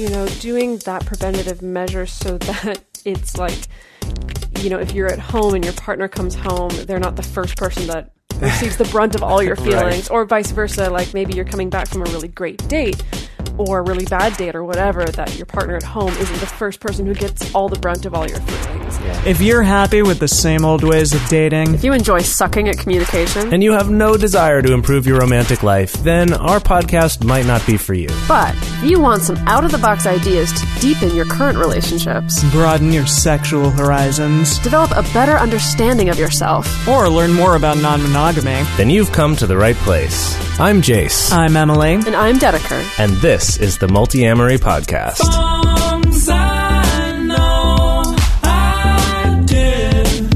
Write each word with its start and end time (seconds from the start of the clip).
you 0.00 0.08
know, 0.08 0.26
doing 0.40 0.78
that 0.78 1.04
preventative 1.04 1.60
measure 1.62 2.06
so 2.06 2.38
that 2.48 2.80
it's 3.04 3.36
like, 3.36 3.58
you 4.60 4.70
know, 4.70 4.78
if 4.78 4.92
you're 4.92 5.08
at 5.08 5.18
home 5.18 5.54
and 5.54 5.62
your 5.64 5.74
partner 5.74 6.08
comes 6.08 6.34
home, 6.34 6.70
they're 6.86 6.98
not 6.98 7.16
the 7.16 7.22
first 7.22 7.56
person 7.56 7.86
that 7.88 8.12
receives 8.40 8.78
the 8.78 8.84
brunt 8.86 9.14
of 9.14 9.22
all 9.22 9.42
your 9.42 9.54
Right. 9.56 9.64
feelings, 9.64 10.08
or 10.08 10.24
vice 10.24 10.50
versa. 10.52 10.88
Like 10.88 11.12
maybe 11.12 11.34
you're 11.34 11.44
coming 11.44 11.68
back 11.68 11.88
from 11.88 12.00
a 12.02 12.04
really 12.06 12.28
great 12.28 12.66
date 12.68 13.02
or 13.68 13.80
a 13.80 13.82
really 13.82 14.04
bad 14.06 14.36
date 14.36 14.54
or 14.54 14.64
whatever, 14.64 15.04
that 15.04 15.36
your 15.36 15.46
partner 15.46 15.76
at 15.76 15.82
home 15.82 16.12
isn't 16.14 16.40
the 16.40 16.46
first 16.46 16.80
person 16.80 17.06
who 17.06 17.14
gets 17.14 17.54
all 17.54 17.68
the 17.68 17.78
brunt 17.78 18.06
of 18.06 18.14
all 18.14 18.26
your 18.26 18.40
feelings. 18.40 19.26
If 19.26 19.40
you're 19.40 19.62
happy 19.62 20.02
with 20.02 20.18
the 20.18 20.28
same 20.28 20.64
old 20.64 20.82
ways 20.82 21.12
of 21.14 21.26
dating, 21.28 21.74
If 21.74 21.84
you 21.84 21.92
enjoy 21.92 22.20
sucking 22.20 22.68
at 22.68 22.78
communication, 22.78 23.52
and 23.52 23.62
you 23.62 23.72
have 23.72 23.90
no 23.90 24.16
desire 24.16 24.62
to 24.62 24.72
improve 24.72 25.06
your 25.06 25.18
romantic 25.20 25.62
life, 25.62 25.92
then 26.02 26.32
our 26.32 26.58
podcast 26.60 27.24
might 27.24 27.46
not 27.46 27.64
be 27.66 27.76
for 27.76 27.94
you. 27.94 28.08
but 28.28 28.54
if 28.82 28.84
you 28.90 29.00
want 29.00 29.22
some 29.22 29.36
out 29.46 29.64
of 29.64 29.72
the 29.72 29.78
box 29.78 30.06
ideas 30.06 30.52
to 30.52 30.66
deepen 30.80 31.14
your 31.14 31.26
current 31.26 31.58
relationships, 31.58 32.42
broaden 32.50 32.92
your 32.92 33.06
sexual 33.06 33.70
horizons, 33.70 34.58
develop 34.60 34.90
a 34.92 35.02
better 35.12 35.36
understanding 35.36 36.08
of 36.08 36.18
yourself, 36.18 36.66
or 36.88 37.08
learn 37.08 37.32
more 37.32 37.56
about 37.56 37.78
non 37.78 38.02
monogamy, 38.02 38.62
Then 38.76 38.90
you've 38.90 39.12
come 39.12 39.36
to 39.36 39.46
the 39.46 39.56
right 39.56 39.76
place. 39.76 40.36
I'm 40.60 40.82
Jase, 40.82 41.30
I'm 41.32 41.56
Emily. 41.56 41.94
and 41.94 42.14
I'm 42.16 42.38
Dedeker. 42.38 42.82
and 42.98 43.12
this 43.18 43.49
is 43.58 43.78
the 43.78 43.86
Multiamory 43.86 44.58
Podcast. 44.58 45.16
Songs 45.16 46.28
I 46.28 47.18
know 47.24 48.02
I 48.42 49.42
did, 49.46 50.34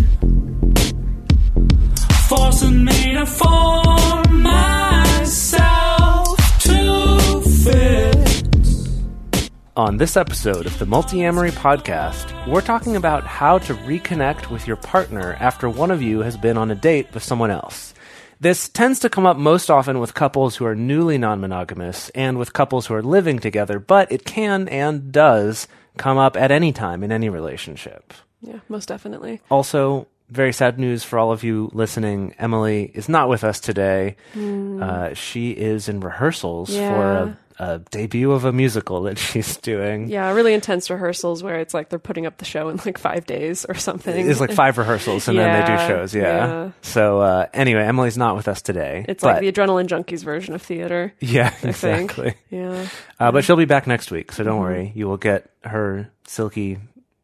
forcing 2.29 2.85
me 2.85 3.15
to 3.15 3.27
form 3.27 4.43
myself 4.43 6.37
to 6.61 7.43
fit. 7.65 9.51
On 9.77 9.97
this 9.97 10.17
episode 10.17 10.67
of 10.67 10.79
the 10.79 10.87
Multiamory 10.87 11.53
Podcast, 11.53 12.49
we're 12.49 12.61
talking 12.61 12.97
about 12.97 13.25
how 13.25 13.59
to 13.59 13.75
reconnect 13.75 14.51
with 14.51 14.67
your 14.67 14.77
partner 14.77 15.35
after 15.41 15.69
one 15.69 15.91
of 15.91 16.03
you 16.03 16.21
has 16.21 16.37
been 16.37 16.57
on 16.57 16.71
a 16.71 16.75
date 16.75 17.13
with 17.15 17.23
someone 17.23 17.51
else. 17.51 17.94
This 18.45 18.69
tends 18.69 18.99
to 19.01 19.09
come 19.09 19.25
up 19.25 19.39
most 19.39 19.71
often 19.71 20.01
with 20.01 20.13
couples 20.13 20.57
who 20.57 20.67
are 20.67 20.75
newly 20.75 21.17
non 21.17 21.41
monogamous 21.41 22.11
and 22.11 22.37
with 22.37 22.53
couples 22.53 22.85
who 22.85 22.93
are 22.93 23.03
living 23.03 23.39
together, 23.39 23.79
but 23.79 24.13
it 24.13 24.27
can 24.27 24.69
and 24.69 25.11
does 25.11 25.67
come 25.97 26.19
up 26.19 26.37
at 26.37 26.51
any 26.51 26.71
time 26.71 27.03
in 27.03 27.11
any 27.11 27.31
relationship. 27.31 28.13
Yeah, 28.43 28.59
most 28.69 28.87
definitely. 28.87 29.41
Also, 29.51 30.09
very 30.29 30.53
sad 30.53 30.79
news 30.79 31.03
for 31.03 31.19
all 31.19 31.33
of 31.33 31.43
you 31.43 31.71
listening. 31.73 32.35
Emily 32.39 32.91
is 32.93 33.09
not 33.09 33.31
with 33.31 33.45
us 33.45 33.61
today. 33.61 34.17
Uh, 34.37 35.15
she 35.15 35.53
is 35.53 35.89
in 35.89 36.01
rehearsals. 36.01 36.69
Yeah. 36.69 36.91
for 36.91 37.03
a, 37.03 37.39
a 37.59 37.79
debut 37.91 38.33
of 38.33 38.45
a 38.45 38.53
musical 38.53 39.03
that 39.03 39.19
she's 39.19 39.57
doing. 39.59 40.09
Yeah, 40.09 40.33
really 40.33 40.55
intense 40.55 40.91
rehearsals 40.91 41.43
where 41.43 41.61
it's 41.61 41.73
like 41.75 41.89
they're 41.89 41.99
putting 41.99 42.27
up 42.27 42.39
the 42.39 42.45
show 42.45 42.69
in 42.69 42.81
like 42.85 42.99
five 42.99 43.27
days 43.27 43.65
or 43.65 43.75
something. 43.75 44.29
It's 44.29 44.41
like 44.41 44.53
five 44.65 44.77
rehearsals 44.79 45.29
and 45.29 45.39
then 45.39 45.61
they 45.61 45.67
do 45.77 45.87
shows. 45.87 46.15
Yeah. 46.15 46.23
yeah. 46.23 46.71
So 46.83 47.21
uh, 47.21 47.47
anyway, 47.55 47.83
Emily's 47.85 48.19
not 48.19 48.37
with 48.37 48.49
us 48.49 48.61
today. 48.63 49.05
It's 49.09 49.23
but- 49.23 49.35
like 49.35 49.41
the 49.43 49.53
adrenaline 49.53 49.87
junkies 49.87 50.25
version 50.25 50.55
of 50.55 50.63
theater. 50.63 51.13
yeah, 51.21 51.47
I 51.63 51.73
think. 51.73 52.11
exactly. 52.11 52.35
Yeah. 52.51 52.89
Uh, 53.21 53.31
but 53.33 53.45
she'll 53.45 53.57
be 53.57 53.65
back 53.67 53.87
next 53.87 54.11
week, 54.11 54.33
so 54.33 54.43
Mm-hmm. 54.43 54.51
don't 54.51 54.61
worry. 54.61 54.93
You 54.95 55.07
will 55.09 55.17
get 55.17 55.51
her 55.63 56.11
silky 56.27 56.79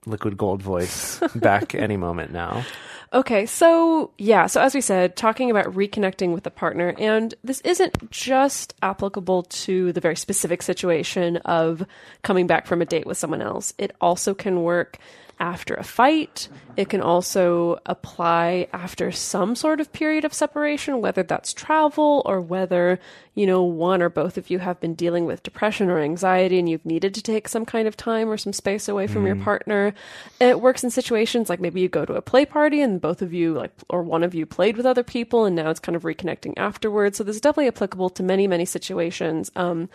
liquid 0.06 0.36
gold 0.36 0.62
voice 0.62 1.20
back 1.34 1.74
any 1.74 1.96
moment 1.96 2.32
now. 2.32 2.64
Okay, 3.12 3.44
so 3.44 4.12
yeah, 4.18 4.46
so 4.46 4.60
as 4.60 4.72
we 4.72 4.80
said, 4.80 5.16
talking 5.16 5.50
about 5.50 5.66
reconnecting 5.74 6.32
with 6.32 6.44
the 6.44 6.50
partner, 6.50 6.94
and 6.96 7.34
this 7.42 7.60
isn't 7.62 8.08
just 8.12 8.72
applicable 8.82 9.42
to 9.44 9.92
the 9.92 10.00
very 10.00 10.14
specific 10.14 10.62
situation 10.62 11.38
of 11.38 11.84
coming 12.22 12.46
back 12.46 12.68
from 12.68 12.80
a 12.80 12.86
date 12.86 13.06
with 13.06 13.18
someone 13.18 13.42
else. 13.42 13.74
It 13.78 13.96
also 14.00 14.32
can 14.32 14.62
work 14.62 14.98
after 15.40 15.74
a 15.74 15.82
fight. 15.82 16.48
It 16.76 16.88
can 16.88 17.00
also 17.00 17.78
apply 17.86 18.68
after 18.72 19.10
some 19.10 19.56
sort 19.56 19.80
of 19.80 19.92
period 19.92 20.24
of 20.24 20.32
separation, 20.32 21.00
whether 21.00 21.22
that's 21.22 21.52
travel 21.52 22.22
or 22.24 22.40
whether, 22.40 23.00
you 23.34 23.46
know, 23.46 23.62
one 23.62 24.02
or 24.02 24.08
both 24.08 24.38
of 24.38 24.50
you 24.50 24.60
have 24.60 24.80
been 24.80 24.94
dealing 24.94 25.24
with 25.24 25.42
depression 25.42 25.90
or 25.90 25.98
anxiety 25.98 26.58
and 26.58 26.68
you've 26.68 26.86
needed 26.86 27.14
to 27.14 27.22
take 27.22 27.48
some 27.48 27.64
kind 27.64 27.88
of 27.88 27.96
time 27.96 28.28
or 28.28 28.36
some 28.36 28.52
space 28.52 28.88
away 28.88 29.06
from 29.06 29.26
your 29.26 29.36
partner. 29.36 29.92
It 30.38 30.60
works 30.60 30.84
in 30.84 30.90
situations 30.90 31.48
like 31.48 31.60
maybe 31.60 31.80
you 31.80 31.88
go 31.88 32.04
to 32.04 32.14
a 32.14 32.22
play 32.22 32.46
party 32.46 32.80
and 32.80 33.00
both 33.00 33.20
of 33.20 33.32
you, 33.32 33.54
like, 33.54 33.72
or 33.88 34.02
one 34.02 34.22
of 34.22 34.34
you 34.34 34.46
played 34.46 34.76
with 34.76 34.86
other 34.86 35.02
people 35.02 35.44
and 35.44 35.56
now 35.56 35.70
it's 35.70 35.80
kind 35.80 35.96
of 35.96 36.02
reconnecting 36.02 36.54
afterwards. 36.56 37.18
So 37.18 37.24
this 37.24 37.36
is 37.36 37.42
definitely 37.42 37.68
applicable 37.68 38.10
to 38.10 38.22
many, 38.22 38.46
many 38.46 38.64
situations. 38.64 39.50
Um, 39.56 39.88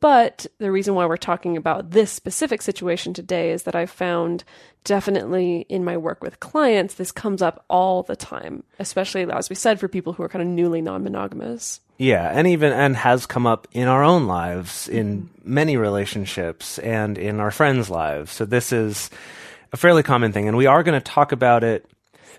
but 0.00 0.46
the 0.58 0.72
reason 0.72 0.94
why 0.94 1.06
we're 1.06 1.16
talking 1.16 1.56
about 1.56 1.90
this 1.90 2.10
specific 2.10 2.62
situation 2.62 3.12
today 3.12 3.52
is 3.52 3.64
that 3.64 3.76
I've 3.76 3.90
found 3.90 4.44
definitely 4.84 5.66
in 5.68 5.84
my 5.84 5.96
work 5.96 6.22
with 6.22 6.40
clients, 6.40 6.94
this 6.94 7.12
comes 7.12 7.42
up 7.42 7.64
all 7.68 8.02
the 8.02 8.16
time, 8.16 8.64
especially 8.78 9.22
as 9.30 9.50
we 9.50 9.56
said, 9.56 9.78
for 9.78 9.88
people 9.88 10.14
who 10.14 10.22
are 10.22 10.28
kind 10.28 10.42
of 10.42 10.48
newly 10.48 10.80
non 10.80 11.04
monogamous. 11.04 11.80
Yeah, 11.98 12.30
and 12.32 12.46
even 12.46 12.72
and 12.72 12.96
has 12.96 13.26
come 13.26 13.46
up 13.46 13.68
in 13.72 13.86
our 13.86 14.02
own 14.02 14.26
lives, 14.26 14.88
in 14.88 15.22
mm-hmm. 15.22 15.54
many 15.54 15.76
relationships, 15.76 16.78
and 16.78 17.18
in 17.18 17.40
our 17.40 17.50
friends' 17.50 17.90
lives. 17.90 18.32
So 18.32 18.46
this 18.46 18.72
is 18.72 19.10
a 19.70 19.76
fairly 19.76 20.02
common 20.02 20.32
thing, 20.32 20.48
and 20.48 20.56
we 20.56 20.64
are 20.64 20.82
going 20.82 20.98
to 20.98 21.04
talk 21.04 21.30
about 21.30 21.62
it. 21.62 21.86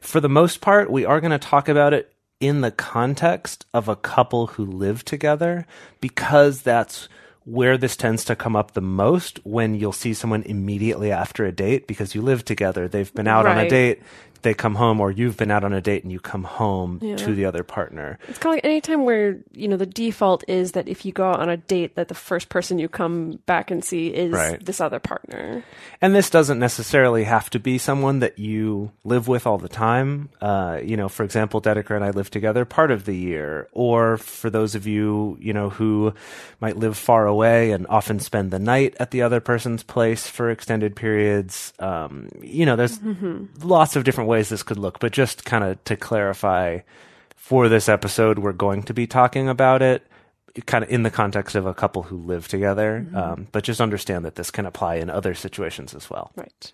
For 0.02 0.20
the 0.20 0.30
most 0.30 0.62
part, 0.62 0.90
we 0.90 1.06
are 1.06 1.22
going 1.22 1.32
to 1.32 1.38
talk 1.38 1.70
about 1.70 1.94
it 1.94 2.12
in 2.40 2.62
the 2.62 2.72
context 2.72 3.68
of 3.72 3.88
a 3.88 3.96
couple 3.96 4.48
who 4.48 4.66
live 4.66 5.06
together, 5.06 5.68
because 6.00 6.64
that's 6.64 7.08
where 7.44 7.78
this 7.78 7.96
tends 7.96 8.24
to 8.25 8.35
come 8.35 8.56
up 8.56 8.74
the 8.74 8.81
most 8.81 9.40
when 9.44 9.74
you'll 9.74 9.91
see 9.91 10.13
someone 10.13 10.44
immediately 10.44 11.12
after 11.12 11.46
a 11.46 11.52
date 11.52 11.88
because 11.88 12.13
you 12.13 12.22
live 12.22 12.46
together. 12.46 12.88
They've 12.88 13.13
been 13.13 13.28
out 13.28 13.47
on 13.47 13.57
a 13.57 13.68
date, 13.68 14.02
they 14.44 14.53
come 14.53 14.75
home, 14.75 15.00
or 15.00 15.12
you've 15.12 15.38
been 15.38 15.52
out 15.52 15.63
on 15.63 15.74
a 15.74 15.81
date 15.81 16.03
and 16.03 16.12
you 16.12 16.19
come 16.19 16.44
home 16.44 17.00
Yeah. 17.02 17.16
to 17.18 17.34
the 17.34 17.46
other 17.46 17.63
partner. 17.63 18.18
It's 18.28 18.38
kind 18.40 18.53
of 18.53 18.57
like 18.57 18.66
any 18.66 18.81
time 18.81 19.06
where, 19.06 19.38
you 19.53 19.68
know, 19.68 19.78
the 19.78 19.85
default 19.85 20.44
is 20.47 20.74
that 20.74 20.88
if 20.88 21.06
you 21.06 21.12
go 21.12 21.25
out 21.29 21.40
on 21.40 21.50
a 21.50 21.57
date, 21.57 21.96
that 21.96 22.07
the 22.07 22.13
first 22.16 22.50
person 22.50 22.79
you 22.79 22.88
come 22.90 23.40
back 23.46 23.72
and 23.72 23.84
see 23.84 24.07
is 24.07 24.31
Right. 24.31 24.63
this 24.66 24.81
other 24.81 25.00
partner. 25.00 25.63
And 26.02 26.16
this 26.16 26.29
doesn't 26.29 26.59
necessarily 26.59 27.24
have 27.25 27.50
to 27.52 27.59
be 27.59 27.78
someone 27.78 28.19
that 28.19 28.40
you 28.40 28.91
live 29.03 29.28
with 29.28 29.46
all 29.47 29.57
the 29.57 29.69
time. 29.69 30.29
Uh, 30.41 30.79
you 30.84 30.97
know, 30.97 31.09
for 31.09 31.23
example, 31.23 31.62
Dedeker 31.62 31.96
and 31.96 32.03
I 32.03 32.09
live 32.12 32.29
together 32.31 32.66
part 32.66 32.91
of 32.91 33.06
the 33.06 33.16
year. 33.16 33.68
Or 33.72 34.18
for 34.18 34.50
those 34.50 34.75
of 34.75 34.88
you, 34.88 35.38
you 35.40 35.53
know, 35.53 35.69
who 35.69 36.13
might 36.59 36.78
live 36.78 36.97
far 36.97 37.28
away 37.28 37.72
and 37.72 37.85
often 37.88 38.19
spend 38.19 38.52
the 38.52 38.59
night 38.59 38.96
at 39.00 39.12
the 39.12 39.22
other 39.22 39.40
person's 39.40 39.84
place 39.84 40.28
for 40.28 40.50
extended 40.50 40.96
periods. 40.96 41.73
Um, 41.79 42.29
you 42.41 42.66
know, 42.66 42.75
there's 42.75 43.00
lots 43.63 43.96
of 43.96 44.03
different 44.03 44.29
ways 44.31 44.50
this 44.50 44.64
could 44.64 44.80
look, 44.80 45.00
but 45.00 45.12
just 45.12 45.46
kind 45.46 45.64
of 45.64 45.84
to 45.86 45.96
clarify 45.96 46.80
for 47.36 47.69
this 47.69 47.88
episode, 47.90 48.40
we're 48.40 48.53
going 48.53 48.84
to 48.84 48.94
be 48.94 49.06
talking 49.06 49.47
about 49.50 49.81
it 49.81 50.08
kind 50.66 50.84
of 50.84 50.90
in 50.90 51.03
the 51.03 51.09
context 51.12 51.56
of 51.56 51.66
a 51.66 51.74
couple 51.74 52.03
who 52.03 52.18
live 52.18 52.47
together. 52.47 53.06
Um, 53.16 53.47
but 53.52 53.64
just 53.64 53.80
understand 53.80 54.25
that 54.25 54.36
this 54.36 54.52
can 54.52 54.66
apply 54.66 54.96
in 54.96 55.09
other 55.09 55.34
situations 55.34 55.94
as 55.96 56.09
well. 56.09 56.31
Right. 56.36 56.72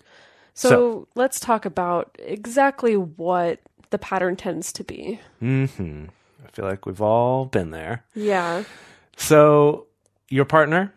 So, 0.54 0.68
So- 0.68 1.08
let's 1.14 1.38
talk 1.40 1.64
about 1.64 2.16
exactly 2.18 2.96
what 2.96 3.60
the 3.90 3.98
pattern 3.98 4.36
tends 4.36 4.72
to 4.72 4.84
be. 4.84 5.20
Mm-hmm. 5.42 6.06
I 6.44 6.50
feel 6.50 6.64
like 6.64 6.86
we've 6.86 7.00
all 7.00 7.44
been 7.46 7.70
there. 7.70 8.04
Yeah. 8.14 8.64
So 9.16 9.86
your 10.28 10.44
partner, 10.44 10.92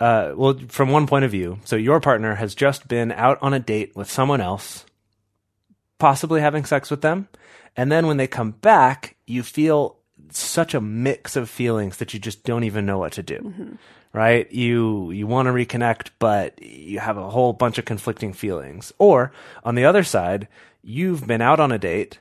uh, 0.00 0.32
well, 0.34 0.58
from 0.68 0.90
one 0.90 1.06
point 1.06 1.24
of 1.24 1.30
view, 1.30 1.58
so 1.64 1.76
your 1.76 2.00
partner 2.00 2.34
has 2.36 2.54
just 2.54 2.88
been 2.88 3.12
out 3.12 3.38
on 3.42 3.52
a 3.54 3.60
date 3.60 3.94
with 3.94 4.10
someone 4.10 4.40
else, 4.40 4.84
possibly 6.02 6.40
having 6.40 6.64
sex 6.64 6.90
with 6.90 7.00
them, 7.00 7.28
and 7.76 7.92
then 7.92 8.08
when 8.08 8.16
they 8.16 8.26
come 8.26 8.50
back, 8.50 9.14
you 9.24 9.40
feel 9.44 9.98
such 10.30 10.74
a 10.74 10.80
mix 10.80 11.36
of 11.36 11.48
feelings 11.48 11.98
that 11.98 12.12
you 12.12 12.18
just 12.18 12.42
don't 12.42 12.64
even 12.64 12.84
know 12.84 12.98
what 12.98 13.12
to 13.12 13.22
do. 13.22 13.38
Mm-hmm. 13.38 13.74
Right? 14.12 14.50
You 14.50 15.12
you 15.12 15.28
want 15.28 15.46
to 15.46 15.52
reconnect, 15.52 16.10
but 16.18 16.60
you 16.60 16.98
have 16.98 17.16
a 17.18 17.30
whole 17.30 17.52
bunch 17.52 17.78
of 17.78 17.84
conflicting 17.84 18.32
feelings. 18.32 18.92
Or 18.98 19.30
on 19.62 19.76
the 19.76 19.84
other 19.84 20.02
side, 20.02 20.48
you've 20.82 21.24
been 21.24 21.40
out 21.40 21.60
on 21.60 21.70
a 21.70 21.78
date 21.78 22.18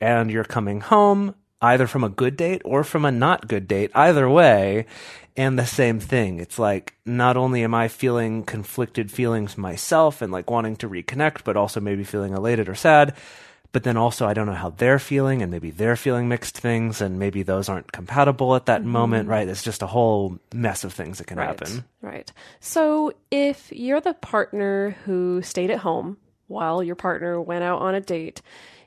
and 0.00 0.30
you're 0.30 0.44
coming 0.44 0.80
home 0.80 1.34
either 1.60 1.88
from 1.88 2.04
a 2.04 2.08
good 2.08 2.36
date 2.36 2.62
or 2.64 2.84
from 2.84 3.04
a 3.04 3.10
not 3.10 3.48
good 3.48 3.66
date, 3.66 3.90
either 3.94 4.30
way, 4.30 4.86
and 5.36 5.58
the 5.58 5.66
same 5.66 6.00
thing. 6.00 6.38
It's 6.40 6.58
like 6.58 6.94
not 7.04 7.36
only 7.36 7.64
am 7.64 7.74
I 7.74 7.88
feeling 7.88 8.44
conflicted 8.44 9.10
feelings 9.10 9.58
myself 9.58 10.22
and 10.22 10.32
like 10.32 10.50
wanting 10.50 10.76
to 10.76 10.88
reconnect, 10.88 11.44
but 11.44 11.56
also 11.56 11.80
maybe 11.80 12.04
feeling 12.04 12.34
elated 12.34 12.68
or 12.68 12.74
sad. 12.74 13.14
But 13.72 13.82
then 13.82 13.96
also, 13.96 14.24
I 14.24 14.34
don't 14.34 14.46
know 14.46 14.52
how 14.52 14.70
they're 14.70 15.00
feeling, 15.00 15.42
and 15.42 15.50
maybe 15.50 15.72
they're 15.72 15.96
feeling 15.96 16.28
mixed 16.28 16.56
things, 16.56 17.00
and 17.00 17.18
maybe 17.18 17.42
those 17.42 17.68
aren't 17.68 17.90
compatible 17.90 18.54
at 18.54 18.66
that 18.66 18.82
mm-hmm. 18.82 18.90
moment, 18.90 19.28
right? 19.28 19.48
It's 19.48 19.64
just 19.64 19.82
a 19.82 19.88
whole 19.88 20.38
mess 20.54 20.84
of 20.84 20.92
things 20.92 21.18
that 21.18 21.26
can 21.26 21.38
Right. 21.38 21.48
happen. 21.48 21.84
Right. 22.00 22.30
So 22.60 23.12
if 23.32 23.72
you're 23.72 24.00
the 24.00 24.14
partner 24.14 24.96
who 25.04 25.42
stayed 25.42 25.72
at 25.72 25.80
home 25.80 26.18
while 26.46 26.84
your 26.84 26.94
partner 26.94 27.40
went 27.40 27.64
out 27.64 27.82
on 27.82 27.96
a 27.96 28.00
date, 28.00 28.42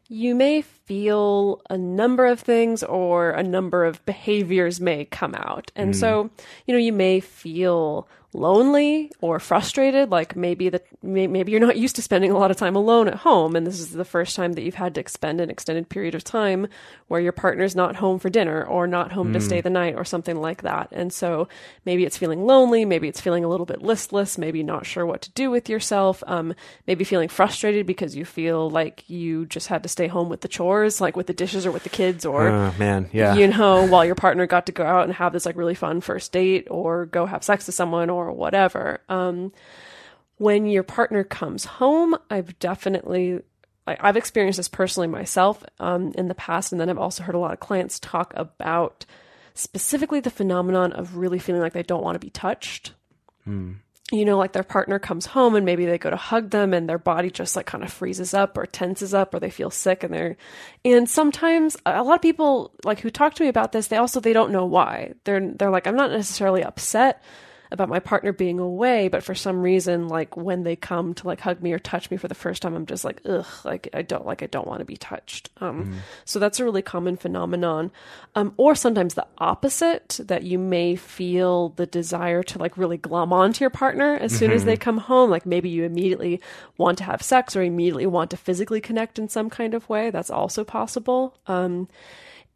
you 0.09 0.36
may 0.36 0.62
feel 0.62 1.62
a 1.69 1.77
number 1.77 2.25
of 2.25 2.39
things 2.39 2.83
or 2.83 3.31
a 3.31 3.44
number 3.44 3.86
of 3.86 4.06
behaviors 4.06 4.80
may 4.80 5.06
come 5.06 5.36
out. 5.36 5.71
And 5.75 5.94
hmm. 5.94 6.00
so, 6.00 6.30
you 6.65 6.74
know, 6.74 6.80
you 6.80 6.94
may 6.94 7.19
feel 7.19 8.07
lonely 8.37 9.11
or 9.21 9.39
frustrated 9.39 10.09
like 10.09 10.35
maybe 10.35 10.69
that 10.69 10.85
maybe 11.03 11.51
you're 11.51 11.59
not 11.59 11.77
used 11.77 11.95
to 11.95 12.01
spending 12.01 12.31
a 12.31 12.37
lot 12.37 12.51
of 12.51 12.57
time 12.57 12.75
alone 12.75 13.07
at 13.07 13.15
home 13.15 13.55
and 13.55 13.65
this 13.65 13.79
is 13.79 13.91
the 13.91 14.05
first 14.05 14.35
time 14.35 14.53
that 14.53 14.61
you've 14.61 14.75
had 14.75 14.93
to 14.95 15.03
spend 15.07 15.41
an 15.41 15.49
extended 15.49 15.89
period 15.89 16.15
of 16.15 16.23
time 16.23 16.67
where 17.07 17.19
your 17.19 17.31
partner's 17.31 17.75
not 17.75 17.95
home 17.95 18.19
for 18.19 18.29
dinner 18.29 18.63
or 18.63 18.87
not 18.87 19.11
home 19.11 19.33
to 19.33 19.39
stay 19.41 19.61
the 19.61 19.69
night 19.69 19.95
or 19.95 20.05
something 20.05 20.37
like 20.39 20.61
that 20.61 20.87
and 20.91 21.11
so 21.11 21.47
maybe 21.85 22.05
it's 22.05 22.17
feeling 22.17 22.45
lonely 22.45 22.85
maybe 22.85 23.07
it's 23.07 23.21
feeling 23.21 23.43
a 23.43 23.47
little 23.47 23.65
bit 23.65 23.81
listless 23.81 24.37
maybe 24.37 24.63
not 24.63 24.85
sure 24.85 25.05
what 25.05 25.21
to 25.21 25.31
do 25.31 25.49
with 25.49 25.67
yourself 25.69 26.23
um, 26.27 26.53
maybe 26.85 27.03
feeling 27.03 27.27
frustrated 27.29 27.85
because 27.85 28.15
you 28.15 28.23
feel 28.25 28.69
like 28.69 29.03
you 29.09 29.45
just 29.47 29.67
had 29.67 29.83
to 29.83 29.89
stay 29.89 30.07
home 30.07 30.29
with 30.29 30.41
the 30.41 30.47
chores 30.47 31.01
like 31.01 31.15
with 31.15 31.27
the 31.27 31.33
dishes 31.33 31.65
or 31.65 31.71
with 31.71 31.83
the 31.83 31.89
kids 31.89 32.25
or 32.25 32.47
Oh 32.49 32.73
man, 32.77 33.09
yeah. 33.13 33.35
you 33.35 33.47
know, 33.47 33.85
while 33.87 34.05
your 34.05 34.15
partner 34.15 34.45
got 34.47 34.65
to 34.67 34.71
go 34.71 34.83
out 34.83 35.05
and 35.05 35.13
have 35.13 35.33
this 35.33 35.45
like 35.45 35.55
really 35.55 35.75
fun 35.75 36.01
first 36.01 36.31
date 36.31 36.67
or 36.69 37.05
go 37.05 37.25
have 37.25 37.43
sex 37.43 37.65
with 37.67 37.75
someone 37.75 38.09
or 38.09 38.26
whatever. 38.31 39.01
Um, 39.09 39.51
when 40.38 40.68
your 40.68 40.83
partner 40.83 41.24
comes 41.24 41.65
home, 41.65 42.15
I've 42.29 42.57
definitely, 42.59 43.41
I've 43.88 44.18
experienced 44.18 44.57
this 44.57 44.69
personally 44.69 45.07
myself 45.07 45.63
um, 45.79 46.12
in 46.15 46.27
the 46.27 46.35
past, 46.35 46.71
and 46.71 46.79
then 46.79 46.89
I've 46.89 46.97
also 46.97 47.24
heard 47.24 47.35
a 47.35 47.39
lot 47.39 47.53
of 47.53 47.59
clients 47.59 48.00
talk 48.00 48.33
about 48.35 49.06
specifically 49.56 50.19
the 50.19 50.29
phenomenon 50.29 50.94
of 50.94 51.18
really 51.18 51.39
feeling 51.39 51.62
like 51.62 51.74
they 51.74 51.83
don't 51.83 52.03
want 52.03 52.15
to 52.15 52.25
be 52.25 52.29
touched 52.29 52.94
you 54.12 54.24
know, 54.24 54.38
like 54.38 54.53
their 54.53 54.63
partner 54.63 55.00
comes 55.00 55.25
home 55.25 55.56
and 55.56 55.65
maybe 55.65 55.85
they 55.85 55.97
go 55.97 56.09
to 56.09 56.15
hug 56.15 56.51
them 56.51 56.73
and 56.73 56.88
their 56.88 56.97
body 56.97 57.30
just 57.30 57.57
like 57.57 57.65
kind 57.65 57.83
of 57.83 57.91
freezes 57.91 58.33
up 58.33 58.57
or 58.57 58.65
tenses 58.65 59.13
up 59.13 59.33
or 59.33 59.39
they 59.39 59.50
feel 59.50 59.69
sick 59.69 60.03
and 60.03 60.13
they're 60.13 60.38
and 60.85 61.09
sometimes 61.09 61.75
a 61.85 62.03
lot 62.03 62.15
of 62.15 62.21
people 62.21 62.71
like 62.85 63.01
who 63.01 63.09
talk 63.09 63.33
to 63.33 63.44
me 63.44 63.50
about 63.50 63.73
this, 63.73 63.88
they 63.88 63.97
also 63.97 64.21
they 64.21 64.33
don't 64.33 64.51
know 64.51 64.65
why. 64.65 65.13
They're 65.25 65.51
they're 65.51 65.69
like 65.69 65.88
I'm 65.88 65.95
not 65.97 66.12
necessarily 66.12 66.63
upset 66.63 67.21
about 67.71 67.89
my 67.89 67.99
partner 67.99 68.31
being 68.33 68.59
away, 68.59 69.07
but 69.07 69.23
for 69.23 69.35
some 69.35 69.61
reason 69.61 70.07
like 70.07 70.37
when 70.37 70.63
they 70.63 70.75
come 70.75 71.13
to 71.15 71.27
like 71.27 71.39
hug 71.39 71.61
me 71.61 71.73
or 71.73 71.79
touch 71.79 72.09
me 72.11 72.17
for 72.17 72.27
the 72.27 72.35
first 72.35 72.61
time, 72.61 72.75
I'm 72.75 72.85
just 72.85 73.05
like 73.05 73.21
ugh, 73.25 73.45
like 73.63 73.89
I 73.93 74.01
don't 74.01 74.25
like 74.25 74.43
I 74.43 74.47
don't 74.47 74.67
want 74.67 74.79
to 74.79 74.85
be 74.85 74.97
touched. 74.97 75.49
Um 75.61 76.01
so 76.25 76.39
that's 76.39 76.59
a 76.59 76.63
really 76.63 76.81
common 76.81 77.17
phenomenon. 77.17 77.91
Um 78.35 78.53
or 78.57 78.75
sometimes 78.75 79.13
the 79.13 79.27
opposite 79.37 80.19
that 80.25 80.43
you 80.43 80.59
may 80.59 80.95
feel 80.95 81.69
the 81.69 81.85
desire 81.85 82.43
to 82.43 82.59
like 82.59 82.77
really 82.77 82.97
glom 82.97 83.33
onto 83.33 83.63
your 83.63 83.69
partner 83.69 84.15
as 84.15 84.35
soon 84.37 84.51
as 84.51 84.65
they 84.65 84.77
come 84.77 84.97
home. 84.97 85.29
Like 85.29 85.45
maybe 85.45 85.69
you 85.69 85.83
immediately 85.83 86.41
want 86.77 86.97
to 86.99 87.03
have 87.03 87.21
sex 87.21 87.55
or 87.55 87.63
immediately 87.63 88.05
want 88.05 88.31
to 88.31 88.37
physically 88.37 88.81
connect 88.81 89.19
in 89.19 89.29
some 89.29 89.49
kind 89.49 89.73
of 89.73 89.87
way. 89.89 90.09
That's 90.09 90.29
also 90.29 90.63
possible. 90.63 91.35
Um, 91.47 91.87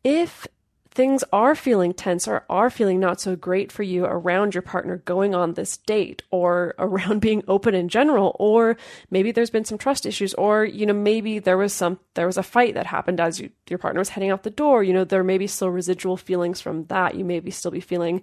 if 0.04 0.48
things 0.94 1.24
are 1.32 1.56
feeling 1.56 1.94
tense 1.94 2.28
or 2.28 2.44
are 2.50 2.70
feeling 2.70 3.00
not 3.00 3.22
so 3.22 3.36
great 3.36 3.72
for 3.72 3.82
you 3.82 4.04
around 4.04 4.54
your 4.54 4.62
partner 4.62 4.98
going 4.98 5.34
on 5.34 5.54
this 5.54 5.78
date 5.78 6.22
or 6.32 6.76
around 6.80 7.22
being 7.22 7.44
open 7.48 7.74
in 7.74 7.88
general 7.88 8.36
or 8.40 8.78
maybe 9.10 9.32
there's 9.32 9.50
been 9.50 9.66
some 9.66 9.78
trust 9.78 10.06
issues 10.06 10.34
or 10.34 10.66
you 10.66 10.86
know 10.86 10.94
maybe 10.94 11.40
there 11.40 11.58
was 11.58 11.74
some 11.74 11.98
there 12.16 12.26
was 12.26 12.38
a 12.38 12.44
fight 12.44 12.74
that 12.74 12.86
happened 12.86 13.20
as 13.20 13.40
you, 13.40 13.50
your 13.70 13.80
partner 13.80 14.00
was 14.00 14.10
heading 14.10 14.30
out 14.30 14.44
the 14.44 14.50
door. 14.50 14.84
You 14.84 14.94
know 14.94 15.04
there 15.06 15.24
may 15.24 15.38
be 15.38 15.48
still 15.48 15.70
residual 15.70 16.18
feelings 16.18 16.60
from 16.60 16.86
that. 16.86 17.16
You 17.16 17.24
may 17.24 17.40
be 17.40 17.52
still 17.52 17.72
be 17.72 17.80
feeling 17.80 18.22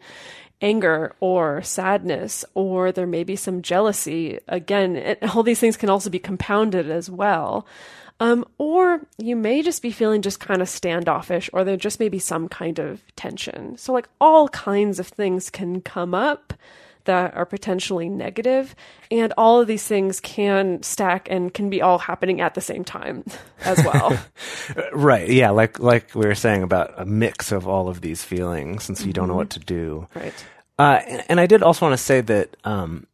anger 0.61 1.15
or 1.21 1.63
sadness 1.63 2.45
or 2.55 2.93
there 2.93 3.07
may 3.07 3.25
be 3.25 3.37
some 3.37 3.63
jealousy. 3.63 4.39
Again 4.47 4.97
it, 4.97 5.35
all 5.35 5.43
these 5.43 5.61
things 5.61 5.77
can 5.77 5.89
also 5.89 6.11
be 6.11 6.19
compounded 6.19 6.91
as 6.91 7.09
well 7.09 7.67
um, 8.21 8.45
or 8.59 9.01
you 9.19 9.37
may 9.37 9.63
just 9.63 9.83
be 9.83 9.91
feeling 9.91 10.23
just 10.23 10.41
kind 10.41 10.61
of 10.61 10.69
standoffish, 10.69 11.49
or 11.53 11.65
there 11.65 11.77
just 11.77 12.01
may 12.01 12.09
be 12.09 12.19
some 12.19 12.49
kind 12.49 12.79
of 12.79 13.03
tension. 13.17 13.77
So, 13.77 13.93
like, 13.93 14.09
all 14.21 14.49
kinds 14.49 14.99
of 14.99 15.07
things 15.07 15.51
can 15.51 15.81
come 15.81 16.15
up 16.15 16.53
that 17.05 17.35
are 17.35 17.47
potentially 17.47 18.09
negative, 18.09 18.75
and 19.11 19.33
all 19.39 19.61
of 19.61 19.67
these 19.67 19.87
things 19.87 20.21
can 20.21 20.83
stack 20.83 21.29
and 21.31 21.55
can 21.55 21.71
be 21.71 21.81
all 21.81 21.99
happening 21.99 22.41
at 22.41 22.55
the 22.55 22.61
same 22.61 22.85
time 22.85 23.25
as 23.65 23.83
well. 23.85 24.19
Right. 24.93 25.31
Yeah. 25.31 25.51
Like 25.51 25.79
like 25.79 26.15
we 26.15 26.27
were 26.27 26.35
saying 26.35 26.63
about 26.63 26.93
a 26.97 27.07
mix 27.07 27.51
of 27.53 27.67
all 27.67 27.89
of 27.89 28.03
these 28.03 28.23
feelings, 28.23 28.89
and 28.89 28.99
so 28.99 29.07
you 29.07 29.13
don't 29.13 29.29
know 29.29 29.37
what 29.37 29.51
to 29.51 29.61
do. 29.61 30.07
right. 30.15 30.35
Uh, 30.79 31.01
and, 31.09 31.25
and 31.31 31.41
I 31.41 31.47
did 31.47 31.63
also 31.63 31.87
want 31.87 31.99
to 31.99 32.05
say 32.05 32.21
that 32.21 32.57
um, 32.63 33.07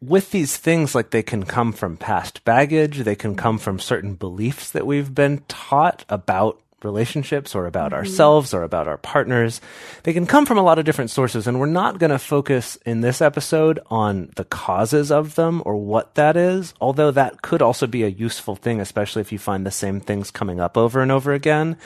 with 0.00 0.30
these 0.30 0.56
things, 0.56 0.94
like 0.94 1.10
they 1.10 1.22
can 1.22 1.44
come 1.44 1.72
from 1.72 1.96
past 1.96 2.44
baggage, 2.44 2.98
they 2.98 3.16
can 3.16 3.36
come 3.36 3.58
from 3.58 3.78
certain 3.78 4.14
beliefs 4.14 4.70
that 4.70 4.86
we've 4.86 5.14
been 5.14 5.42
taught 5.48 6.04
about 6.08 6.60
relationships 6.82 7.54
or 7.54 7.66
about 7.66 7.90
mm-hmm. 7.90 7.98
ourselves 7.98 8.54
or 8.54 8.62
about 8.62 8.88
our 8.88 8.96
partners. 8.96 9.60
They 10.04 10.12
can 10.12 10.26
come 10.26 10.46
from 10.46 10.58
a 10.58 10.62
lot 10.62 10.78
of 10.78 10.84
different 10.84 11.10
sources, 11.10 11.46
and 11.46 11.60
we're 11.60 11.66
not 11.66 11.98
going 11.98 12.10
to 12.10 12.18
focus 12.18 12.76
in 12.86 13.02
this 13.02 13.20
episode 13.20 13.78
on 13.90 14.30
the 14.36 14.44
causes 14.44 15.12
of 15.12 15.34
them 15.34 15.62
or 15.64 15.76
what 15.76 16.14
that 16.14 16.36
is, 16.36 16.74
although 16.80 17.10
that 17.10 17.42
could 17.42 17.62
also 17.62 17.86
be 17.86 18.02
a 18.02 18.08
useful 18.08 18.56
thing, 18.56 18.80
especially 18.80 19.20
if 19.20 19.32
you 19.32 19.38
find 19.38 19.66
the 19.66 19.70
same 19.70 20.00
things 20.00 20.30
coming 20.30 20.60
up 20.60 20.76
over 20.76 21.00
and 21.00 21.12
over 21.12 21.32
again, 21.32 21.76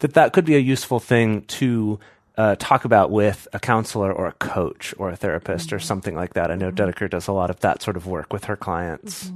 that 0.00 0.14
that 0.14 0.32
could 0.32 0.44
be 0.44 0.56
a 0.56 0.60
useful 0.60 1.00
thing 1.00 1.42
to 1.42 1.98
uh, 2.36 2.56
talk 2.58 2.84
about 2.84 3.10
with 3.10 3.46
a 3.52 3.60
counselor 3.60 4.12
or 4.12 4.26
a 4.26 4.32
coach 4.32 4.94
or 4.98 5.10
a 5.10 5.16
therapist 5.16 5.72
or 5.72 5.78
something 5.78 6.14
like 6.14 6.34
that. 6.34 6.50
I 6.50 6.56
know 6.56 6.70
Dedeker 6.70 7.08
does 7.08 7.28
a 7.28 7.32
lot 7.32 7.50
of 7.50 7.60
that 7.60 7.82
sort 7.82 7.96
of 7.96 8.06
work 8.06 8.32
with 8.32 8.44
her 8.44 8.56
clients. 8.56 9.32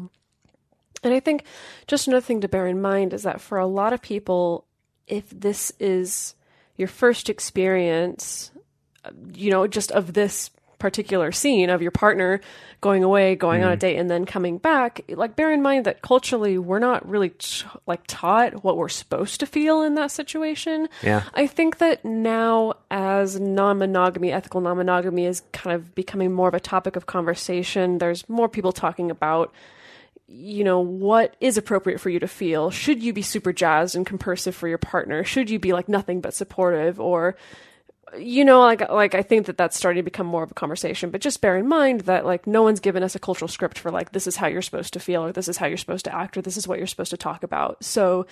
And 1.02 1.14
I 1.14 1.20
think 1.20 1.44
just 1.86 2.08
another 2.08 2.24
thing 2.24 2.40
to 2.40 2.48
bear 2.48 2.66
in 2.66 2.82
mind 2.82 3.12
is 3.12 3.22
that 3.22 3.40
for 3.40 3.58
a 3.58 3.66
lot 3.66 3.92
of 3.92 4.02
people, 4.02 4.64
if 5.06 5.30
this 5.30 5.72
is 5.78 6.34
your 6.76 6.88
first 6.88 7.28
experience, 7.28 8.50
uh, 9.04 9.10
you 9.32 9.50
know, 9.50 9.66
just 9.66 9.92
of 9.92 10.14
this 10.14 10.50
particular 10.78 11.32
scene 11.32 11.70
of 11.70 11.82
your 11.82 11.90
partner 11.90 12.40
going 12.80 13.02
away, 13.02 13.34
going 13.34 13.64
on 13.64 13.72
a 13.72 13.76
mm. 13.76 13.80
date, 13.80 13.96
and 13.96 14.10
then 14.10 14.24
coming 14.24 14.58
back, 14.58 15.00
like 15.08 15.34
bear 15.34 15.52
in 15.52 15.62
mind 15.62 15.84
that 15.84 16.02
culturally 16.02 16.58
we're 16.58 16.78
not 16.78 17.08
really 17.08 17.30
t- 17.30 17.66
like 17.86 18.02
taught 18.06 18.62
what 18.62 18.76
we're 18.76 18.88
supposed 18.88 19.40
to 19.40 19.46
feel 19.46 19.82
in 19.82 19.94
that 19.94 20.10
situation. 20.10 20.88
Yeah. 21.02 21.24
I 21.34 21.46
think 21.46 21.78
that 21.78 22.04
now, 22.04 22.74
as 22.90 23.40
non 23.40 23.78
monogamy, 23.78 24.32
ethical 24.32 24.60
non 24.60 24.76
monogamy 24.76 25.26
is 25.26 25.42
kind 25.52 25.74
of 25.74 25.94
becoming 25.94 26.32
more 26.32 26.48
of 26.48 26.54
a 26.54 26.60
topic 26.60 26.96
of 26.96 27.06
conversation, 27.06 27.98
there's 27.98 28.28
more 28.28 28.48
people 28.48 28.72
talking 28.72 29.10
about 29.10 29.52
you 30.30 30.62
know, 30.62 30.78
what 30.78 31.34
is 31.40 31.56
appropriate 31.56 31.98
for 31.98 32.10
you 32.10 32.18
to 32.20 32.28
feel? 32.28 32.70
Should 32.70 33.02
you 33.02 33.14
be 33.14 33.22
super 33.22 33.50
jazzed 33.50 33.96
and 33.96 34.04
compersive 34.04 34.54
for 34.54 34.68
your 34.68 34.76
partner? 34.76 35.24
Should 35.24 35.48
you 35.48 35.58
be 35.58 35.72
like 35.72 35.88
nothing 35.88 36.20
but 36.20 36.34
supportive 36.34 37.00
or 37.00 37.34
you 38.16 38.44
know, 38.44 38.60
like 38.60 38.88
like 38.90 39.14
I 39.14 39.22
think 39.22 39.46
that 39.46 39.56
that's 39.56 39.76
starting 39.76 40.00
to 40.00 40.04
become 40.04 40.26
more 40.26 40.42
of 40.42 40.50
a 40.50 40.54
conversation, 40.54 41.10
but 41.10 41.20
just 41.20 41.40
bear 41.40 41.56
in 41.56 41.66
mind 41.66 42.02
that 42.02 42.24
like 42.24 42.46
no 42.46 42.62
one's 42.62 42.80
given 42.80 43.02
us 43.02 43.14
a 43.14 43.18
cultural 43.18 43.48
script 43.48 43.78
for 43.78 43.90
like 43.90 44.12
this 44.12 44.26
is 44.26 44.36
how 44.36 44.46
you're 44.46 44.62
supposed 44.62 44.92
to 44.94 45.00
feel 45.00 45.24
or 45.24 45.32
this 45.32 45.48
is 45.48 45.56
how 45.56 45.66
you're 45.66 45.76
supposed 45.76 46.04
to 46.04 46.14
act 46.14 46.36
or 46.36 46.42
this 46.42 46.56
is 46.56 46.66
what 46.66 46.78
you're 46.78 46.86
supposed 46.86 47.10
to 47.10 47.16
talk 47.16 47.42
about. 47.42 47.82
So 47.84 48.26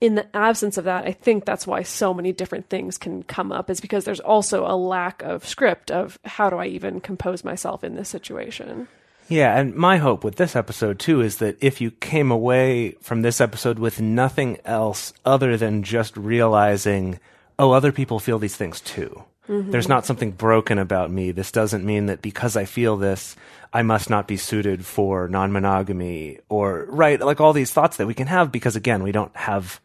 in 0.00 0.14
the 0.14 0.34
absence 0.36 0.78
of 0.78 0.84
that, 0.84 1.04
I 1.06 1.12
think 1.12 1.44
that's 1.44 1.66
why 1.66 1.82
so 1.82 2.14
many 2.14 2.32
different 2.32 2.68
things 2.68 2.98
can 2.98 3.22
come 3.22 3.52
up 3.52 3.70
is 3.70 3.80
because 3.80 4.04
there's 4.04 4.20
also 4.20 4.66
a 4.66 4.74
lack 4.74 5.22
of 5.22 5.46
script 5.46 5.90
of 5.90 6.18
how 6.24 6.50
do 6.50 6.56
I 6.56 6.66
even 6.66 7.00
compose 7.00 7.44
myself 7.44 7.84
in 7.84 7.94
this 7.94 8.08
situation. 8.08 8.88
Yeah, 9.28 9.56
and 9.56 9.76
my 9.76 9.98
hope 9.98 10.24
with 10.24 10.34
this 10.36 10.56
episode 10.56 10.98
too 10.98 11.20
is 11.20 11.36
that 11.36 11.56
if 11.60 11.80
you 11.80 11.92
came 11.92 12.32
away 12.32 12.96
from 13.00 13.22
this 13.22 13.40
episode 13.40 13.78
with 13.78 14.00
nothing 14.00 14.58
else 14.64 15.12
other 15.24 15.56
than 15.56 15.84
just 15.84 16.16
realizing, 16.16 17.20
oh, 17.60 17.72
other 17.72 17.92
people 17.92 18.18
feel 18.18 18.38
these 18.38 18.56
things 18.56 18.80
too. 18.80 19.24
There's 19.70 19.88
not 19.88 20.06
something 20.06 20.30
broken 20.30 20.78
about 20.78 21.10
me. 21.10 21.32
This 21.32 21.50
doesn't 21.50 21.84
mean 21.84 22.06
that 22.06 22.22
because 22.22 22.56
I 22.56 22.66
feel 22.66 22.96
this, 22.96 23.34
I 23.72 23.82
must 23.82 24.08
not 24.08 24.28
be 24.28 24.36
suited 24.36 24.86
for 24.86 25.26
non 25.26 25.50
monogamy 25.50 26.38
or, 26.48 26.86
right, 26.88 27.20
like 27.20 27.40
all 27.40 27.52
these 27.52 27.72
thoughts 27.72 27.96
that 27.96 28.06
we 28.06 28.14
can 28.14 28.28
have 28.28 28.52
because, 28.52 28.76
again, 28.76 29.02
we 29.02 29.10
don't 29.10 29.34
have 29.36 29.80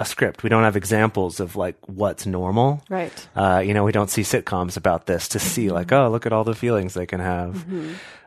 a 0.00 0.04
script. 0.04 0.42
We 0.42 0.50
don't 0.50 0.64
have 0.64 0.74
examples 0.74 1.38
of 1.38 1.54
like 1.54 1.76
what's 1.86 2.26
normal. 2.26 2.82
Right. 2.90 3.28
Uh, 3.36 3.62
you 3.64 3.72
know, 3.72 3.84
we 3.84 3.92
don't 3.92 4.10
see 4.10 4.22
sitcoms 4.22 4.76
about 4.76 5.06
this 5.06 5.28
to 5.28 5.38
see 5.38 5.70
like, 5.70 5.92
oh, 5.92 6.08
look 6.10 6.26
at 6.26 6.32
all 6.32 6.42
the 6.42 6.56
feelings 6.56 6.94
they 6.94 7.06
can 7.06 7.20
have. 7.20 7.64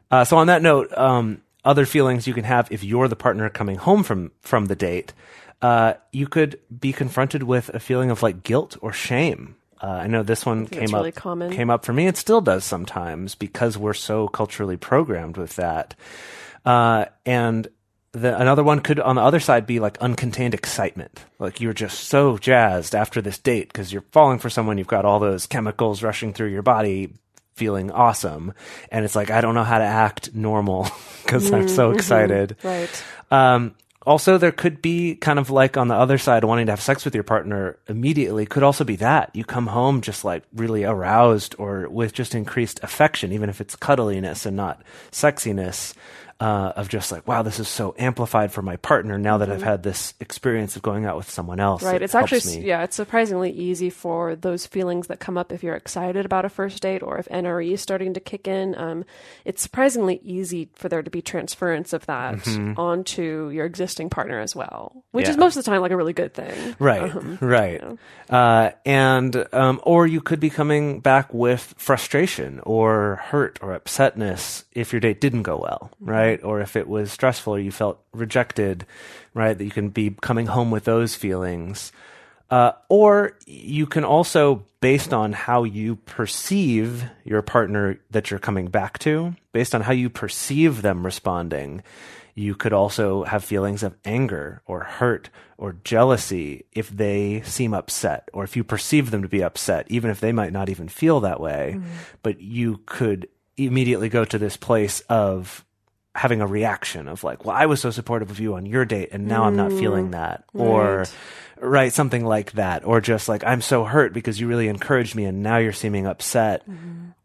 Uh, 0.09 0.23
so 0.23 0.37
on 0.37 0.47
that 0.47 0.61
note, 0.61 0.97
um, 0.97 1.41
other 1.65 1.85
feelings 1.85 2.27
you 2.27 2.33
can 2.33 2.45
have 2.45 2.71
if 2.71 2.81
you're 2.81 3.09
the 3.09 3.15
partner 3.17 3.49
coming 3.49 3.75
home 3.75 4.03
from 4.03 4.31
from 4.39 4.67
the 4.67 4.75
date, 4.75 5.11
uh, 5.61 5.93
you 6.11 6.27
could 6.27 6.59
be 6.79 6.93
confronted 6.93 7.43
with 7.43 7.69
a 7.69 7.79
feeling 7.79 8.11
of 8.11 8.23
like 8.23 8.43
guilt 8.43 8.77
or 8.81 8.93
shame. 8.93 9.55
Uh, 9.81 9.87
I 9.87 10.07
know 10.07 10.23
this 10.23 10.45
one 10.45 10.65
came 10.67 10.83
it's 10.83 10.93
up 10.93 10.99
really 10.99 11.11
common. 11.11 11.51
came 11.51 11.69
up 11.69 11.85
for 11.85 11.93
me. 11.93 12.07
It 12.07 12.17
still 12.17 12.41
does 12.41 12.63
sometimes 12.63 13.35
because 13.35 13.77
we're 13.77 13.93
so 13.93 14.27
culturally 14.27 14.77
programmed 14.77 15.37
with 15.37 15.55
that. 15.57 15.93
Uh, 16.65 17.05
and 17.25 17.67
the, 18.11 18.39
another 18.39 18.63
one 18.63 18.79
could 18.79 18.99
on 18.99 19.15
the 19.15 19.21
other 19.21 19.39
side 19.39 19.67
be 19.67 19.79
like 19.79 19.99
uncontained 19.99 20.53
excitement. 20.53 21.23
Like 21.37 21.61
you're 21.61 21.73
just 21.73 22.05
so 22.05 22.37
jazzed 22.37 22.95
after 22.95 23.21
this 23.21 23.37
date 23.37 23.67
because 23.71 23.93
you're 23.93 24.03
falling 24.11 24.39
for 24.39 24.49
someone. 24.49 24.77
You've 24.77 24.87
got 24.87 25.05
all 25.05 25.19
those 25.19 25.45
chemicals 25.45 26.01
rushing 26.01 26.33
through 26.33 26.49
your 26.49 26.63
body, 26.63 27.13
feeling 27.55 27.91
awesome. 27.91 28.53
And 28.91 29.05
it's 29.05 29.15
like, 29.15 29.29
I 29.29 29.41
don't 29.41 29.55
know 29.55 29.63
how 29.63 29.77
to 29.77 29.83
act 29.83 30.33
normal 30.33 30.87
because 31.23 31.51
I'm 31.51 31.67
so 31.67 31.91
excited. 31.91 32.55
Right. 32.63 33.03
Um, 33.29 33.75
also, 34.07 34.37
there 34.37 34.53
could 34.53 34.81
be 34.81 35.15
kind 35.15 35.37
of 35.37 35.49
like 35.49 35.75
on 35.75 35.89
the 35.89 35.93
other 35.93 36.17
side, 36.17 36.45
wanting 36.45 36.67
to 36.67 36.71
have 36.71 36.81
sex 36.81 37.03
with 37.03 37.13
your 37.13 37.25
partner 37.25 37.77
immediately 37.89 38.45
could 38.45 38.63
also 38.63 38.85
be 38.85 38.95
that. 38.95 39.29
You 39.33 39.43
come 39.43 39.67
home 39.67 39.99
just 39.99 40.23
like 40.23 40.43
really 40.55 40.85
aroused 40.85 41.55
or 41.59 41.89
with 41.89 42.13
just 42.13 42.33
increased 42.33 42.79
affection, 42.83 43.33
even 43.33 43.49
if 43.49 43.59
it's 43.59 43.75
cuddliness 43.75 44.45
and 44.45 44.55
not 44.55 44.81
sexiness. 45.11 45.93
Uh, 46.39 46.71
of 46.75 46.87
just 46.87 47.11
like, 47.11 47.27
wow, 47.27 47.41
this 47.41 47.59
is 47.59 47.67
so 47.67 47.95
amplified 47.97 48.51
for 48.51 48.61
my 48.61 48.75
partner 48.75 49.17
now 49.17 49.39
that 49.39 49.49
I've 49.49 49.63
had 49.63 49.81
this 49.81 50.13
experience 50.19 50.75
of 50.75 50.83
going 50.83 51.03
out 51.03 51.17
with 51.17 51.27
someone 51.31 51.59
else. 51.59 51.81
Mm-hmm. 51.81 51.91
Right. 51.93 52.01
It 52.01 52.05
It's 52.05 52.13
actually, 52.13 52.63
yeah, 52.63 52.83
it's 52.83 52.95
surprisingly 52.95 53.49
easy 53.49 53.89
for 53.89 54.35
those 54.35 54.67
feelings 54.67 55.07
that 55.07 55.19
come 55.19 55.35
up 55.35 55.51
if 55.51 55.63
you're 55.63 55.75
excited 55.75 56.25
about 56.25 56.45
a 56.45 56.49
first 56.49 56.83
date 56.83 57.01
or 57.01 57.17
if 57.17 57.27
NRE 57.29 57.71
is 57.71 57.81
starting 57.81 58.13
to 58.13 58.19
kick 58.19 58.47
in. 58.47 58.75
Um, 58.77 59.03
it's 59.45 59.63
surprisingly 59.63 60.19
easy 60.23 60.69
for 60.75 60.89
there 60.89 61.01
to 61.01 61.09
be 61.09 61.23
transference 61.23 61.91
of 61.93 62.05
that 62.05 62.47
onto 62.77 63.49
your 63.49 63.65
existing 63.65 64.11
partner 64.11 64.39
as 64.39 64.55
well, 64.55 65.03
which 65.11 65.27
is 65.27 65.37
Mm-hmm. 65.37 65.41
Most 65.41 65.57
of 65.57 65.63
the 65.63 65.71
time 65.71 65.81
like 65.81 65.91
a 65.91 65.97
really 65.97 66.13
good 66.13 66.33
thing. 66.33 66.75
Right, 66.79 67.11
right. 67.41 67.81
Uh, 68.29 68.71
and, 68.85 69.47
um, 69.53 69.79
or 69.83 70.05
you 70.07 70.19
could 70.19 70.39
be 70.39 70.49
coming 70.49 70.99
back 70.99 71.33
with 71.33 71.73
frustration 71.77 72.59
or 72.63 73.21
hurt 73.23 73.59
or 73.61 73.77
upsetness 73.79 74.63
if 74.73 74.93
your 74.93 74.99
date 74.99 75.21
didn't 75.21 75.43
go 75.43 75.57
well, 75.57 75.91
right? 75.99 76.26
Or 76.35 76.61
if 76.61 76.75
it 76.75 76.87
was 76.87 77.11
stressful 77.11 77.55
or 77.55 77.59
you 77.59 77.71
felt 77.71 78.01
rejected, 78.13 78.85
right? 79.33 79.57
That 79.57 79.63
you 79.63 79.71
can 79.71 79.89
be 79.89 80.15
coming 80.21 80.47
home 80.47 80.71
with 80.71 80.85
those 80.85 81.15
feelings. 81.15 81.91
Uh, 82.49 82.71
or 82.87 83.37
you 83.45 83.85
can 83.85 84.05
also, 84.05 84.63
based 84.79 85.13
on 85.13 85.33
how 85.33 85.63
you 85.63 85.97
perceive 85.97 87.03
your 87.25 87.41
partner 87.41 87.99
that 88.11 88.31
you're 88.31 88.39
coming 88.39 88.67
back 88.67 88.99
to, 88.99 89.35
based 89.51 89.75
on 89.75 89.81
how 89.81 89.91
you 89.91 90.09
perceive 90.09 90.81
them 90.81 91.05
responding, 91.05 91.83
you 92.35 92.55
could 92.55 92.71
also 92.71 93.23
have 93.23 93.43
feelings 93.43 93.83
of 93.83 93.97
anger 94.05 94.61
or 94.65 94.83
hurt 94.83 95.29
or 95.57 95.75
jealousy 95.83 96.65
if 96.71 96.87
they 96.89 97.41
seem 97.41 97.73
upset 97.73 98.29
or 98.31 98.43
if 98.43 98.55
you 98.55 98.63
perceive 98.63 99.11
them 99.11 99.23
to 99.23 99.27
be 99.27 99.43
upset, 99.43 99.87
even 99.89 100.11
if 100.11 100.19
they 100.19 100.31
might 100.31 100.53
not 100.53 100.69
even 100.69 100.87
feel 100.87 101.19
that 101.19 101.39
way. 101.39 101.79
But 102.21 102.39
you 102.39 102.81
could 102.85 103.27
immediately 103.57 104.07
go 104.07 104.23
to 104.23 104.37
this 104.37 104.55
place 104.55 104.99
of 105.09 105.65
having 106.17 106.41
a 106.41 106.47
reaction 106.47 107.07
of 107.07 107.23
like, 107.23 107.45
well, 107.45 107.55
I 107.55 107.67
was 107.67 107.79
so 107.79 107.91
supportive 107.91 108.31
of 108.31 108.39
you 108.39 108.55
on 108.55 108.65
your 108.65 108.85
date 108.85 109.09
and 109.11 109.27
now 109.27 109.43
I'm 109.43 109.55
not 109.55 109.71
feeling 109.71 110.11
that. 110.11 110.45
Or, 110.53 111.05
right, 111.61 111.93
something 111.93 112.25
like 112.25 112.53
that. 112.53 112.83
Or 112.85 112.99
just 113.01 113.29
like, 113.29 113.43
I'm 113.43 113.61
so 113.61 113.83
hurt 113.83 114.13
because 114.13 114.39
you 114.39 114.47
really 114.47 114.67
encouraged 114.67 115.13
me 115.15 115.25
and 115.25 115.43
now 115.43 115.57
you're 115.57 115.73
seeming 115.73 116.07
upset. 116.07 116.63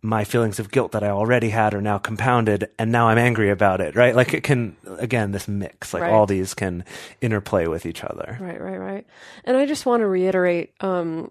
My 0.02 0.24
feelings 0.24 0.58
of 0.58 0.70
guilt 0.70 0.92
that 0.92 1.02
I 1.02 1.08
already 1.08 1.48
had 1.48 1.72
are 1.74 1.80
now 1.80 1.96
compounded 1.96 2.68
and 2.78 2.92
now 2.92 3.08
I'm 3.08 3.18
angry 3.18 3.50
about 3.50 3.80
it, 3.80 3.96
right? 3.96 4.14
Like 4.14 4.34
it 4.34 4.42
can, 4.42 4.76
again, 4.98 5.32
this 5.32 5.48
mix, 5.48 5.94
like 5.94 6.02
Right. 6.02 6.12
all 6.12 6.26
these 6.26 6.52
can 6.54 6.84
interplay 7.20 7.66
with 7.66 7.86
each 7.86 8.04
other. 8.04 8.36
Right, 8.40 8.60
right, 8.60 8.78
right. 8.78 9.06
And 9.44 9.56
I 9.56 9.64
just 9.64 9.86
want 9.86 10.02
to 10.02 10.06
reiterate 10.06 10.74
um, 10.80 11.30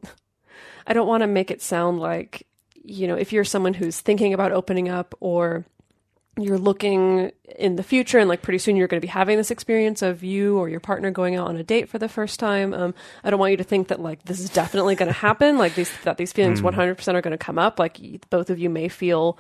I 0.88 0.94
don't 0.94 1.08
want 1.08 1.22
to 1.22 1.28
make 1.28 1.52
it 1.52 1.62
sound 1.62 2.00
like, 2.00 2.48
you 2.84 3.08
know, 3.08 3.16
if 3.16 3.32
you're 3.32 3.44
someone 3.44 3.76
who's 3.76 4.00
thinking 4.02 4.34
about 4.34 4.52
opening 4.52 4.90
up 4.90 5.14
or 5.20 5.64
you're 6.44 6.58
looking 6.58 7.32
in 7.58 7.76
the 7.76 7.84
future 7.84 8.20
and 8.20 8.30
like 8.30 8.42
pretty 8.42 8.58
soon 8.58 8.76
you're 8.76 8.88
going 8.88 9.00
to 9.00 9.06
be 9.06 9.12
having 9.12 9.38
this 9.38 9.52
experience 9.52 10.02
of 10.02 10.24
you 10.24 10.58
or 10.58 10.70
your 10.70 10.80
partner 10.80 11.12
going 11.12 11.36
out 11.36 11.48
on 11.48 11.58
a 11.58 11.64
date 11.64 11.90
for 11.90 11.98
the 11.98 12.10
first 12.10 12.40
time. 12.40 12.74
Um, 12.74 12.94
i 13.24 13.30
don't 13.30 13.40
want 13.40 13.52
you 13.52 13.58
to 13.58 13.64
think 13.64 13.90
that 13.90 14.00
like 14.00 14.24
this 14.24 14.40
is 14.40 14.50
definitely 14.50 14.96
going 14.96 15.08
to 15.08 15.14
happen 15.14 15.58
like 15.58 15.76
these 15.76 15.92
that 16.04 16.18
these 16.18 16.34
feelings 16.34 16.62
100% 16.62 17.14
are 17.14 17.22
going 17.22 17.32
to 17.32 17.38
come 17.38 17.60
up. 17.60 17.80
Like 17.80 18.00
both 18.30 18.50
of 18.50 18.60
you 18.60 18.70
may 18.70 18.88
feel 18.88 19.38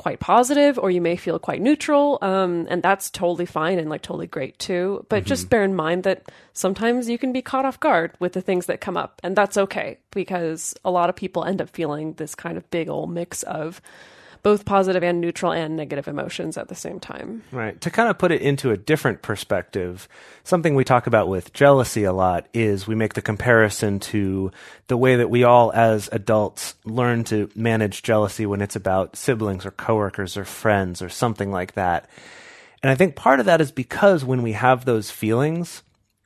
quite 0.00 0.18
positive 0.18 0.78
or 0.78 0.90
you 0.90 1.00
may 1.00 1.14
feel 1.14 1.38
quite 1.38 1.60
neutral 1.60 2.18
um, 2.22 2.66
and 2.70 2.82
that's 2.82 3.10
totally 3.10 3.44
fine 3.44 3.78
and 3.78 3.90
like 3.90 4.00
totally 4.00 4.26
great 4.26 4.58
too. 4.58 5.04
But 5.10 5.24
just 5.24 5.50
bear 5.50 5.62
in 5.62 5.74
mind 5.74 6.04
that 6.04 6.30
sometimes 6.54 7.10
you 7.10 7.18
can 7.18 7.32
be 7.32 7.42
caught 7.42 7.66
off 7.66 7.78
guard 7.78 8.12
with 8.18 8.32
the 8.32 8.40
things 8.40 8.64
that 8.64 8.80
come 8.80 8.96
up 8.96 9.20
and 9.22 9.36
that's 9.36 9.58
okay 9.58 9.98
because 10.10 10.74
a 10.86 10.90
lot 10.90 11.10
of 11.10 11.16
people 11.16 11.44
end 11.44 11.60
up 11.60 11.68
feeling 11.68 12.14
this 12.14 12.34
kind 12.34 12.56
of 12.56 12.70
big 12.70 12.88
old 12.88 13.10
mix 13.10 13.42
of 13.42 13.82
both 14.42 14.64
positive 14.64 15.02
and 15.02 15.20
neutral 15.20 15.52
and 15.52 15.76
negative 15.76 16.08
emotions 16.08 16.56
at 16.56 16.68
the 16.68 16.74
same 16.74 16.98
time 16.98 17.42
Right. 17.52 17.80
To 17.80 17.90
kind 17.90 18.08
of 18.08 18.18
put 18.18 18.32
it 18.32 18.42
into 18.42 18.70
a 18.70 18.76
different 18.76 19.22
perspective, 19.22 20.08
something 20.44 20.74
we 20.74 20.84
talk 20.84 21.06
about 21.06 21.28
with 21.28 21.52
jealousy 21.52 22.04
a 22.04 22.12
lot 22.12 22.46
is 22.52 22.86
we 22.86 22.94
make 22.94 23.14
the 23.14 23.22
comparison 23.22 24.00
to 24.00 24.50
the 24.86 24.96
way 24.96 25.16
that 25.16 25.30
we 25.30 25.44
all 25.44 25.72
as 25.72 26.08
adults 26.12 26.74
learn 26.84 27.24
to 27.24 27.50
manage 27.54 28.02
jealousy 28.02 28.46
when 28.46 28.60
it's 28.60 28.76
about 28.76 29.16
siblings 29.16 29.66
or 29.66 29.70
coworkers 29.70 30.36
or 30.36 30.44
friends 30.44 31.02
or 31.02 31.08
something 31.08 31.50
like 31.50 31.72
that. 31.74 32.08
And 32.82 32.90
I 32.90 32.94
think 32.94 33.16
part 33.16 33.40
of 33.40 33.46
that 33.46 33.60
is 33.60 33.72
because 33.72 34.24
when 34.24 34.42
we 34.42 34.52
have 34.52 34.84
those 34.84 35.10
feelings, 35.10 35.82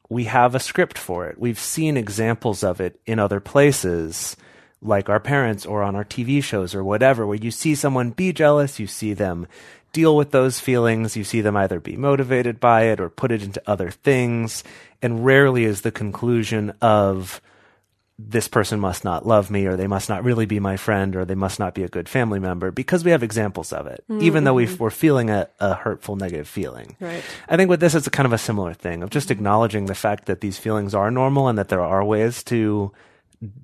we 0.08 0.24
have 0.24 0.54
a 0.54 0.60
script 0.60 0.98
for 0.98 1.26
it. 1.26 1.38
We've 1.38 1.58
seen 1.58 1.96
examples 1.96 2.62
of 2.62 2.80
it 2.80 3.00
in 3.06 3.18
other 3.18 3.40
places, 3.40 4.36
like 4.84 5.08
our 5.08 5.18
parents 5.18 5.66
or 5.66 5.82
on 5.82 5.96
our 5.96 6.04
TV 6.04 6.42
shows 6.42 6.74
or 6.74 6.84
whatever, 6.84 7.26
where 7.26 7.36
you 7.36 7.50
see 7.50 7.74
someone 7.74 8.10
be 8.10 8.32
jealous, 8.32 8.78
you 8.78 8.86
see 8.86 9.14
them 9.14 9.46
deal 9.92 10.16
with 10.16 10.30
those 10.30 10.60
feelings, 10.60 11.16
you 11.16 11.24
see 11.24 11.40
them 11.40 11.56
either 11.56 11.80
be 11.80 11.96
motivated 11.96 12.60
by 12.60 12.82
it 12.84 13.00
or 13.00 13.08
put 13.08 13.32
it 13.32 13.42
into 13.42 13.62
other 13.66 13.90
things. 13.90 14.62
And 15.00 15.24
rarely 15.24 15.64
is 15.64 15.80
the 15.80 15.92
conclusion 15.92 16.74
of, 16.80 17.40
this 18.16 18.46
person 18.46 18.78
must 18.78 19.04
not 19.04 19.26
love 19.26 19.50
me 19.50 19.66
or 19.66 19.76
they 19.76 19.88
must 19.88 20.08
not 20.08 20.22
really 20.22 20.46
be 20.46 20.60
my 20.60 20.76
friend 20.76 21.16
or 21.16 21.24
they 21.24 21.34
must 21.34 21.58
not 21.58 21.74
be 21.74 21.82
a 21.82 21.88
good 21.88 22.08
family 22.08 22.38
member 22.38 22.70
because 22.70 23.04
we 23.04 23.10
have 23.10 23.24
examples 23.24 23.72
of 23.72 23.88
it, 23.88 24.04
even 24.20 24.44
though 24.44 24.54
we've, 24.54 24.70
mm-hmm. 24.70 24.84
we're 24.84 24.90
feeling 24.90 25.30
a, 25.30 25.48
a 25.58 25.74
hurtful, 25.74 26.14
negative 26.14 26.46
feeling. 26.46 26.96
Right. 27.00 27.24
I 27.48 27.56
think 27.56 27.70
with 27.70 27.80
this, 27.80 27.94
it's 27.94 28.06
a 28.06 28.10
kind 28.10 28.26
of 28.26 28.32
a 28.32 28.38
similar 28.38 28.72
thing 28.72 29.02
of 29.02 29.10
just 29.10 29.26
mm-hmm. 29.26 29.38
acknowledging 29.38 29.86
the 29.86 29.96
fact 29.96 30.26
that 30.26 30.40
these 30.40 30.58
feelings 30.58 30.94
are 30.94 31.10
normal 31.10 31.48
and 31.48 31.58
that 31.58 31.70
there 31.70 31.80
are 31.80 32.04
ways 32.04 32.44
to 32.44 32.92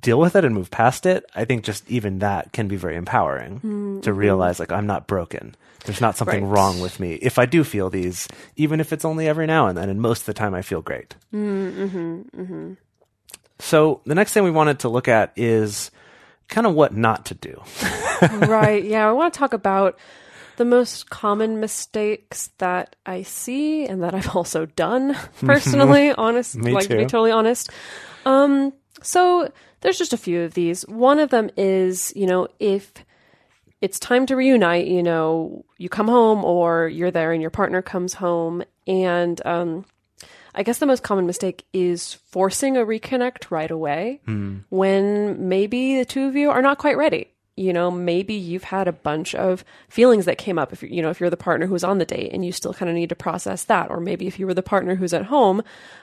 deal 0.01 0.19
with 0.19 0.37
it 0.37 0.45
and 0.45 0.55
move 0.55 0.71
past 0.71 1.07
it. 1.07 1.25
I 1.35 1.45
think 1.45 1.65
just 1.65 1.89
even 1.91 2.21
that 2.21 2.53
can 2.53 2.69
be 2.69 2.77
very 2.77 2.97
empowering 2.97 3.61
mm. 3.61 4.03
to 4.03 4.13
realize 4.13 4.59
like 4.59 4.73
I'm 4.73 4.87
not 4.87 5.07
broken. 5.07 5.55
There's 5.85 6.01
not 6.01 6.17
something 6.17 6.45
Right. 6.45 6.57
wrong 6.57 6.81
with 6.81 7.01
me. 7.01 7.15
If 7.15 7.39
I 7.39 7.47
do 7.47 7.65
feel 7.65 7.89
these, 7.91 8.29
even 8.57 8.81
if 8.81 8.93
it's 8.93 9.05
only 9.05 9.27
every 9.27 9.47
now 9.47 9.67
and 9.67 9.77
then, 9.79 9.89
and 9.89 10.01
most 10.01 10.21
of 10.21 10.27
the 10.27 10.35
time 10.35 10.55
I 10.55 10.63
feel 10.63 10.83
great. 10.83 11.15
Mm, 11.33 11.73
mm-hmm, 11.73 12.43
mm-hmm. 12.43 12.73
So 13.59 14.01
the 14.05 14.15
next 14.15 14.33
thing 14.33 14.45
we 14.45 14.51
wanted 14.51 14.81
to 14.81 14.89
look 14.89 15.09
at 15.09 15.33
is 15.37 15.91
kind 16.49 16.67
of 16.67 16.75
what 16.75 16.95
not 16.95 17.27
to 17.27 17.35
do. 17.35 17.63
right. 18.47 18.85
Yeah. 18.85 19.09
I 19.09 19.13
want 19.13 19.33
to 19.33 19.39
talk 19.39 19.53
about 19.53 19.99
the 20.57 20.65
most 20.65 21.09
common 21.09 21.61
mistakes 21.61 22.51
that 22.59 22.97
I 23.07 23.23
see 23.23 23.87
and 23.87 24.03
that 24.03 24.15
I've 24.15 24.37
also 24.37 24.67
done 24.67 25.15
mm-hmm. 25.15 25.47
personally, 25.47 26.13
honest, 26.13 26.57
Me 26.57 26.73
like 26.73 26.89
to 26.89 26.97
be 26.97 27.05
totally 27.05 27.31
honest. 27.31 27.71
Um, 28.27 28.73
so 29.03 29.51
there's 29.81 29.99
just 29.99 30.13
a 30.13 30.19
few 30.19 30.43
of 30.43 30.55
these. 30.55 30.83
One 30.87 31.19
of 31.19 31.31
them 31.31 31.51
is, 31.57 32.13
you 32.17 32.27
know, 32.27 32.49
if 32.59 32.93
it's 33.81 33.99
time 33.99 34.27
to 34.27 34.37
reunite, 34.37 34.87
you 34.87 35.03
know, 35.03 35.65
you 35.79 35.89
come 35.89 36.09
home 36.09 36.45
or 36.45 36.89
you're 36.89 37.11
there 37.11 37.33
and 37.33 37.41
your 37.41 37.51
partner 37.51 37.83
comes 37.83 38.15
home 38.15 38.63
and 38.87 39.45
um 39.47 39.85
I 40.55 40.65
guess 40.65 40.79
the 40.79 40.87
most 40.87 41.05
common 41.05 41.27
mistake 41.27 41.65
is 41.73 42.15
forcing 42.15 42.77
a 42.77 42.81
reconnect 42.85 43.51
right 43.51 43.71
away 43.71 44.21
when 44.69 45.49
maybe 45.49 45.97
the 45.99 46.05
two 46.05 46.27
of 46.27 46.35
you 46.35 46.51
are 46.51 46.61
not 46.61 46.79
quite 46.79 46.97
ready. 46.97 47.29
You 47.61 47.73
know, 47.73 47.91
maybe 47.91 48.33
you've 48.35 48.65
had 48.65 48.89
a 48.89 48.93
bunch 48.93 49.35
of 49.35 49.65
feelings 49.89 50.25
that 50.25 50.39
came 50.39 50.59
up 50.59 50.73
if 50.73 50.83
you 50.83 51.03
know, 51.03 51.11
if 51.11 51.21
you're 51.21 51.29
the 51.29 51.37
partner 51.37 51.67
who's 51.67 51.85
on 51.85 51.99
the 51.99 52.07
date 52.07 52.33
and 52.33 52.45
you 52.45 52.53
still 52.53 52.73
kind 52.73 52.89
of 52.89 52.95
need 52.95 53.11
to 53.11 53.15
process 53.15 53.65
that 53.65 53.91
or 53.91 54.01
maybe 54.01 54.27
if 54.27 54.39
you 54.39 54.47
were 54.47 54.55
the 54.55 54.63
partner 54.63 54.95
who's 54.95 55.13
at 55.13 55.27
home, 55.27 55.63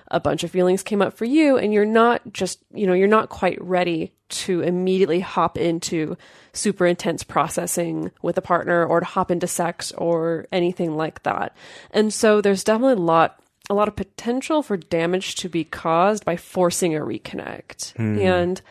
a 0.09 0.19
bunch 0.19 0.43
of 0.43 0.51
feelings 0.51 0.83
came 0.83 1.01
up 1.01 1.17
for 1.17 1.25
you 1.25 1.57
and 1.57 1.73
you're 1.73 1.85
not 1.85 2.21
just, 2.31 2.59
you 2.73 2.85
know, 2.85 2.93
you're 2.93 3.07
not 3.07 3.29
quite 3.29 3.59
ready 3.59 4.11
to 4.29 4.61
immediately 4.61 5.19
hop 5.19 5.57
into 5.57 6.15
super 6.53 6.85
intense 6.85 7.23
processing 7.23 8.11
with 8.21 8.37
a 8.37 8.41
partner 8.41 8.85
or 8.85 8.99
to 8.99 9.05
hop 9.05 9.31
into 9.31 9.47
sex 9.47 9.91
or 9.93 10.45
anything 10.51 10.95
like 10.95 11.23
that. 11.23 11.55
And 11.91 12.13
so 12.13 12.41
there's 12.41 12.63
definitely 12.63 13.01
a 13.01 13.05
lot 13.05 13.41
a 13.69 13.73
lot 13.73 13.87
of 13.87 13.95
potential 13.95 14.63
for 14.63 14.77
damage 14.77 15.35
to 15.35 15.49
be 15.49 15.63
caused 15.63 16.23
by 16.23 16.37
forcing 16.37 16.95
a 16.95 16.99
reconnect. 16.99 17.93
Hmm. 17.97 18.19
And 18.19 18.61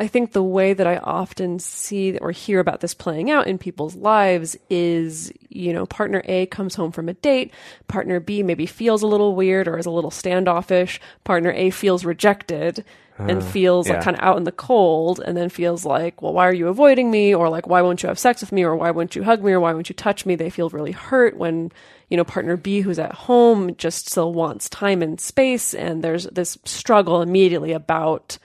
I 0.00 0.06
think 0.06 0.32
the 0.32 0.42
way 0.42 0.74
that 0.74 0.86
I 0.86 0.98
often 0.98 1.58
see 1.58 2.16
or 2.18 2.30
hear 2.30 2.60
about 2.60 2.80
this 2.80 2.94
playing 2.94 3.32
out 3.32 3.48
in 3.48 3.58
people's 3.58 3.96
lives 3.96 4.56
is, 4.70 5.32
you 5.48 5.72
know, 5.72 5.86
partner 5.86 6.22
A 6.26 6.46
comes 6.46 6.76
home 6.76 6.92
from 6.92 7.08
a 7.08 7.14
date, 7.14 7.52
partner 7.88 8.20
B 8.20 8.44
maybe 8.44 8.64
feels 8.64 9.02
a 9.02 9.08
little 9.08 9.34
weird 9.34 9.66
or 9.66 9.76
is 9.76 9.86
a 9.86 9.90
little 9.90 10.12
standoffish, 10.12 11.00
partner 11.24 11.50
A 11.50 11.70
feels 11.70 12.04
rejected 12.04 12.84
and 13.18 13.42
uh, 13.42 13.44
feels 13.44 13.88
yeah. 13.88 13.94
like 13.94 14.04
kind 14.04 14.16
of 14.16 14.22
out 14.22 14.36
in 14.36 14.44
the 14.44 14.52
cold 14.52 15.18
and 15.18 15.36
then 15.36 15.48
feels 15.48 15.84
like, 15.84 16.22
well, 16.22 16.32
why 16.32 16.46
are 16.46 16.54
you 16.54 16.68
avoiding 16.68 17.10
me? 17.10 17.34
Or 17.34 17.48
like, 17.48 17.66
why 17.66 17.82
won't 17.82 18.02
you 18.02 18.08
have 18.08 18.18
sex 18.18 18.40
with 18.40 18.52
me? 18.52 18.62
Or 18.62 18.76
why 18.76 18.92
won't 18.92 19.16
you 19.16 19.24
hug 19.24 19.42
me? 19.42 19.52
Or 19.52 19.58
why 19.58 19.72
won't 19.72 19.88
you 19.88 19.94
touch 19.94 20.24
me? 20.24 20.36
They 20.36 20.50
feel 20.50 20.68
really 20.68 20.92
hurt 20.92 21.36
when, 21.36 21.72
you 22.08 22.16
know, 22.16 22.24
partner 22.24 22.56
B 22.56 22.80
who's 22.80 23.00
at 23.00 23.12
home 23.12 23.74
just 23.74 24.08
still 24.08 24.32
wants 24.32 24.68
time 24.68 25.02
and 25.02 25.20
space. 25.20 25.74
And 25.74 26.04
there's 26.04 26.24
this 26.26 26.56
struggle 26.64 27.20
immediately 27.20 27.72
about, 27.72 28.38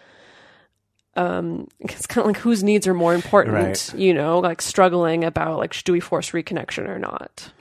um, 1.16 1.68
it's 1.80 2.06
kind 2.08 2.26
of 2.28 2.34
like 2.34 2.42
whose 2.42 2.64
needs 2.64 2.88
are 2.88 2.94
more 2.94 3.14
important, 3.14 3.56
Right. 3.56 3.94
you 3.96 4.14
know, 4.14 4.40
like 4.40 4.62
struggling 4.62 5.24
about 5.24 5.58
like, 5.58 5.82
do 5.84 5.92
we 5.94 6.00
force 6.00 6.32
reconnection 6.32 6.88
or 6.88 7.00
not? 7.00 7.52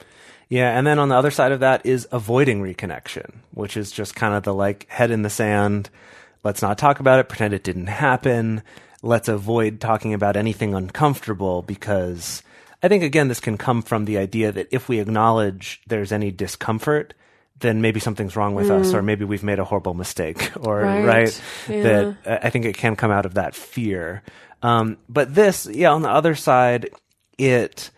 Yeah, 0.49 0.77
and 0.77 0.87
then 0.87 0.99
on 0.99 1.09
the 1.09 1.15
other 1.17 1.31
side 1.31 1.53
of 1.53 1.61
that 1.61 1.87
is 1.87 2.07
avoiding 2.13 2.63
reconnection, 2.63 3.37
which 3.55 3.77
is 3.77 3.91
just 3.91 4.15
kind 4.15 4.35
of 4.35 4.43
the 4.43 4.53
like 4.53 4.87
head 4.89 5.11
in 5.11 5.23
the 5.23 5.31
sand. 5.31 5.89
Let's 6.45 6.61
not 6.61 6.77
talk 6.77 7.01
about 7.01 7.21
it, 7.21 7.29
pretend 7.29 7.55
it 7.55 7.65
didn't 7.65 7.87
happen. 7.87 8.63
Let's 9.03 9.29
avoid 9.29 9.81
talking 9.81 10.13
about 10.13 10.37
anything 10.37 10.75
uncomfortable 10.75 11.63
because 11.63 12.43
I 12.83 12.89
think 12.89 13.03
again 13.03 13.29
this 13.29 13.41
can 13.41 13.57
come 13.57 13.81
from 13.81 14.05
the 14.05 14.19
idea 14.19 14.53
that 14.53 14.69
if 14.71 14.89
we 14.89 15.01
acknowledge 15.01 15.81
there's 15.87 16.13
any 16.13 16.31
discomfort, 16.31 17.15
then 17.63 17.81
maybe 17.81 17.99
something's 17.99 18.37
wrong 18.37 18.55
with 18.55 18.71
us 18.71 18.93
or 18.95 19.03
maybe 19.03 19.25
we've 19.25 19.43
made 19.43 19.59
a 19.59 19.65
horrible 19.65 19.95
mistake 19.95 20.53
or 20.61 20.81
Right. 20.83 21.05
right, 21.05 21.43
Yeah. 21.69 21.83
that 21.83 22.17
uh, 22.27 22.39
I 22.47 22.51
think 22.51 22.65
it 22.67 22.77
can 22.77 22.95
come 22.95 23.11
out 23.11 23.25
of 23.27 23.35
that 23.35 23.55
fear. 23.55 24.23
Um, 24.63 24.99
but 25.09 25.35
this, 25.35 25.67
yeah, 25.67 25.91
on 25.93 26.03
the 26.03 26.11
other 26.11 26.35
side, 26.37 26.91
it 27.39 27.91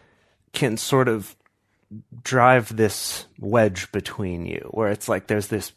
can 0.52 0.76
sort 0.76 1.08
of 1.08 1.34
drive 2.22 2.74
this 2.76 3.26
wedge 3.38 3.90
between 3.92 4.46
you 4.46 4.68
where 4.70 4.88
it's 4.88 5.08
like 5.08 5.26
there's 5.26 5.48
this 5.48 5.72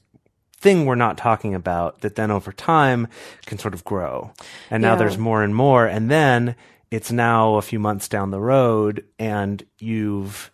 thing 0.60 0.86
we're 0.86 0.96
not 0.96 1.18
talking 1.18 1.54
about 1.54 2.02
that 2.02 2.16
then 2.16 2.32
over 2.32 2.52
time 2.52 3.08
can 3.46 3.58
sort 3.58 3.74
of 3.74 3.84
grow. 3.84 4.32
And 4.72 4.82
now 4.82 4.94
Yeah. 4.94 5.00
there's 5.00 5.18
more 5.18 5.44
and 5.44 5.54
more. 5.54 5.86
And 5.86 6.10
then 6.10 6.56
it's 6.90 7.12
now 7.12 7.56
a 7.56 7.62
few 7.62 7.80
months 7.80 8.08
down 8.08 8.32
the 8.32 8.40
road 8.40 9.04
and 9.20 9.64
you've 9.78 10.52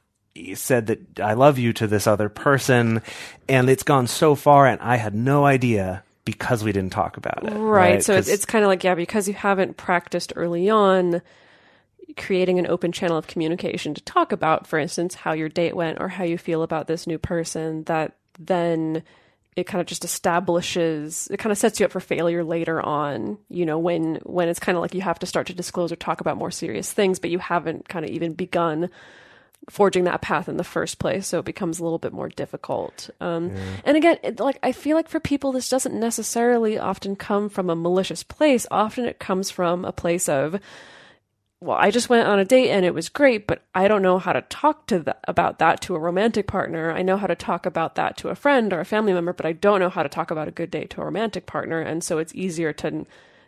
said 0.56 0.88
that 0.88 1.20
I 1.20 1.34
love 1.34 1.60
you 1.60 1.74
to 1.74 1.88
this 1.88 2.08
other 2.08 2.30
person 2.30 3.02
and 3.48 3.70
it's 3.70 3.84
gone 3.84 4.08
so 4.08 4.36
far 4.36 4.66
and 4.68 4.82
I 4.82 4.96
had 4.96 5.14
no 5.14 5.46
idea 5.46 6.04
because 6.26 6.64
we 6.64 6.72
didn't 6.72 6.92
talk 6.92 7.18
about 7.18 7.44
it. 7.44 7.54
Right. 7.54 8.04
So 8.04 8.16
it's, 8.16 8.30
it's 8.30 8.46
kind 8.46 8.64
of 8.64 8.70
like, 8.70 8.84
yeah, 8.84 8.96
because 8.96 9.28
you 9.28 9.34
haven't 9.34 9.78
practiced 9.78 10.34
early 10.36 10.70
on 10.70 11.22
creating 12.18 12.60
an 12.60 12.68
open 12.68 12.92
channel 12.92 13.18
of 13.18 13.28
communication 13.28 13.94
to 13.94 14.02
talk 14.02 14.32
about, 14.32 14.68
for 14.68 14.80
instance, 14.80 15.16
how 15.16 15.34
your 15.34 15.50
date 15.50 15.76
went 15.76 16.00
or 16.00 16.08
how 16.08 16.24
you 16.24 16.38
feel 16.38 16.64
about 16.64 16.88
this 16.88 17.08
new 17.08 17.18
person, 17.18 17.84
that 17.84 18.16
then 18.40 19.04
it 19.56 19.66
kind 19.66 19.82
of 19.82 19.86
just 19.86 20.04
establishes 20.04 21.28
it 21.32 21.38
kind 21.38 21.52
of 21.52 21.58
sets 21.60 21.80
you 21.80 21.86
up 21.86 21.92
for 21.92 22.00
failure 22.00 22.44
later 22.44 22.82
on 22.82 23.38
you 23.50 23.68
know 23.68 23.78
when 23.78 24.16
when 24.24 24.50
it's 24.50 24.60
kind 24.60 24.76
of 24.76 24.82
like 24.82 24.96
you 24.96 25.02
have 25.02 25.20
to 25.20 25.28
start 25.28 25.46
to 25.46 25.54
disclose 25.54 25.92
or 25.92 25.96
talk 25.96 26.22
about 26.22 26.38
more 26.38 26.50
serious 26.50 26.92
things 26.92 27.20
but 27.20 27.30
you 27.30 27.38
haven't 27.38 27.88
kind 27.88 28.04
of 28.04 28.10
even 28.10 28.34
begun 28.34 28.90
forging 29.70 30.04
that 30.04 30.22
path 30.22 30.50
in 30.50 30.58
the 30.58 30.64
first 30.64 31.00
place 31.00 31.28
so 31.28 31.40
it 31.40 31.46
becomes 31.46 31.80
a 31.80 31.84
little 31.84 32.00
bit 32.00 32.14
more 32.14 32.30
difficult. 32.30 33.10
Um, 33.22 33.54
and 33.86 33.96
again 33.96 34.18
it, 34.24 34.40
like 34.40 34.60
i 34.62 34.72
feel 34.72 34.98
like 34.98 35.08
for 35.08 35.20
people 35.20 35.52
this 35.52 35.70
doesn't 35.70 35.98
necessarily 35.98 36.78
often 36.78 37.16
come 37.16 37.50
from 37.50 37.70
a 37.70 37.76
malicious 37.76 38.24
place. 38.24 38.68
Often 38.70 39.06
it 39.06 39.20
comes 39.20 39.50
from 39.50 39.86
a 39.86 39.92
place 39.92 40.28
of 40.28 40.60
well 41.62 41.78
i 41.78 41.90
just 41.90 42.10
went 42.10 42.28
on 42.28 42.40
a 42.40 42.46
date 42.46 42.70
and 42.70 42.86
it 42.86 42.94
was 42.94 43.08
great 43.08 43.48
but 43.48 43.64
i 43.74 43.88
don't 43.88 44.02
know 44.02 44.20
how 44.20 44.34
to 44.34 44.42
talk 44.44 44.86
to 44.88 45.02
th- 45.02 45.16
about 45.30 45.60
that 45.60 45.80
to 45.82 45.96
a 45.96 46.00
romantic 46.00 46.46
partner. 46.46 46.92
I 46.92 47.02
know 47.02 47.16
how 47.16 47.28
to 47.28 47.36
talk 47.36 47.66
about 47.66 47.96
that 47.96 48.18
to 48.18 48.30
a 48.30 48.36
friend 48.36 48.74
or 48.74 48.82
a 48.82 48.86
family 48.86 49.14
member 49.14 49.32
but 49.32 49.46
i 49.46 49.54
don't 49.54 49.80
know 49.80 49.90
how 49.90 50.04
to 50.04 50.10
talk 50.10 50.30
about 50.30 50.50
a 50.50 50.52
good 50.52 50.72
date 50.72 50.90
to 50.92 51.02
a 51.02 51.06
romantic 51.06 51.46
partner. 51.46 51.80
And 51.80 52.04
so 52.04 52.18
it's 52.18 52.36
easier 52.36 52.74
to 52.74 53.06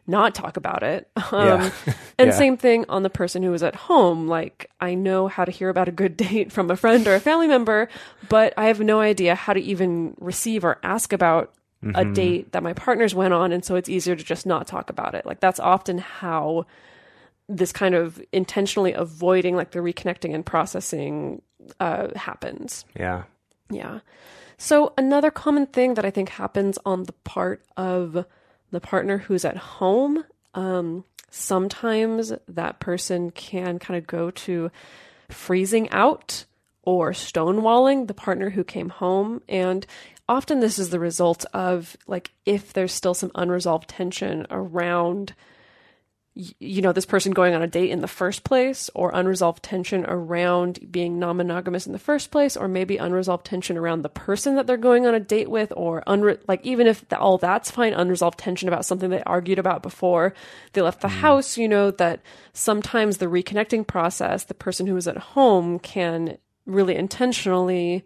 not 0.08 0.36
talk 0.36 0.58
about 0.58 0.84
it 0.84 1.10
um, 1.32 1.48
Yeah. 1.48 1.70
and 2.20 2.28
Yeah. 2.30 2.38
same 2.38 2.58
thing 2.58 2.86
on 2.90 3.04
the 3.04 3.10
person 3.10 3.42
who 3.44 3.52
was 3.52 3.64
at 3.64 3.76
home. 3.76 4.28
Like, 4.28 4.70
I 4.80 4.94
know 4.96 5.28
how 5.28 5.46
to 5.46 5.52
hear 5.52 5.70
about 5.70 5.88
a 5.88 5.92
good 5.92 6.16
date 6.26 6.52
from 6.52 6.70
a 6.72 6.76
friend 6.76 7.08
or 7.08 7.16
a 7.16 7.20
family 7.20 7.48
member, 7.48 7.90
but 8.30 8.54
I 8.58 8.66
have 8.66 8.80
no 8.80 9.00
idea 9.00 9.36
how 9.36 9.54
to 9.54 9.60
even 9.60 10.16
receive 10.20 10.64
or 10.64 10.78
ask 10.84 11.12
about 11.14 11.54
a 11.94 12.04
date 12.04 12.52
that 12.54 12.64
my 12.64 12.74
partners 12.74 13.14
went 13.14 13.32
on. 13.34 13.52
And 13.52 13.64
so 13.64 13.76
it's 13.76 13.88
easier 13.90 14.16
to 14.16 14.24
just 14.24 14.46
not 14.48 14.66
talk 14.66 14.90
about 14.90 15.14
it. 15.14 15.24
Like, 15.26 15.40
that's 15.40 15.60
often 15.60 16.00
how 16.00 16.66
this 17.48 17.72
kind 17.72 17.94
of 17.94 18.20
intentionally 18.32 18.94
avoiding 18.94 19.56
like 19.56 19.70
the 19.70 19.80
reconnecting 19.80 20.34
and 20.34 20.44
processing 20.44 21.44
uh, 21.80 22.08
happens. 22.16 22.86
yeah. 22.96 23.24
Yeah. 23.70 24.00
So 24.58 24.94
another 24.98 25.30
common 25.32 25.66
thing 25.68 25.94
that 25.96 26.06
I 26.06 26.12
think 26.12 26.30
happens 26.30 26.80
on 26.86 27.04
the 27.04 27.14
part 27.24 27.64
of 27.78 28.26
the 28.76 28.82
partner 28.82 29.18
who's 29.18 29.46
at 29.46 29.56
home, 29.56 30.26
um, 30.54 31.06
sometimes 31.32 32.34
that 32.50 32.80
person 32.82 33.32
can 33.32 33.80
kind 33.80 33.98
of 33.98 34.06
go 34.06 34.32
to 34.32 34.70
freezing 35.30 35.90
out 35.92 36.44
or 36.84 37.12
stonewalling 37.12 38.08
the 38.08 38.14
partner 38.14 38.50
who 38.50 38.66
came 38.66 38.90
home. 38.90 39.42
And 39.48 39.88
often 40.28 40.60
this 40.60 40.78
is 40.78 40.90
the 40.90 41.00
result 41.00 41.46
of 41.54 41.96
like 42.06 42.32
if 42.46 42.74
there's 42.74 42.94
still 42.94 43.14
some 43.14 43.32
unresolved 43.34 43.88
tension 43.88 44.46
around 44.50 45.34
you 46.36 46.82
know 46.82 46.92
this 46.92 47.06
person 47.06 47.32
going 47.32 47.54
on 47.54 47.62
a 47.62 47.68
date 47.68 47.92
in 47.92 48.02
the 48.02 48.10
first 48.10 48.44
place 48.44 48.90
or 48.94 49.10
unresolved 49.14 49.64
tension 49.64 50.06
around 50.06 50.92
being 50.92 51.18
non-monogamous 51.18 51.88
in 51.88 51.94
the 51.94 52.00
first 52.00 52.30
place 52.30 52.58
or 52.58 52.68
maybe 52.68 52.98
unresolved 52.98 53.46
tension 53.46 53.78
around 53.78 54.02
the 54.02 54.10
person 54.10 54.56
that 54.56 54.68
they're 54.68 54.76
going 54.76 55.06
on 55.06 55.16
a 55.16 55.20
date 55.20 55.50
with 55.50 55.72
or 55.78 56.04
unre- 56.08 56.42
like 56.48 56.60
even 56.66 56.88
if 56.88 57.08
th- 57.08 57.20
all 57.20 57.38
that's 57.38 57.72
fine 57.72 57.94
unresolved 57.94 58.38
tension 58.38 58.68
about 58.68 58.86
something 58.86 59.10
they 59.10 59.24
argued 59.24 59.60
about 59.60 59.82
before 59.82 60.34
they 60.74 60.82
left 60.82 61.00
the 61.00 61.08
hmm. 61.08 61.20
house 61.20 61.58
you 61.58 61.70
know 61.70 61.90
that 61.90 62.20
sometimes 62.52 63.18
the 63.18 63.28
reconnecting 63.28 63.88
process 63.88 64.44
the 64.44 64.54
person 64.54 64.88
who 64.88 64.98
is 64.98 65.08
at 65.08 65.18
home 65.18 65.80
can 65.80 66.38
really 66.66 66.96
intentionally 66.96 68.04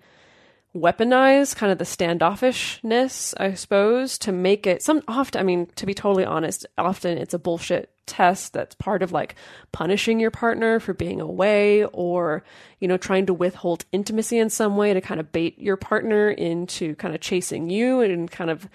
weaponize 0.75 1.55
kind 1.55 1.71
of 1.71 1.77
the 1.77 1.83
standoffishness, 1.83 3.33
I 3.37 3.53
suppose, 3.55 4.17
to 4.19 4.31
make 4.31 4.67
it 4.67 4.83
some 4.83 5.01
often, 5.07 5.39
I 5.39 5.43
mean, 5.43 5.67
to 5.75 5.85
be 5.85 5.93
totally 5.93 6.25
honest, 6.25 6.65
often 6.77 7.17
it's 7.17 7.33
a 7.33 7.39
bullshit 7.39 7.91
test 8.05 8.53
that's 8.53 8.75
part 8.75 9.03
of 9.03 9.11
like 9.11 9.35
punishing 9.71 10.19
your 10.19 10.31
partner 10.31 10.79
for 10.79 10.93
being 10.93 11.21
away 11.21 11.85
or, 11.85 12.43
you 12.79 12.87
know, 12.87 12.97
trying 12.97 13.25
to 13.27 13.33
withhold 13.33 13.85
intimacy 13.91 14.37
in 14.37 14.49
some 14.49 14.77
way 14.77 14.93
to 14.93 15.01
kind 15.01 15.19
of 15.19 15.31
bait 15.31 15.57
your 15.59 15.77
partner 15.77 16.29
into 16.29 16.95
kind 16.95 17.15
of 17.15 17.21
chasing 17.21 17.69
you 17.69 18.01
and 18.01 18.29
kind 18.29 18.49
of 18.49 18.67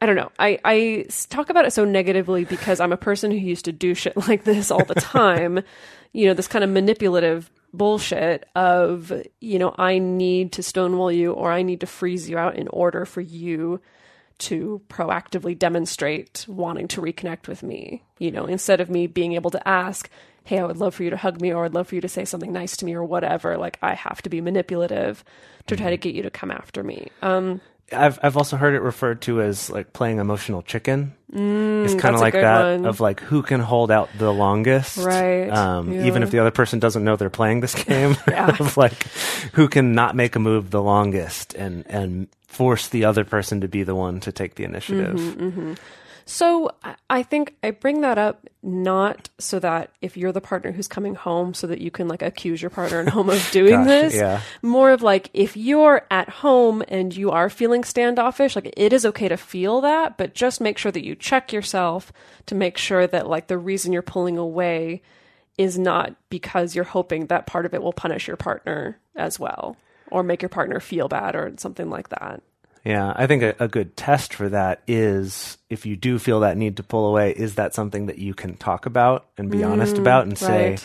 I 0.00 0.06
don't 0.06 0.14
know. 0.14 0.30
I, 0.38 0.60
I 0.64 1.06
talk 1.28 1.50
about 1.50 1.64
it 1.64 1.72
so 1.72 1.84
negatively 1.84 2.44
because 2.44 2.78
I'm 2.78 2.92
a 2.92 2.96
person 2.96 3.32
who 3.32 3.38
used 3.38 3.64
to 3.64 3.72
do 3.72 3.94
shit 3.94 4.16
like 4.28 4.44
this 4.44 4.70
all 4.70 4.84
the 4.84 4.94
time. 4.94 5.62
you 6.12 6.26
know, 6.26 6.34
this 6.34 6.48
kind 6.48 6.64
of 6.64 6.70
manipulative 6.70 7.50
bullshit 7.72 8.46
of, 8.54 9.12
you 9.40 9.58
know, 9.58 9.74
I 9.76 9.98
need 9.98 10.52
to 10.52 10.62
stonewall 10.62 11.12
you 11.12 11.32
or 11.32 11.52
I 11.52 11.62
need 11.62 11.80
to 11.80 11.86
freeze 11.86 12.28
you 12.28 12.38
out 12.38 12.56
in 12.56 12.68
order 12.68 13.04
for 13.04 13.20
you 13.20 13.80
to 14.38 14.80
proactively 14.88 15.58
demonstrate 15.58 16.46
wanting 16.48 16.88
to 16.88 17.02
reconnect 17.02 17.48
with 17.48 17.62
me. 17.62 18.04
You 18.18 18.30
know, 18.30 18.46
instead 18.46 18.80
of 18.80 18.88
me 18.88 19.06
being 19.06 19.32
able 19.32 19.50
to 19.50 19.68
ask, 19.68 20.08
hey, 20.44 20.58
I 20.58 20.64
would 20.64 20.76
love 20.76 20.94
for 20.94 21.02
you 21.02 21.10
to 21.10 21.16
hug 21.16 21.40
me 21.40 21.52
or 21.52 21.64
I'd 21.64 21.74
love 21.74 21.88
for 21.88 21.94
you 21.94 22.00
to 22.00 22.08
say 22.08 22.24
something 22.24 22.52
nice 22.52 22.76
to 22.78 22.84
me 22.84 22.94
or 22.94 23.04
whatever. 23.04 23.58
Like, 23.58 23.78
I 23.82 23.94
have 23.94 24.22
to 24.22 24.30
be 24.30 24.40
manipulative 24.40 25.24
to 25.66 25.76
try 25.76 25.90
to 25.90 25.96
get 25.96 26.14
you 26.14 26.22
to 26.22 26.30
come 26.30 26.50
after 26.50 26.82
me. 26.82 27.10
Um, 27.20 27.60
I've 27.92 28.18
I've 28.22 28.36
also 28.36 28.56
heard 28.56 28.74
it 28.74 28.80
referred 28.80 29.22
to 29.22 29.40
as 29.42 29.70
like 29.70 29.92
playing 29.92 30.18
emotional 30.18 30.62
chicken. 30.62 31.14
it's 31.32 31.94
kind 31.94 32.14
of 32.14 32.20
like 32.20 32.34
that 32.34 32.78
one. 32.80 32.86
of 32.86 33.00
like 33.00 33.20
who 33.20 33.42
can 33.42 33.60
hold 33.60 33.90
out 33.90 34.08
the 34.18 34.32
longest, 34.32 34.98
Right, 34.98 35.48
Um, 35.48 35.92
yeah. 35.92 36.04
Even 36.04 36.22
if 36.22 36.30
the 36.30 36.38
other 36.38 36.50
person 36.50 36.78
doesn't 36.78 37.02
know 37.04 37.16
they're 37.16 37.30
playing 37.30 37.60
this 37.60 37.74
game, 37.84 38.16
of 38.26 38.76
like 38.76 39.02
who 39.54 39.68
can 39.68 39.92
not 39.92 40.14
make 40.16 40.36
a 40.36 40.38
move 40.38 40.70
the 40.70 40.82
longest 40.82 41.54
and 41.54 41.84
and 41.88 42.28
force 42.46 42.88
the 42.88 43.04
other 43.04 43.24
person 43.24 43.60
to 43.62 43.68
be 43.68 43.82
the 43.84 43.94
one 43.94 44.20
to 44.20 44.32
take 44.32 44.54
the 44.56 44.64
initiative. 44.64 45.14
Mm-hmm, 45.16 45.74
So 46.30 46.70
I- 47.08 47.22
think 47.22 47.54
I 47.62 47.70
bring 47.70 48.02
that 48.02 48.18
up 48.18 48.46
not 48.62 49.30
so 49.38 49.58
that 49.60 49.90
if 50.02 50.14
you're 50.16 50.30
the 50.32 50.42
partner 50.42 50.72
who's 50.72 50.86
coming 50.86 51.14
home, 51.14 51.54
so 51.54 51.66
that 51.66 51.80
you 51.80 51.90
can 51.90 52.06
like 52.06 52.20
accuse 52.20 52.60
your 52.60 52.70
partner 52.70 53.00
at 53.00 53.08
home 53.08 53.30
of 53.30 53.48
doing 53.52 53.72
Gosh, 53.72 53.86
this. 53.86 54.14
yeah. 54.14 54.40
More 54.60 54.90
of 54.90 55.02
like 55.02 55.30
if 55.32 55.56
you're 55.56 56.06
at 56.10 56.28
home 56.28 56.82
and 56.88 57.16
you 57.16 57.30
are 57.30 57.48
feeling 57.48 57.82
standoffish, 57.82 58.54
like 58.56 58.72
it 58.76 58.92
is 58.92 59.06
okay 59.06 59.28
to 59.28 59.38
feel 59.38 59.80
that, 59.80 60.18
but 60.18 60.34
just 60.34 60.60
make 60.60 60.76
sure 60.76 60.92
that 60.92 61.04
you 61.04 61.14
check 61.14 61.50
yourself 61.52 62.12
to 62.46 62.54
make 62.54 62.76
sure 62.76 63.06
that 63.06 63.26
like 63.26 63.46
the 63.46 63.56
reason 63.58 63.92
you're 63.94 64.02
pulling 64.02 64.36
away 64.36 65.00
is 65.56 65.78
not 65.78 66.14
because 66.28 66.74
you're 66.74 66.84
hoping 66.84 67.26
that 67.26 67.46
part 67.46 67.64
of 67.64 67.72
it 67.72 67.82
will 67.82 67.92
punish 67.94 68.28
your 68.28 68.36
partner 68.36 68.98
as 69.16 69.40
well 69.40 69.76
or 70.10 70.22
make 70.22 70.42
your 70.42 70.48
partner 70.50 70.78
feel 70.78 71.08
bad 71.08 71.34
or 71.34 71.52
something 71.56 71.88
like 71.90 72.10
that. 72.10 72.42
Yeah, 72.84 73.12
I 73.14 73.26
think 73.26 73.42
a, 73.42 73.54
a 73.58 73.68
good 73.68 73.96
test 73.96 74.34
for 74.34 74.48
that 74.48 74.82
is 74.86 75.58
if 75.68 75.84
you 75.86 75.96
do 75.96 76.18
feel 76.18 76.40
that 76.40 76.56
need 76.56 76.76
to 76.78 76.82
pull 76.82 77.06
away, 77.06 77.32
is 77.32 77.56
that 77.56 77.74
something 77.74 78.06
that 78.06 78.18
you 78.18 78.34
can 78.34 78.56
talk 78.56 78.86
about 78.86 79.26
and 79.36 79.50
be 79.50 79.62
honest 79.64 79.98
about 79.98 80.26
and 80.26 80.38
say, 80.38 80.76
Mm. 80.78 80.84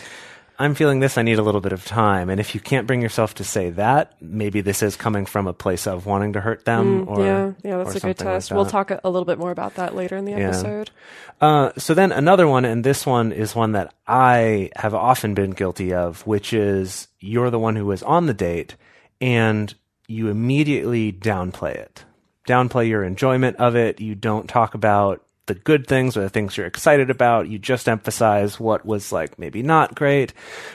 I'm 0.56 0.76
feeling 0.76 1.00
this, 1.00 1.18
I 1.18 1.22
need 1.22 1.40
a 1.40 1.42
little 1.42 1.60
bit 1.60 1.72
of 1.72 1.84
time. 1.84 2.30
And 2.30 2.38
if 2.40 2.54
you 2.54 2.60
can't 2.60 2.86
bring 2.86 3.02
yourself 3.02 3.34
to 3.34 3.44
say 3.44 3.70
that, 3.70 4.12
maybe 4.20 4.60
this 4.60 4.84
is 4.84 4.94
coming 4.94 5.26
from 5.26 5.48
a 5.48 5.52
place 5.52 5.88
of 5.88 6.06
wanting 6.06 6.34
to 6.34 6.40
hurt 6.40 6.64
them 6.64 7.08
or 7.08 7.18
Mm, 7.18 7.24
yeah, 7.64 7.70
yeah, 7.70 7.76
that's 7.78 7.88
or 7.88 7.90
a 7.90 7.94
good 7.94 8.00
something 8.00 8.26
like 8.28 8.34
test. 8.36 8.52
we'll 8.52 8.64
talk 8.64 8.92
a, 8.92 9.00
a 9.02 9.10
little 9.10 9.24
bit 9.24 9.36
more 9.38 9.50
about 9.50 9.74
that 9.74 9.96
later 9.96 10.16
in 10.16 10.24
the 10.26 10.30
Yeah. 10.30 10.50
episode. 10.50 10.92
Uh, 11.40 11.72
so 11.76 11.92
then 11.92 12.12
another 12.12 12.46
one, 12.46 12.64
and 12.64 12.84
this 12.84 13.04
one 13.04 13.32
is 13.32 13.56
one 13.56 13.72
that 13.72 13.94
I 14.06 14.70
have 14.76 14.94
often 14.94 15.34
been 15.34 15.50
guilty 15.50 15.92
of, 15.92 16.24
which 16.24 16.52
is 16.52 17.08
you're 17.18 17.50
the 17.50 17.58
one 17.58 17.74
who 17.74 17.86
was 17.86 18.04
on 18.04 18.26
the 18.26 18.34
date 18.34 18.76
and 19.20 19.74
you 20.08 20.28
immediately 20.28 21.12
downplay 21.12 21.74
it. 21.74 22.04
Downplay 22.46 22.88
your 22.88 23.04
enjoyment 23.04 23.56
of 23.56 23.74
it. 23.74 24.00
You 24.00 24.14
don't 24.14 24.48
talk 24.48 24.74
about 24.74 25.24
the 25.46 25.54
good 25.54 25.86
things 25.86 26.16
or 26.16 26.20
the 26.20 26.30
things 26.30 26.56
you're 26.56 26.66
excited 26.66 27.10
about. 27.10 27.48
You 27.48 27.58
just 27.58 27.88
emphasize 27.88 28.58
what 28.58 28.84
was 28.84 29.12
like 29.12 29.38
maybe 29.38 29.62
not 29.62 29.94
great 29.94 30.32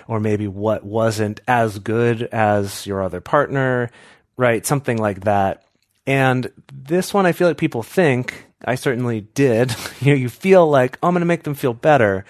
or 0.08 0.20
maybe 0.20 0.48
what 0.48 0.84
wasn't 0.84 1.42
as 1.48 1.80
good 1.80 2.24
as 2.24 2.86
your 2.86 3.04
other 3.04 3.22
partner, 3.22 3.90
right? 4.38 4.66
Something 4.66 4.98
like 4.98 5.22
that. 5.22 5.64
And 6.06 6.52
this 6.74 7.14
one, 7.14 7.26
I 7.26 7.32
feel 7.34 7.48
like 7.48 7.58
people 7.58 7.84
think, 7.84 8.48
I 8.66 8.76
certainly 8.76 9.22
did, 9.22 9.76
you 10.02 10.14
know, 10.14 10.20
you 10.20 10.30
feel 10.30 10.68
like, 10.68 10.98
oh, 11.02 11.08
I'm 11.08 11.14
going 11.14 11.22
to 11.22 11.26
make 11.26 11.44
them 11.44 11.56
feel 11.56 11.74
better 11.74 12.26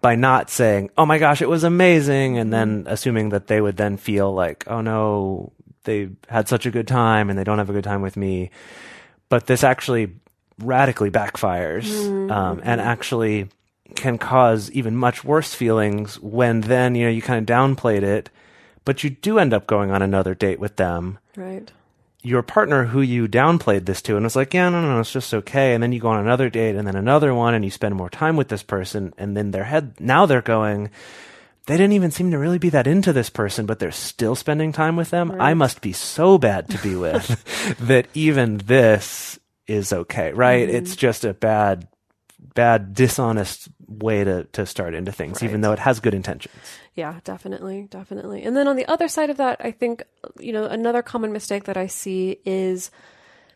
by 0.00 0.14
not 0.14 0.50
saying, 0.50 0.90
oh 0.96 1.06
my 1.06 1.18
gosh, 1.18 1.42
it 1.42 1.48
was 1.48 1.62
amazing. 1.64 2.38
And 2.38 2.52
then 2.52 2.84
assuming 2.88 3.30
that 3.30 3.48
they 3.48 3.60
would 3.60 3.76
then 3.76 3.96
feel 3.96 4.32
like, 4.32 4.64
oh 4.66 4.80
no, 4.80 5.52
they 5.84 6.10
had 6.28 6.48
such 6.48 6.66
a 6.66 6.70
good 6.70 6.86
time 6.88 7.30
and 7.30 7.38
they 7.38 7.44
don't 7.44 7.58
have 7.58 7.70
a 7.70 7.72
good 7.72 7.84
time 7.84 8.02
with 8.02 8.16
me. 8.16 8.50
But 9.28 9.46
this 9.46 9.64
actually 9.64 10.12
radically 10.58 11.10
backfires 11.10 12.30
um, 12.30 12.60
and 12.62 12.80
actually 12.80 13.48
can 13.96 14.18
cause 14.18 14.70
even 14.72 14.94
much 14.96 15.24
worse 15.24 15.54
feelings 15.54 16.20
when 16.20 16.60
then, 16.62 16.94
you 16.94 17.06
know, 17.06 17.10
you 17.10 17.22
kind 17.22 17.40
of 17.48 17.56
downplayed 17.56 18.02
it, 18.02 18.30
but 18.84 19.02
you 19.02 19.10
do 19.10 19.38
end 19.38 19.52
up 19.52 19.66
going 19.66 19.90
on 19.90 20.02
another 20.02 20.34
date 20.34 20.60
with 20.60 20.76
them 20.76 21.18
Right. 21.36 21.70
your 22.22 22.42
partner 22.42 22.84
who 22.84 23.00
you 23.00 23.26
downplayed 23.26 23.86
this 23.86 24.02
to 24.02 24.16
and 24.16 24.24
was 24.24 24.36
like, 24.36 24.52
yeah, 24.52 24.68
no, 24.68 24.80
no, 24.82 24.94
no, 24.94 25.00
it's 25.00 25.12
just 25.12 25.32
okay. 25.32 25.72
And 25.74 25.82
then 25.82 25.92
you 25.92 26.00
go 26.00 26.08
on 26.08 26.20
another 26.20 26.50
date 26.50 26.76
and 26.76 26.86
then 26.86 26.94
another 26.96 27.34
one 27.34 27.54
and 27.54 27.64
you 27.64 27.70
spend 27.70 27.94
more 27.94 28.10
time 28.10 28.36
with 28.36 28.48
this 28.48 28.62
person. 28.62 29.14
And 29.16 29.36
then 29.36 29.50
their 29.52 29.64
head, 29.64 29.98
now 29.98 30.26
they're 30.26 30.42
going, 30.42 30.90
they 31.66 31.76
didn't 31.76 31.92
even 31.92 32.10
seem 32.10 32.30
to 32.30 32.38
really 32.38 32.58
be 32.58 32.70
that 32.70 32.86
into 32.86 33.12
this 33.12 33.30
person, 33.30 33.66
but 33.66 33.78
they're 33.78 33.92
still 33.92 34.34
spending 34.34 34.72
time 34.72 34.96
with 34.96 35.10
them. 35.10 35.32
I 35.40 35.54
must 35.54 35.80
be 35.80 35.92
so 35.92 36.38
bad 36.38 36.68
to 36.70 36.78
be 36.78 36.94
with 36.96 37.76
that 37.80 38.06
even 38.14 38.58
this 38.58 39.38
is 39.66 39.92
okay, 39.92 40.32
right? 40.32 40.66
Mm-hmm. 40.66 40.76
It's 40.76 40.96
just 40.96 41.24
a 41.24 41.32
bad, 41.32 41.86
bad, 42.54 42.94
dishonest 42.94 43.68
way 43.86 44.24
to, 44.24 44.44
to 44.52 44.66
start 44.66 44.94
into 44.94 45.12
things, 45.12 45.42
even 45.42 45.60
though 45.60 45.72
it 45.72 45.78
has 45.78 46.00
good 46.00 46.14
intentions. 46.14 46.54
Yeah, 46.94 47.20
definitely, 47.24 47.86
definitely. 47.90 48.42
And 48.42 48.56
then 48.56 48.66
on 48.66 48.76
the 48.76 48.86
other 48.86 49.06
side 49.06 49.30
of 49.30 49.36
that, 49.36 49.60
I 49.60 49.70
think, 49.70 50.02
you 50.40 50.52
know, 50.52 50.64
another 50.64 51.02
common 51.02 51.32
mistake 51.32 51.64
that 51.64 51.76
I 51.76 51.86
see 51.86 52.38
is 52.44 52.90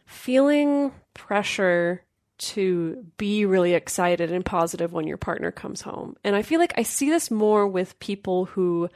feeling 0.07 0.93
pressure 1.15 2.04
to 2.37 3.07
be 3.17 3.45
really 3.45 3.75
excited 3.75 4.33
and 4.33 4.45
positive 4.45 4.93
when 4.93 5.07
your 5.07 5.17
partner 5.17 5.51
comes 5.51 5.83
home. 5.83 6.17
And 6.25 6.35
I 6.35 6.43
feel 6.43 6.61
like 6.61 6.75
I 6.77 6.83
see 6.83 7.11
this 7.11 7.31
more 7.31 7.67
with 7.67 7.99
people 8.01 8.47
who 8.47 8.89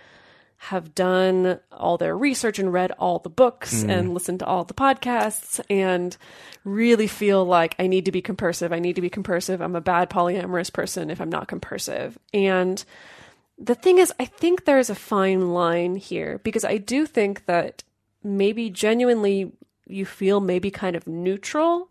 have 0.60 0.92
done 0.92 1.60
all 1.70 1.96
their 1.96 2.16
research 2.18 2.58
and 2.58 2.72
read 2.72 2.90
all 2.98 3.20
the 3.20 3.30
books 3.30 3.82
hmm. 3.82 3.90
and 3.90 4.12
listened 4.12 4.40
to 4.40 4.46
all 4.46 4.64
the 4.64 4.74
podcasts 4.74 5.60
and 5.70 6.16
really 6.64 7.06
feel 7.06 7.44
like 7.44 7.76
I 7.78 7.86
need 7.86 8.04
to 8.06 8.12
be 8.12 8.20
compersive. 8.20 8.72
I 8.72 8.80
need 8.80 8.96
to 8.96 9.00
be 9.00 9.10
compersive. 9.10 9.60
I'm 9.60 9.76
a 9.76 9.80
bad 9.80 10.10
polyamorous 10.10 10.72
person 10.72 11.10
if 11.10 11.20
I'm 11.20 11.30
not 11.30 11.46
compersive. 11.46 12.18
And 12.34 12.84
the 13.56 13.76
thing 13.76 13.98
is, 13.98 14.12
I 14.18 14.24
think 14.24 14.64
there's 14.64 14.90
a 14.90 14.96
fine 14.96 15.52
line 15.52 15.94
here 15.94 16.40
because 16.42 16.64
I 16.64 16.78
do 16.78 17.06
think 17.06 17.46
that 17.46 17.84
maybe 18.24 18.68
genuinely 18.68 19.52
you 19.86 20.04
feel 20.04 20.40
maybe 20.40 20.70
kind 20.70 20.96
of 20.96 21.06
neutral, 21.06 21.90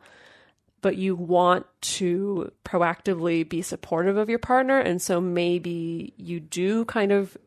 but 0.82 0.98
you 0.98 1.16
want 1.16 1.66
to 1.82 2.52
proactively 2.64 3.48
be 3.48 3.62
supportive 3.62 4.18
of 4.18 4.30
your 4.30 4.40
partner. 4.40 4.80
And 4.80 5.02
so 5.02 5.20
maybe 5.20 6.14
you 6.18 6.40
do 6.40 6.86
kind 6.86 7.12
of, 7.12 7.38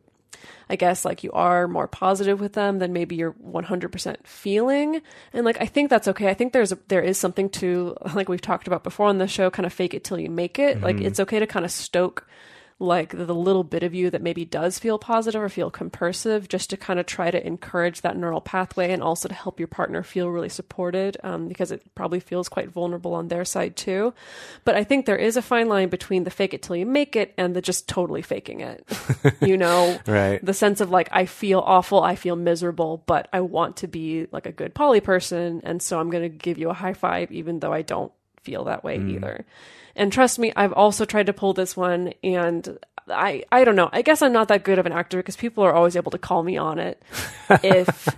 I 0.69 0.77
guess, 0.77 1.05
like 1.05 1.23
you 1.23 1.31
are 1.33 1.69
more 1.69 1.87
positive 1.87 2.41
with 2.41 2.55
them 2.55 2.79
than 2.79 2.93
maybe 2.93 3.17
you're 3.17 3.33
100% 3.33 4.27
feeling. 4.27 5.01
And 5.33 5.45
like, 5.45 5.61
I 5.61 5.67
think 5.67 5.91
that's 5.91 6.09
okay. 6.09 6.29
I 6.29 6.35
think 6.35 6.53
there's, 6.53 6.73
a, 6.73 6.79
there 6.89 7.03
is 7.03 7.19
something 7.19 7.49
to, 7.51 7.97
like 8.15 8.29
we've 8.29 8.41
talked 8.41 8.67
about 8.67 8.85
before 8.85 9.07
on 9.07 9.19
the 9.19 9.29
show, 9.29 9.51
kind 9.51 9.67
of 9.67 9.73
fake 9.73 9.95
it 9.95 10.05
till 10.05 10.19
you 10.19 10.31
make 10.31 10.59
it. 10.59 10.81
Like, 10.81 10.97
mm-hmm. 10.97 11.07
it's 11.07 11.21
okay 11.21 11.39
to 11.39 11.47
kind 11.47 11.65
of 11.65 11.71
stoke 11.71 12.27
like 12.81 13.11
the 13.11 13.35
little 13.35 13.63
bit 13.63 13.83
of 13.83 13.95
you 13.95 14.09
that 14.11 14.23
maybe 14.23 14.45
does 14.45 14.79
feel 14.79 14.99
positive 14.99 15.41
or 15.41 15.49
feel 15.51 15.71
compersive, 15.71 16.49
just 16.49 16.71
to 16.71 16.77
kind 16.79 16.99
of 16.99 17.05
try 17.05 17.31
to 17.31 17.47
encourage 17.47 18.01
that 18.01 18.17
neural 18.17 18.41
pathway 18.41 18.91
and 18.91 19.03
also 19.03 19.29
to 19.29 19.35
help 19.35 19.61
your 19.61 19.67
partner 19.69 20.03
feel 20.03 20.31
really 20.31 20.49
supported 20.49 21.17
um, 21.23 21.47
because 21.47 21.71
it 21.71 21.83
probably 21.95 22.21
feels 22.21 22.49
quite 22.49 22.71
vulnerable 22.71 23.13
on 23.13 23.29
their 23.29 23.45
side 23.45 23.77
too. 23.77 24.15
But 24.65 24.77
I 24.77 24.83
think 24.85 25.05
there 25.05 25.17
is 25.17 25.37
a 25.37 25.43
fine 25.43 25.69
line 25.69 25.91
between 25.91 26.25
the 26.25 26.31
fake 26.31 26.55
it 26.55 26.63
till 26.63 26.75
you 26.75 26.87
make 26.87 27.15
it 27.17 27.35
and 27.37 27.55
the 27.55 27.61
just 27.61 27.87
totally 27.87 28.23
faking 28.23 28.61
it. 28.61 28.85
you 29.43 29.59
know, 29.59 29.99
Right. 30.07 30.45
the 30.45 30.55
sense 30.55 30.81
of 30.81 30.91
like, 30.91 31.11
I 31.13 31.27
feel 31.27 31.61
awful, 31.61 32.03
I 32.03 32.17
feel 32.17 32.35
miserable, 32.35 33.05
but 33.07 33.29
I 33.31 33.43
want 33.43 33.77
to 33.79 33.89
be 33.89 34.27
like 34.33 34.47
a 34.47 34.53
good 34.53 34.75
poly 34.75 35.01
person. 35.01 35.61
And 35.65 35.83
so 35.83 36.01
I'm 36.01 36.09
going 36.09 36.23
to 36.23 36.31
give 36.31 36.57
you 36.57 36.71
a 36.71 36.75
high 36.75 36.95
five, 36.95 37.31
even 37.31 37.61
though 37.61 37.75
I 37.75 37.83
don't 37.83 38.11
feel 38.43 38.65
that 38.65 38.83
way 38.83 38.97
either. 38.97 39.45
And 39.97 40.13
trust 40.13 40.39
me, 40.39 40.53
I've 40.57 40.73
also 40.73 41.05
tried 41.05 41.27
to 41.27 41.33
pull 41.33 41.53
this 41.53 41.77
one 41.77 42.13
and 42.23 42.79
I, 43.09 43.45
I 43.51 43.65
don't 43.65 43.77
know. 43.77 43.89
I 43.93 44.03
guess 44.03 44.23
I'm 44.23 44.33
not 44.33 44.49
that 44.49 44.63
good 44.65 44.79
of 44.79 44.87
an 44.87 44.93
actor 44.93 45.17
because 45.19 45.37
people 45.37 45.65
are 45.65 45.73
always 45.73 45.97
able 45.97 46.11
to 46.13 46.19
call 46.19 46.43
me 46.43 46.57
on 46.57 46.79
it 46.79 47.03
if 47.63 48.09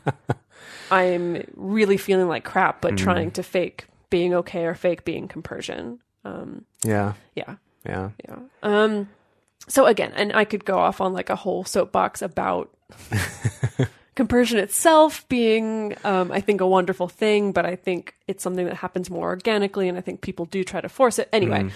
I'm 0.90 1.44
really 1.56 1.96
feeling 1.96 2.28
like 2.28 2.44
crap, 2.44 2.80
but 2.82 2.96
trying 2.98 3.30
to 3.32 3.42
fake 3.42 3.86
being 4.10 4.34
okay 4.34 4.64
or 4.66 4.74
fake 4.74 5.04
being 5.04 5.28
compersion. 5.28 6.00
Um, 6.24 6.64
Yeah. 6.84 7.14
yeah. 7.34 7.56
Yeah. 7.86 8.10
Yeah. 8.28 8.38
Um 8.62 9.08
so 9.68 9.86
again, 9.86 10.12
and 10.14 10.32
I 10.34 10.44
could 10.44 10.64
go 10.64 10.78
off 10.78 11.00
on 11.00 11.12
like 11.12 11.30
a 11.30 11.36
whole 11.36 11.64
soapbox 11.64 12.20
about 12.20 12.70
compersion 14.14 14.58
itself 14.58 15.26
being 15.28 15.94
um 16.04 16.30
I 16.32 16.40
think 16.40 16.60
a 16.60 16.66
wonderful 16.66 17.08
thing, 17.08 17.52
but 17.52 17.64
I 17.66 17.76
think 17.76 18.14
it's 18.28 18.42
something 18.42 18.66
that 18.66 18.76
happens 18.76 19.10
more 19.10 19.28
organically 19.28 19.88
and 19.88 19.96
I 19.96 20.00
think 20.00 20.20
people 20.20 20.44
do 20.46 20.64
try 20.64 20.80
to 20.80 20.88
force 20.88 21.18
it. 21.18 21.28
Anyway, 21.32 21.70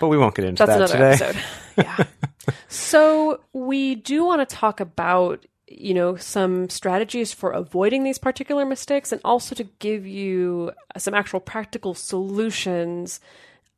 But 0.00 0.08
we 0.08 0.18
won't 0.18 0.34
get 0.34 0.44
into 0.44 0.64
that's 0.66 0.78
that 0.90 0.94
another 0.94 1.16
today. 1.16 1.26
episode. 1.26 1.42
Yeah. 1.76 2.04
so 2.68 3.40
we 3.52 3.96
do 3.96 4.24
want 4.24 4.48
to 4.48 4.56
talk 4.56 4.78
about 4.80 5.44
you 5.66 5.94
know 5.94 6.14
some 6.16 6.68
strategies 6.68 7.32
for 7.32 7.50
avoiding 7.50 8.04
these 8.04 8.18
particular 8.18 8.64
mistakes 8.64 9.10
and 9.12 9.20
also 9.24 9.54
to 9.56 9.64
give 9.80 10.06
you 10.06 10.70
some 10.98 11.14
actual 11.14 11.40
practical 11.40 11.94
solutions 11.94 13.18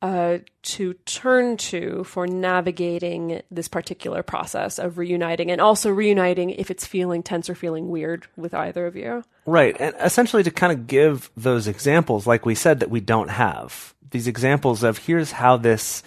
uh, 0.07 0.39
to 0.63 0.93
turn 1.05 1.57
to 1.57 2.05
for 2.05 2.29
navigating 2.29 3.43
this 3.51 3.67
particular 3.67 4.23
process 4.23 4.79
of 4.79 4.99
reuniting 4.99 5.51
and 5.51 5.61
also 5.61 5.91
reuniting 5.91 6.51
if 6.51 6.71
it's 6.71 6.87
feeling 6.87 7.25
tense 7.25 7.51
or 7.51 7.57
feeling 7.57 7.89
weird 7.89 8.25
with 8.37 8.55
either 8.55 8.87
of 8.87 8.95
you. 8.95 9.25
Right. 9.47 9.77
And 9.81 9.97
essentially 10.01 10.45
to 10.45 10.51
kind 10.53 10.73
of 10.73 10.87
give 10.87 11.29
those 11.37 11.67
examples, 11.67 12.25
like 12.25 12.47
we 12.47 12.55
said, 12.55 12.79
that 12.81 12.91
we 12.91 13.01
don't 13.01 13.31
have. 13.31 13.95
These 14.13 14.29
examples 14.29 14.85
of 14.85 14.99
here's 14.99 15.33
how 15.33 15.57
this 15.57 16.05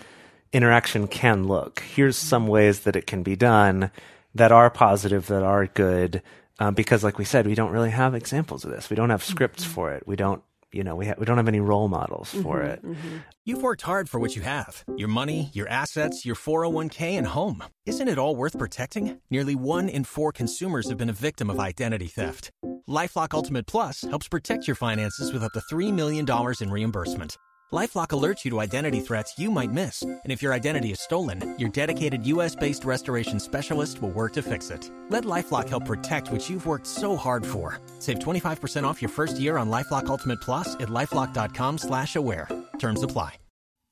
interaction 0.53 1.09
can 1.09 1.45
look. 1.45 1.81
Here's 1.81 2.15
some 2.15 2.47
ways 2.47 2.81
that 2.81 2.95
it 2.95 3.05
can 3.05 3.21
be 3.21 3.35
done 3.35 3.91
that 4.33 4.53
are 4.53 4.69
positive, 4.69 5.27
that 5.27 5.43
are 5.43 5.67
good. 5.67 6.21
Um, 6.57 6.73
because 6.73 7.03
like 7.03 7.17
we 7.17 7.25
said, 7.25 7.45
we 7.45 7.55
don't 7.55 7.71
really 7.71 7.91
have 7.91 8.15
examples 8.15 8.63
of 8.63 8.71
this. 8.71 8.89
We 8.89 8.95
don't 8.95 9.09
have 9.09 9.25
scripts 9.25 9.65
for 9.65 9.91
it. 9.91 10.07
We 10.07 10.15
don't, 10.15 10.41
you 10.71 10.83
know, 10.83 10.95
we, 10.95 11.07
ha- 11.07 11.15
we 11.17 11.25
don't 11.25 11.37
have 11.37 11.47
any 11.47 11.59
role 11.59 11.87
models 11.87 12.29
for 12.29 12.59
mm-hmm, 12.59 12.71
it. 12.71 12.83
Mm-hmm. 12.83 13.17
You've 13.45 13.61
worked 13.61 13.81
hard 13.81 14.09
for 14.09 14.19
what 14.19 14.35
you 14.35 14.41
have 14.41 14.83
your 14.97 15.07
money, 15.07 15.49
your 15.53 15.67
assets, 15.67 16.25
your 16.25 16.35
401k, 16.35 17.17
and 17.17 17.27
home. 17.27 17.63
Isn't 17.85 18.07
it 18.07 18.17
all 18.17 18.35
worth 18.35 18.57
protecting? 18.57 19.19
Nearly 19.29 19.55
one 19.55 19.89
in 19.89 20.03
four 20.03 20.31
consumers 20.31 20.89
have 20.89 20.97
been 20.97 21.09
a 21.09 21.13
victim 21.13 21.49
of 21.49 21.59
identity 21.59 22.07
theft. 22.07 22.51
Lifelock 22.87 23.33
Ultimate 23.33 23.67
Plus 23.67 24.01
helps 24.01 24.27
protect 24.27 24.67
your 24.67 24.75
finances 24.75 25.31
with 25.31 25.43
up 25.43 25.51
to 25.53 25.61
$3 25.71 25.93
million 25.93 26.25
in 26.61 26.69
reimbursement. 26.71 27.37
Lifelock 27.71 28.07
alerts 28.07 28.43
you 28.43 28.51
to 28.51 28.59
identity 28.59 28.99
threats 28.99 29.37
you 29.37 29.51
might 29.51 29.71
miss. 29.71 30.01
And 30.01 30.31
if 30.31 30.41
your 30.41 30.53
identity 30.53 30.91
is 30.91 30.99
stolen, 30.99 31.55
your 31.59 31.69
dedicated 31.69 32.25
US 32.25 32.55
based 32.55 32.83
restoration 32.83 33.39
specialist 33.39 34.01
will 34.01 34.09
work 34.09 34.33
to 34.33 34.41
fix 34.41 34.71
it. 34.71 34.89
Let 35.09 35.23
Lifelock 35.23 35.69
help 35.69 35.85
protect 35.85 36.31
what 36.31 36.49
you've 36.49 36.65
worked 36.65 36.87
so 36.87 37.15
hard 37.15 37.45
for. 37.45 37.79
Save 37.99 38.19
25% 38.19 38.85
off 38.85 39.01
your 39.03 39.09
first 39.09 39.39
year 39.39 39.57
on 39.57 39.69
Lifelock 39.69 40.07
Ultimate 40.07 40.41
Plus 40.41 40.73
at 40.75 40.89
lifelock.com 40.89 41.77
slash 41.77 42.15
aware. 42.15 42.49
Terms 42.79 43.03
apply. 43.03 43.35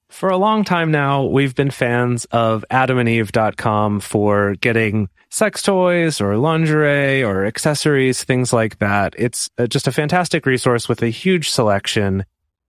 For 0.10 0.30
a 0.30 0.38
long 0.38 0.64
time 0.64 0.90
now, 0.90 1.26
we've 1.26 1.54
been 1.54 1.70
fans 1.70 2.26
of 2.32 2.64
adamandeve.com 2.72 4.00
for 4.00 4.56
getting 4.56 5.10
sex 5.30 5.62
toys 5.62 6.22
or 6.22 6.38
lingerie 6.38 7.24
or 7.24 7.46
accessories, 7.46 8.24
things 8.24 8.54
like 8.54 8.80
that. 8.80 9.14
It's 9.18 9.50
uh, 9.58 9.68
just 9.68 9.86
a 9.86 9.92
fantastic 9.92 10.46
resource 10.46 10.88
with 10.88 11.04
a 11.04 11.10
huge 11.10 11.50
selection. 11.50 12.26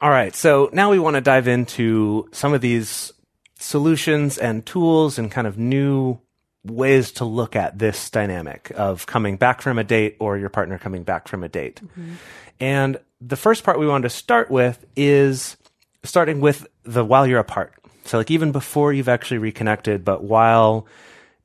All 0.00 0.10
right, 0.10 0.34
so 0.34 0.68
now 0.72 0.90
we 0.90 0.98
want 0.98 1.14
to 1.14 1.22
dive 1.22 1.48
into 1.48 2.28
some 2.32 2.52
of 2.52 2.60
these 2.60 3.12
solutions 3.58 4.36
and 4.36 4.64
tools 4.66 5.18
and 5.18 5.30
kind 5.30 5.46
of 5.46 5.58
new 5.58 6.18
ways 6.64 7.12
to 7.12 7.24
look 7.24 7.56
at 7.56 7.78
this 7.78 8.10
dynamic 8.10 8.72
of 8.74 9.06
coming 9.06 9.36
back 9.36 9.62
from 9.62 9.78
a 9.78 9.84
date 9.84 10.16
or 10.18 10.36
your 10.36 10.50
partner 10.50 10.78
coming 10.78 11.02
back 11.02 11.28
from 11.28 11.42
a 11.42 11.48
date. 11.48 11.80
Mm-hmm. 11.82 12.14
And 12.60 12.98
the 13.20 13.36
first 13.36 13.64
part 13.64 13.78
we 13.78 13.86
wanted 13.86 14.08
to 14.08 14.14
start 14.14 14.50
with 14.50 14.84
is 14.96 15.56
starting 16.02 16.40
with 16.40 16.66
the 16.84 17.04
while 17.04 17.26
you're 17.26 17.40
apart. 17.40 17.72
So 18.04 18.18
like 18.18 18.30
even 18.30 18.52
before 18.52 18.92
you've 18.92 19.08
actually 19.08 19.38
reconnected, 19.38 20.04
but 20.04 20.22
while 20.22 20.86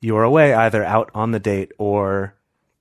you're 0.00 0.24
away, 0.24 0.52
either 0.52 0.84
out 0.84 1.10
on 1.14 1.30
the 1.30 1.40
date 1.40 1.72
or 1.78 2.34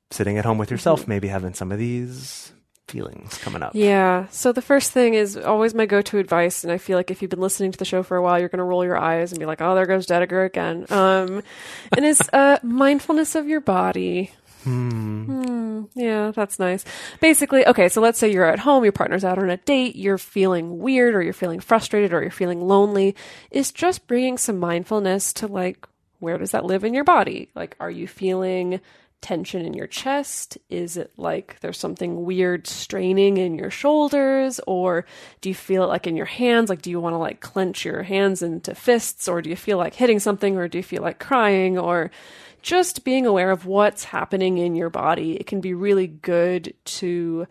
sitting 0.10 0.38
at 0.38 0.46
home 0.46 0.58
with 0.58 0.70
yourself, 0.70 1.02
mm-hmm. 1.02 1.12
maybe 1.12 1.28
having 1.30 1.54
some 1.54 1.72
of 1.72 1.80
these 1.80 2.52
feelings 2.88 3.38
coming 3.38 3.64
up. 3.64 3.72
Yeah. 3.74 4.28
So 4.30 4.52
the 4.52 4.62
first 4.62 4.92
thing 4.92 5.14
is 5.14 5.38
always 5.38 5.74
my 5.74 5.86
go-to 5.86 6.18
advice, 6.18 6.64
and 6.64 6.72
I 6.72 6.78
feel 6.78 6.98
like 6.98 7.12
if 7.12 7.22
you've 7.22 7.32
been 7.32 7.40
listening 7.40 7.72
to 7.72 7.80
the 7.80 7.86
show 7.86 8.04
for 8.04 8.18
a 8.18 8.22
while, 8.22 8.40
you're 8.40 8.50
going 8.50 8.60
to 8.60 8.64
roll 8.64 8.84
your 8.84 8.98
eyes 8.98 9.32
and 9.32 9.40
be 9.40 9.46
like, 9.46 9.62
"Oh, 9.62 9.76
there 9.76 9.86
goes 9.86 10.08
Dedeker 10.08 10.46
again." 10.46 10.86
Um, 10.90 11.44
and 11.96 12.06
it's 12.06 12.22
uh, 12.34 12.60
mindfulness 12.64 13.36
of 13.36 13.48
your 13.48 13.62
body. 13.62 14.32
Hmm. 14.64 15.84
Yeah, 15.96 16.32
that's 16.32 16.60
nice. 16.60 16.86
Basically, 17.20 17.66
okay, 17.66 17.90
so 17.90 18.00
let's 18.02 18.20
say 18.20 18.32
you're 18.32 18.46
at 18.46 18.60
home, 18.60 18.84
your 18.84 18.94
partner's 18.94 19.26
out 19.26 19.40
on 19.40 19.50
a 19.50 19.58
date, 19.58 19.96
you're 19.96 20.20
feeling 20.20 20.78
weird, 20.78 21.16
or 21.16 21.24
you're 21.24 21.34
feeling 21.34 21.60
frustrated, 21.60 22.14
or 22.14 22.22
you're 22.22 22.32
feeling 22.32 22.62
lonely. 22.62 23.16
Is 23.50 23.72
just 23.72 24.08
bringing 24.08 24.38
some 24.38 24.60
mindfulness 24.60 25.34
to 25.34 25.48
like, 25.48 25.88
where 26.20 26.38
does 26.38 26.52
that 26.52 26.66
live 26.66 26.84
in 26.84 26.94
your 26.94 27.04
body? 27.04 27.50
Like, 27.56 27.76
are 27.80 27.90
you 27.90 28.08
feeling 28.08 28.80
tension 29.22 29.66
in 29.66 29.74
your 29.74 29.88
chest? 29.88 30.58
Is 30.70 30.98
it 30.98 31.12
like 31.18 31.60
there's 31.62 31.78
something 31.78 32.26
weird 32.26 32.68
straining 32.68 33.38
in 33.38 33.56
your 33.56 33.70
shoulders? 33.70 34.60
Or 34.68 35.06
do 35.40 35.50
you 35.50 35.56
feel 35.56 35.84
it 35.84 35.88
like 35.88 36.08
in 36.08 36.16
your 36.16 36.26
hands? 36.26 36.70
Like, 36.70 36.82
do 36.82 36.90
you 36.90 37.00
want 37.00 37.14
to 37.14 37.18
like 37.18 37.40
clench 37.40 37.86
your 37.86 38.04
hands 38.04 38.42
into 38.42 38.76
fists? 38.76 39.28
Or 39.28 39.42
do 39.42 39.50
you 39.50 39.56
feel 39.56 39.78
like 39.78 39.94
hitting 39.94 40.20
something? 40.20 40.58
Or 40.58 40.68
do 40.68 40.80
you 40.80 40.84
feel 40.84 41.04
like 41.04 41.20
crying? 41.20 41.78
Or 41.78 42.12
just 42.62 43.04
being 43.04 43.26
aware 43.26 43.52
of 43.52 43.66
what's 43.66 44.04
happening 44.04 44.58
in 44.58 44.76
your 44.76 44.90
body. 44.90 45.36
It 45.36 45.48
can 45.48 45.62
be 45.62 45.74
really 45.74 46.08
good 46.08 46.74
to, 46.86 47.48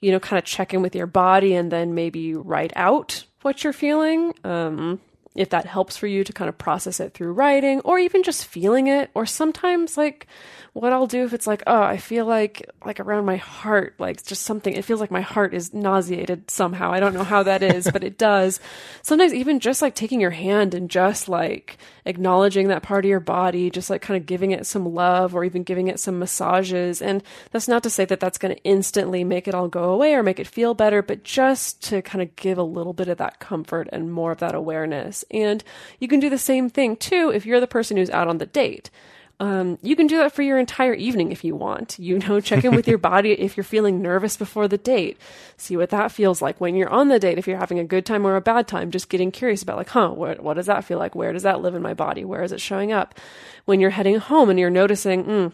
you 0.00 0.12
know, 0.12 0.20
kind 0.20 0.38
of 0.38 0.44
check 0.44 0.72
in 0.72 0.82
with 0.82 0.94
your 0.94 1.06
body 1.06 1.54
and 1.54 1.70
then 1.70 1.94
maybe 1.94 2.34
write 2.34 2.72
out 2.76 3.24
what 3.42 3.62
you're 3.62 3.72
feeling. 3.72 4.34
Um, 4.44 5.00
if 5.38 5.50
that 5.50 5.66
helps 5.66 5.96
for 5.96 6.08
you 6.08 6.24
to 6.24 6.32
kind 6.32 6.48
of 6.48 6.58
process 6.58 6.98
it 6.98 7.14
through 7.14 7.32
writing 7.32 7.80
or 7.84 7.96
even 7.98 8.24
just 8.24 8.44
feeling 8.44 8.88
it. 8.88 9.08
Or 9.14 9.24
sometimes 9.24 9.96
like 9.96 10.26
what 10.72 10.92
I'll 10.92 11.06
do 11.06 11.24
if 11.24 11.32
it's 11.32 11.46
like 11.46 11.62
oh 11.66 11.82
I 11.82 11.96
feel 11.96 12.26
like 12.26 12.68
like 12.84 13.00
around 13.00 13.24
my 13.24 13.36
heart 13.36 13.94
like 13.98 14.24
just 14.24 14.42
something 14.42 14.74
it 14.74 14.84
feels 14.84 15.00
like 15.00 15.10
my 15.10 15.20
heart 15.20 15.54
is 15.54 15.72
nauseated 15.72 16.50
somehow. 16.50 16.92
I 16.92 16.98
don't 16.98 17.14
know 17.14 17.24
how 17.24 17.44
that 17.44 17.62
is 17.62 17.88
but 17.90 18.02
it 18.02 18.18
does. 18.28 18.58
Sometimes 19.02 19.32
even 19.32 19.60
just 19.60 19.80
like 19.80 19.94
taking 19.94 20.20
your 20.20 20.30
hand 20.30 20.74
and 20.74 20.90
just 20.90 21.28
like 21.28 21.78
acknowledging 22.04 22.68
that 22.68 22.82
part 22.82 23.04
of 23.04 23.08
your 23.08 23.20
body 23.20 23.70
just 23.70 23.90
like 23.90 24.02
kind 24.02 24.20
of 24.20 24.26
giving 24.26 24.50
it 24.50 24.66
some 24.66 24.92
love 24.92 25.36
or 25.36 25.44
even 25.44 25.62
giving 25.62 25.86
it 25.86 26.00
some 26.00 26.18
massages. 26.18 27.00
And 27.00 27.22
that's 27.52 27.68
not 27.68 27.84
to 27.84 27.90
say 27.90 28.04
that 28.06 28.18
that's 28.18 28.38
going 28.38 28.56
to 28.56 28.62
instantly 28.64 29.22
make 29.22 29.46
it 29.46 29.54
all 29.54 29.68
go 29.68 29.92
away 29.92 30.14
or 30.14 30.24
make 30.24 30.40
it 30.40 30.48
feel 30.48 30.74
better 30.74 31.00
but 31.00 31.22
just 31.22 31.80
to 31.84 32.02
kind 32.02 32.22
of 32.22 32.34
give 32.34 32.58
a 32.58 32.62
little 32.62 32.92
bit 32.92 33.08
of 33.08 33.18
that 33.18 33.38
comfort 33.38 33.88
and 33.92 34.12
more 34.12 34.32
of 34.32 34.38
that 34.38 34.54
awareness 34.54 35.24
and 35.30 35.62
you 35.98 36.08
can 36.08 36.20
do 36.20 36.30
the 36.30 36.38
same 36.38 36.68
thing 36.68 36.96
too 36.96 37.30
if 37.34 37.46
you're 37.46 37.60
the 37.60 37.66
person 37.66 37.96
who's 37.96 38.10
out 38.10 38.28
on 38.28 38.38
the 38.38 38.46
date. 38.46 38.90
Um, 39.40 39.78
you 39.82 39.94
can 39.94 40.08
do 40.08 40.16
that 40.18 40.32
for 40.32 40.42
your 40.42 40.58
entire 40.58 40.94
evening 40.94 41.30
if 41.30 41.44
you 41.44 41.54
want. 41.54 41.98
You 41.98 42.18
know, 42.18 42.40
check 42.48 42.64
in 42.64 42.74
with 42.74 42.88
your 42.88 42.98
body 42.98 43.32
if 43.32 43.56
you're 43.56 43.64
feeling 43.64 44.02
nervous 44.02 44.36
before 44.36 44.66
the 44.66 44.78
date. 44.78 45.16
See 45.56 45.76
what 45.76 45.90
that 45.90 46.10
feels 46.10 46.42
like 46.42 46.60
when 46.60 46.74
you're 46.74 46.88
on 46.88 47.08
the 47.08 47.18
date. 47.18 47.38
If 47.38 47.46
you're 47.46 47.58
having 47.58 47.78
a 47.78 47.84
good 47.84 48.04
time 48.04 48.26
or 48.26 48.36
a 48.36 48.40
bad 48.40 48.66
time, 48.66 48.90
just 48.90 49.08
getting 49.08 49.30
curious 49.30 49.62
about 49.62 49.76
like, 49.76 49.90
huh, 49.90 50.10
what, 50.10 50.40
what 50.40 50.54
does 50.54 50.66
that 50.66 50.84
feel 50.84 50.98
like? 50.98 51.14
Where 51.14 51.32
does 51.32 51.44
that 51.44 51.60
live 51.60 51.74
in 51.74 51.82
my 51.82 51.94
body? 51.94 52.24
Where 52.24 52.42
is 52.42 52.52
it 52.52 52.60
showing 52.60 52.92
up? 52.92 53.14
When 53.64 53.80
you're 53.80 53.90
heading 53.90 54.18
home 54.18 54.50
and 54.50 54.58
you're 54.58 54.70
noticing, 54.70 55.24
mm, 55.24 55.52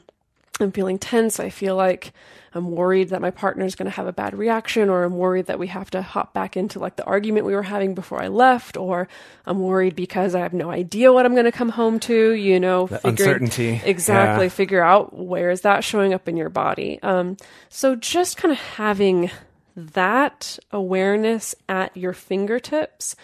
I'm 0.60 0.70
feeling 0.70 0.98
tense. 0.98 1.40
I 1.40 1.50
feel 1.50 1.74
like 1.74 2.12
I'm 2.52 2.70
worried 2.70 3.08
that 3.08 3.20
my 3.20 3.32
partner 3.32 3.64
is 3.64 3.74
going 3.74 3.90
to 3.90 3.96
have 3.96 4.06
a 4.06 4.12
bad 4.12 4.38
reaction, 4.38 4.88
or 4.88 5.02
I'm 5.02 5.16
worried 5.16 5.46
that 5.46 5.58
we 5.58 5.66
have 5.66 5.90
to 5.90 6.02
hop 6.02 6.32
back 6.32 6.56
into 6.56 6.78
like 6.78 6.94
the 6.94 7.04
argument 7.04 7.46
we 7.46 7.54
were 7.54 7.64
having 7.64 7.94
before 7.96 8.22
I 8.22 8.28
left, 8.28 8.76
or 8.76 9.08
I'm 9.46 9.60
worried 9.60 9.96
because 9.96 10.36
I 10.36 10.40
have 10.40 10.52
no 10.52 10.70
idea 10.70 11.12
what 11.12 11.26
I'm 11.26 11.32
going 11.32 11.44
to 11.46 11.52
come 11.52 11.70
home 11.70 11.98
to, 12.00 12.32
you 12.32 12.60
know, 12.60 12.88
uncertainty. 13.02 13.80
Exactly. 13.84 14.44
Yeah. 14.44 14.50
Figure 14.50 14.82
out 14.82 15.18
where 15.18 15.50
is 15.50 15.62
that 15.62 15.82
showing 15.82 16.14
up 16.14 16.28
in 16.28 16.36
your 16.36 16.50
body. 16.50 17.00
Um, 17.02 17.36
so 17.68 17.96
just 17.96 18.36
kind 18.36 18.52
of 18.52 18.58
having 18.58 19.32
that 19.74 20.60
awareness 20.70 21.56
at 21.68 21.96
your 21.96 22.12
fingertips. 22.12 23.16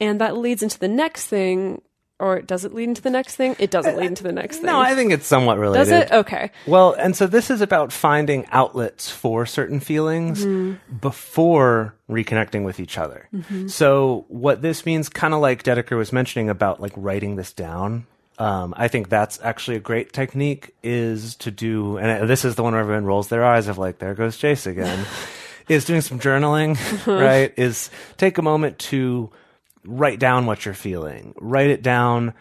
And 0.00 0.20
that 0.20 0.36
leads 0.36 0.62
into 0.62 0.78
the 0.78 0.88
next 0.88 1.28
thing, 1.28 1.80
or 2.20 2.40
does 2.40 2.64
it 2.64 2.72
lead 2.72 2.88
into 2.88 3.02
the 3.02 3.10
next 3.10 3.34
thing? 3.36 3.56
It 3.58 3.70
doesn't 3.70 3.96
lead 3.96 4.06
into 4.06 4.22
the 4.22 4.32
next 4.32 4.58
thing. 4.58 4.66
No, 4.66 4.80
I 4.80 4.94
think 4.94 5.12
it's 5.12 5.26
somewhat 5.26 5.58
related. 5.58 5.90
Does 5.90 5.90
it? 5.90 6.12
Okay. 6.12 6.50
Well, 6.66 6.92
and 6.92 7.16
so 7.16 7.26
this 7.26 7.50
is 7.50 7.60
about 7.60 7.92
finding 7.92 8.46
outlets 8.50 9.10
for 9.10 9.46
certain 9.46 9.80
feelings 9.80 10.44
hmm. 10.44 10.74
before 11.00 11.96
reconnecting 12.08 12.64
with 12.64 12.78
each 12.78 12.98
other. 12.98 13.28
Mm-hmm. 13.34 13.66
So 13.66 14.26
what 14.28 14.62
this 14.62 14.86
means, 14.86 15.08
kind 15.08 15.34
of 15.34 15.40
like 15.40 15.64
Dedeker 15.64 15.96
was 15.96 16.12
mentioning 16.12 16.48
about 16.48 16.80
like 16.80 16.92
writing 16.96 17.34
this 17.36 17.52
down. 17.52 18.06
Um, 18.38 18.74
I 18.76 18.88
think 18.88 19.08
that's 19.08 19.40
actually 19.42 19.76
a 19.76 19.80
great 19.80 20.12
technique 20.12 20.74
is 20.82 21.36
to 21.36 21.50
do, 21.50 21.98
and 21.98 22.28
this 22.28 22.44
is 22.44 22.56
the 22.56 22.62
one 22.62 22.72
where 22.72 22.82
everyone 22.82 23.04
rolls 23.04 23.28
their 23.28 23.44
eyes 23.44 23.68
of 23.68 23.78
like, 23.78 23.98
there 23.98 24.14
goes 24.14 24.36
Jase 24.36 24.66
again, 24.66 25.06
is 25.68 25.84
doing 25.84 26.00
some 26.00 26.18
journaling, 26.18 26.72
uh-huh. 26.72 27.14
right? 27.14 27.54
Is 27.56 27.90
take 28.16 28.38
a 28.38 28.42
moment 28.42 28.78
to 28.80 29.30
write 29.84 30.18
down 30.18 30.46
what 30.46 30.64
you're 30.64 30.74
feeling. 30.74 31.34
Write 31.40 31.70
it 31.70 31.82
down 31.82 32.34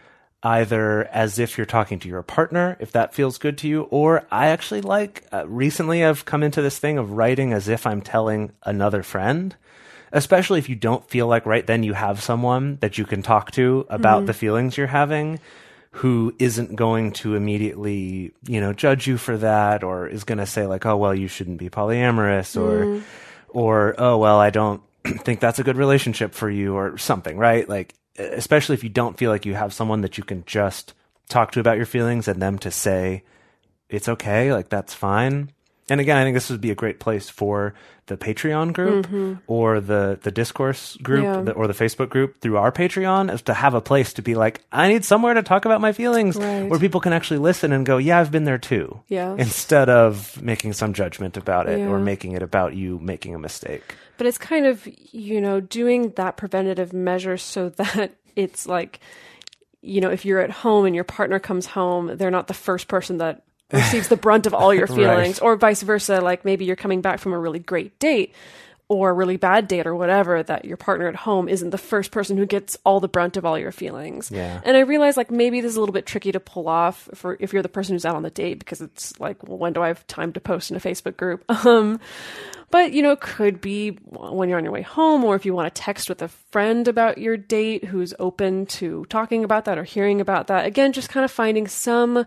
either 0.43 1.05
as 1.05 1.39
if 1.39 1.57
you're 1.57 1.65
talking 1.65 1.99
to 1.99 2.09
your 2.09 2.21
partner, 2.21 2.75
if 2.79 2.91
that 2.91 3.13
feels 3.13 3.37
good 3.37 3.57
to 3.57 3.67
you, 3.67 3.83
or 3.83 4.25
I 4.29 4.47
actually 4.47 4.81
like 4.81 5.23
uh, 5.31 5.47
recently 5.47 6.03
I've 6.03 6.25
come 6.25 6.43
into 6.43 6.61
this 6.61 6.77
thing 6.77 6.97
of 6.97 7.11
writing 7.11 7.53
as 7.53 7.69
if 7.69 7.87
I'm 7.87 8.01
telling 8.01 8.51
another 8.63 9.03
friend. 9.03 9.55
Especially 10.11 10.59
if 10.59 10.69
you 10.69 10.75
don't 10.75 11.09
feel 11.09 11.25
like 11.25 11.47
right 11.47 11.65
then 11.65 11.81
you 11.81 11.93
have 11.93 12.21
someone 12.21 12.77
that 12.81 12.99
you 12.99 13.05
can 13.05 13.23
talk 13.23 13.49
to 13.51 13.87
about 13.89 14.27
the 14.27 14.33
feelings 14.33 14.77
you're 14.77 14.85
having 14.85 15.39
who 15.89 16.35
isn't 16.37 16.75
going 16.75 17.13
to 17.13 17.35
immediately, 17.35 18.31
you 18.47 18.61
know, 18.61 18.73
judge 18.73 19.07
you 19.07 19.17
for 19.17 19.37
that 19.37 19.83
or 19.83 20.07
is 20.07 20.23
going 20.23 20.37
to 20.37 20.45
say 20.45 20.67
like, 20.67 20.85
"Oh, 20.85 20.97
well, 20.97 21.15
you 21.15 21.27
shouldn't 21.27 21.57
be 21.57 21.69
polyamorous," 21.69 22.59
or 22.59 23.01
or 23.49 23.95
"Oh, 23.97 24.17
well, 24.17 24.39
I 24.39 24.51
don't 24.51 24.83
think 25.23 25.39
that's 25.39 25.59
a 25.59 25.63
good 25.63 25.77
relationship 25.77 26.33
for 26.33 26.49
you," 26.49 26.75
or 26.75 26.97
something, 26.97 27.37
right? 27.37 27.67
Like, 27.67 27.93
especially 28.17 28.75
if 28.75 28.83
you 28.83 28.89
don't 28.89 29.17
feel 29.17 29.31
like 29.31 29.45
you 29.45 29.55
have 29.55 29.73
someone 29.73 30.01
that 30.01 30.17
you 30.17 30.23
can 30.23 30.43
just 30.45 30.93
talk 31.29 31.51
to 31.51 31.59
about 31.59 31.77
your 31.77 31.85
feelings 31.85 32.27
and 32.27 32.41
them 32.41 32.59
to 32.59 32.71
say 32.71 33.23
it's 33.89 34.09
okay, 34.09 34.53
like 34.53 34.69
that's 34.69 34.93
fine. 34.93 35.51
And 35.89 35.99
again, 35.99 36.15
I 36.17 36.23
think 36.23 36.35
this 36.35 36.49
would 36.49 36.61
be 36.61 36.71
a 36.71 36.75
great 36.75 36.99
place 36.99 37.29
for 37.29 37.73
the 38.05 38.17
Patreon 38.17 38.73
group 38.73 39.05
mm-hmm. 39.07 39.33
or 39.47 39.79
the 39.79 40.19
the 40.21 40.31
Discord 40.31 40.77
group 41.01 41.23
Yeah. 41.23 41.41
the, 41.41 41.51
or 41.53 41.67
the 41.67 41.73
Facebook 41.73 42.09
group 42.09 42.39
through 42.41 42.57
our 42.57 42.71
Patreon 42.71 43.33
is 43.33 43.41
to 43.43 43.53
have 43.53 43.73
a 43.73 43.81
place 43.81 44.13
to 44.13 44.21
be 44.21 44.35
like, 44.35 44.61
I 44.71 44.87
need 44.89 45.05
somewhere 45.05 45.33
to 45.33 45.43
talk 45.43 45.65
about 45.65 45.79
my 45.81 45.91
feelings 45.93 46.35
Right. 46.35 46.69
where 46.69 46.79
people 46.79 46.99
can 47.01 47.13
actually 47.13 47.39
listen 47.39 47.71
and 47.71 47.85
go, 47.85 47.97
yeah, 47.97 48.19
I've 48.19 48.31
been 48.31 48.43
there 48.43 48.57
too. 48.57 48.99
Yeah. 49.07 49.35
Instead 49.37 49.89
of 49.89 50.41
making 50.41 50.73
some 50.73 50.93
judgment 50.93 51.37
about 51.37 51.67
it 51.69 51.79
or 51.79 51.99
making 51.99 52.33
it 52.33 52.43
about 52.43 52.75
you 52.75 52.99
making 52.99 53.35
a 53.35 53.39
mistake. 53.39 53.95
But 54.17 54.27
it's 54.27 54.37
kind 54.37 54.65
of, 54.65 54.87
you 55.11 55.39
know, 55.41 55.59
doing 55.59 56.11
that 56.11 56.37
preventative 56.37 56.93
measure 56.93 57.37
so 57.37 57.69
that 57.77 58.11
it's 58.35 58.67
like, 58.67 58.99
you 59.81 60.01
know, 60.01 60.09
if 60.11 60.23
you're 60.25 60.39
at 60.39 60.51
home 60.51 60.85
and 60.85 60.95
your 60.95 61.03
partner 61.03 61.39
comes 61.39 61.65
home, 61.65 62.15
they're 62.17 62.31
not 62.31 62.47
the 62.47 62.53
first 62.53 62.87
person 62.87 63.17
that 63.17 63.43
receives 63.73 64.07
the 64.07 64.17
brunt 64.17 64.45
of 64.45 64.53
all 64.53 64.73
your 64.73 64.85
Right. 64.89 64.95
feelings, 64.95 65.39
or 65.39 65.55
vice 65.55 65.81
versa. 65.81 66.21
Like 66.21 66.45
maybe 66.45 66.65
you're 66.65 66.75
coming 66.75 67.01
back 67.01 67.19
from 67.19 67.33
a 67.33 67.39
really 67.39 67.59
great 67.59 67.97
date 67.99 68.33
or 68.89 69.09
a 69.09 69.13
really 69.13 69.37
bad 69.37 69.67
date 69.67 69.87
or 69.87 69.95
whatever 69.95 70.43
that 70.43 70.65
your 70.65 70.75
partner 70.77 71.07
at 71.07 71.15
home 71.15 71.47
isn't 71.47 71.69
the 71.71 71.77
first 71.77 72.11
person 72.11 72.37
who 72.37 72.45
gets 72.45 72.77
all 72.85 72.99
the 72.99 73.07
brunt 73.07 73.37
of 73.37 73.45
all 73.45 73.57
your 73.57 73.71
feelings. 73.71 74.29
Yeah. 74.29 74.59
And 74.65 74.75
I 74.75 74.81
realize 74.81 75.15
like 75.17 75.31
maybe 75.31 75.61
this 75.61 75.71
is 75.71 75.77
a 75.77 75.79
little 75.79 75.93
bit 75.93 76.05
tricky 76.05 76.31
to 76.33 76.39
pull 76.39 76.67
off 76.67 77.09
for 77.13 77.37
if 77.39 77.53
you're 77.53 77.63
the 77.63 77.69
person 77.69 77.95
who's 77.95 78.05
out 78.05 78.15
on 78.15 78.23
the 78.23 78.29
date 78.29 78.59
because 78.59 78.81
it's 78.81 79.19
like, 79.19 79.41
well, 79.47 79.57
when 79.57 79.73
do 79.73 79.81
I 79.81 79.87
have 79.87 80.05
time 80.07 80.33
to 80.33 80.41
post 80.41 80.69
in 80.69 80.77
a 80.77 80.79
Facebook 80.81 81.17
group? 81.17 81.43
Um, 81.65 81.99
but 82.71 82.91
you 82.91 83.01
know, 83.03 83.11
it 83.11 83.19
could 83.21 83.61
be 83.61 83.91
when 84.09 84.49
you're 84.49 84.57
on 84.57 84.63
your 84.63 84.73
way 84.73 84.81
home, 84.81 85.23
or 85.23 85.35
if 85.35 85.45
you 85.45 85.53
want 85.53 85.73
to 85.73 85.81
text 85.81 86.09
with 86.09 86.23
a 86.23 86.27
friend 86.27 86.87
about 86.87 87.19
your 87.19 87.37
date 87.37 87.85
who's 87.85 88.15
open 88.17 88.65
to 88.65 89.05
talking 89.09 89.43
about 89.43 89.65
that 89.65 89.77
or 89.77 89.83
hearing 89.83 90.19
about 90.19 90.47
that. 90.47 90.65
Again, 90.65 90.91
just 90.91 91.07
kind 91.09 91.23
of 91.23 91.29
finding 91.29 91.67
some 91.67 92.25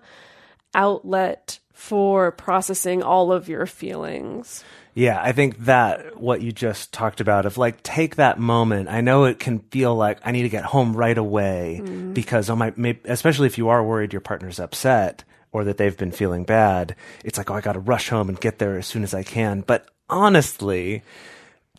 outlet 0.77 1.59
for 1.73 2.31
processing 2.31 3.03
all 3.03 3.33
of 3.33 3.49
your 3.49 3.67
feelings. 3.67 4.65
Yeah, 4.95 5.21
I 5.23 5.33
think 5.33 5.59
that 5.67 6.19
what 6.19 6.41
you 6.41 6.53
just 6.53 6.91
talked 6.91 7.21
about 7.21 7.45
of 7.45 7.59
like 7.59 7.83
take 7.83 8.17
that 8.17 8.39
moment. 8.39 8.89
I 8.89 9.03
know 9.03 9.25
it 9.25 9.39
can 9.39 9.59
feel 9.59 9.95
like 9.95 10.19
I 10.25 10.33
need 10.33 10.45
to 10.45 10.49
get 10.49 10.65
home 10.65 10.97
right 10.97 11.19
away 11.19 11.83
mm-hmm. 11.83 12.15
because 12.15 12.49
oh 12.49 12.57
my, 12.57 12.73
may, 12.77 12.99
especially 13.05 13.47
if 13.47 13.59
you 13.59 13.69
are 13.69 13.85
worried 13.85 14.15
your 14.15 14.21
partner's 14.21 14.59
upset 14.59 15.23
or 15.53 15.65
that 15.65 15.77
they've 15.77 15.97
been 15.97 16.13
feeling 16.13 16.45
bad. 16.45 16.97
It's 17.25 17.37
like 17.37 17.51
oh 17.51 17.55
I 17.55 17.61
got 17.61 17.75
to 17.75 17.81
rush 17.81 18.09
home 18.09 18.31
and 18.31 18.41
get 18.41 18.59
there 18.59 18.79
as 18.79 18.87
soon 18.87 19.03
as 19.03 19.13
I 19.13 19.23
can. 19.23 19.61
But 19.61 19.87
honestly, 20.09 21.03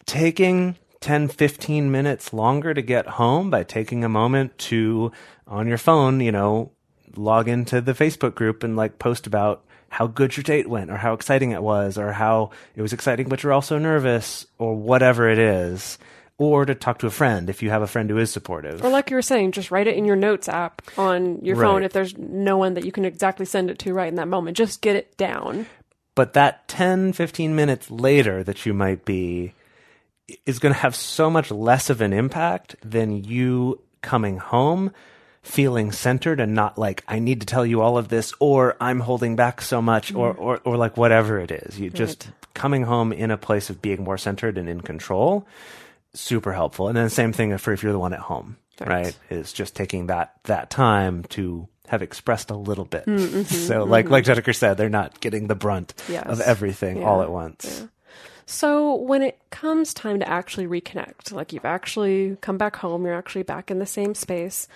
taking 0.05 0.75
10 1.01 1.27
15 1.27 1.91
minutes 1.91 2.33
longer 2.33 2.75
to 2.75 2.83
get 2.83 3.07
home 3.07 3.49
by 3.49 3.63
taking 3.63 4.03
a 4.03 4.09
moment 4.09 4.55
to 4.59 5.11
on 5.47 5.67
your 5.67 5.79
phone, 5.79 6.19
you 6.19 6.31
know, 6.31 6.71
log 7.17 7.47
into 7.47 7.81
the 7.81 7.93
Facebook 7.93 8.35
group 8.35 8.63
and 8.63 8.75
like 8.75 8.99
post 8.99 9.27
about 9.27 9.63
how 9.89 10.07
good 10.07 10.35
your 10.35 10.43
date 10.43 10.67
went 10.69 10.91
or 10.91 10.97
how 10.97 11.13
exciting 11.13 11.51
it 11.51 11.63
was 11.63 11.97
or 11.97 12.11
how 12.11 12.51
it 12.75 12.81
was 12.81 12.93
exciting 12.93 13.29
but 13.29 13.41
you're 13.41 13.53
also 13.53 13.77
nervous 13.77 14.45
or 14.57 14.75
whatever 14.75 15.29
it 15.29 15.39
is 15.39 15.97
or 16.37 16.65
to 16.65 16.75
talk 16.75 16.99
to 16.99 17.07
a 17.07 17.11
friend 17.11 17.49
if 17.49 17.63
you 17.63 17.69
have 17.69 17.81
a 17.81 17.87
friend 17.87 18.09
who 18.09 18.17
is 18.19 18.29
supportive. 18.29 18.83
Or 18.83 18.89
like 18.91 19.09
you 19.09 19.15
were 19.15 19.23
saying, 19.23 19.53
just 19.53 19.71
write 19.71 19.87
it 19.87 19.95
in 19.95 20.05
your 20.05 20.15
notes 20.15 20.47
app 20.47 20.83
on 20.95 21.39
your 21.43 21.55
phone 21.55 21.81
if 21.83 21.93
there's 21.93 22.15
no 22.15 22.57
one 22.57 22.75
that 22.75 22.85
you 22.85 22.91
can 22.91 23.05
exactly 23.05 23.45
send 23.45 23.71
it 23.71 23.79
to 23.79 23.93
right 23.93 24.07
in 24.07 24.15
that 24.15 24.27
moment. 24.27 24.55
Just 24.55 24.81
get 24.81 24.95
it 24.95 25.17
down. 25.17 25.65
but 26.13 26.33
that 26.33 26.67
10 26.67 27.13
15 27.13 27.55
minutes 27.55 27.89
later 27.89 28.43
that 28.43 28.65
you 28.65 28.73
might 28.73 29.03
be 29.05 29.53
is 30.45 30.59
going 30.59 30.73
to 30.73 30.79
have 30.79 30.95
so 30.95 31.29
much 31.29 31.49
less 31.49 31.89
of 31.89 32.01
an 32.01 32.13
impact 32.13 32.75
than 32.83 33.23
you 33.23 33.79
coming 34.01 34.37
home 34.37 34.91
feeling 35.41 35.91
centered 35.91 36.39
and 36.39 36.53
not 36.53 36.77
like 36.77 37.03
I 37.07 37.19
need 37.19 37.39
to 37.41 37.45
tell 37.45 37.65
you 37.65 37.81
all 37.81 37.97
of 37.97 38.09
this 38.09 38.33
or 38.39 38.75
I'm 38.81 38.99
holding 38.99 39.35
back 39.35 39.61
so 39.61 39.81
much 39.81 40.13
or 40.13 40.33
or, 40.33 40.59
or 40.65 40.77
like 40.77 40.97
whatever 40.97 41.39
it 41.39 41.51
is. 41.51 41.79
You 41.79 41.89
just 41.89 42.29
coming 42.53 42.83
home 42.83 43.13
in 43.13 43.31
a 43.31 43.37
place 43.37 43.69
of 43.69 43.81
being 43.81 44.03
more 44.03 44.17
centered 44.17 44.57
and 44.57 44.67
in 44.67 44.81
control 44.81 45.47
super 46.13 46.51
helpful. 46.53 46.87
And 46.87 46.97
then 46.97 47.03
the 47.05 47.09
same 47.09 47.31
thing 47.33 47.55
for 47.57 47.73
if 47.73 47.83
you're 47.83 47.91
the 47.91 47.99
one 47.99 48.13
at 48.13 48.19
home 48.19 48.57
Right. 48.79 48.89
right, 48.89 49.17
is 49.31 49.53
just 49.53 49.75
taking 49.75 50.07
that 50.07 50.33
that 50.43 50.69
time 50.69 51.23
to 51.29 51.67
have 51.87 52.03
expressed 52.03 52.51
a 52.51 52.55
little 52.55 52.85
bit. 52.85 53.05
Mm-hmm, 53.07 53.41
so 53.67 53.83
like 53.85 54.09
like 54.09 54.25
Dedeker 54.25 54.55
said 54.55 54.77
they're 54.77 54.89
not 54.89 55.19
getting 55.19 55.47
the 55.47 55.55
brunt 55.55 55.93
Yes. 56.09 56.25
of 56.27 56.41
everything 56.41 57.03
all 57.03 57.21
at 57.23 57.31
once. 57.31 57.87
So 58.45 58.95
when 58.95 59.23
it 59.23 59.39
comes 59.49 59.93
time 59.93 60.19
to 60.19 60.29
actually 60.29 60.67
reconnect, 60.67 61.31
like 61.33 61.51
you've 61.53 61.65
actually 61.65 62.37
come 62.39 62.57
back 62.57 62.75
home, 62.77 63.05
you're 63.05 63.13
actually 63.15 63.43
back 63.43 63.69
in 63.71 63.79
the 63.79 63.85
same 63.85 64.15
space. 64.15 64.67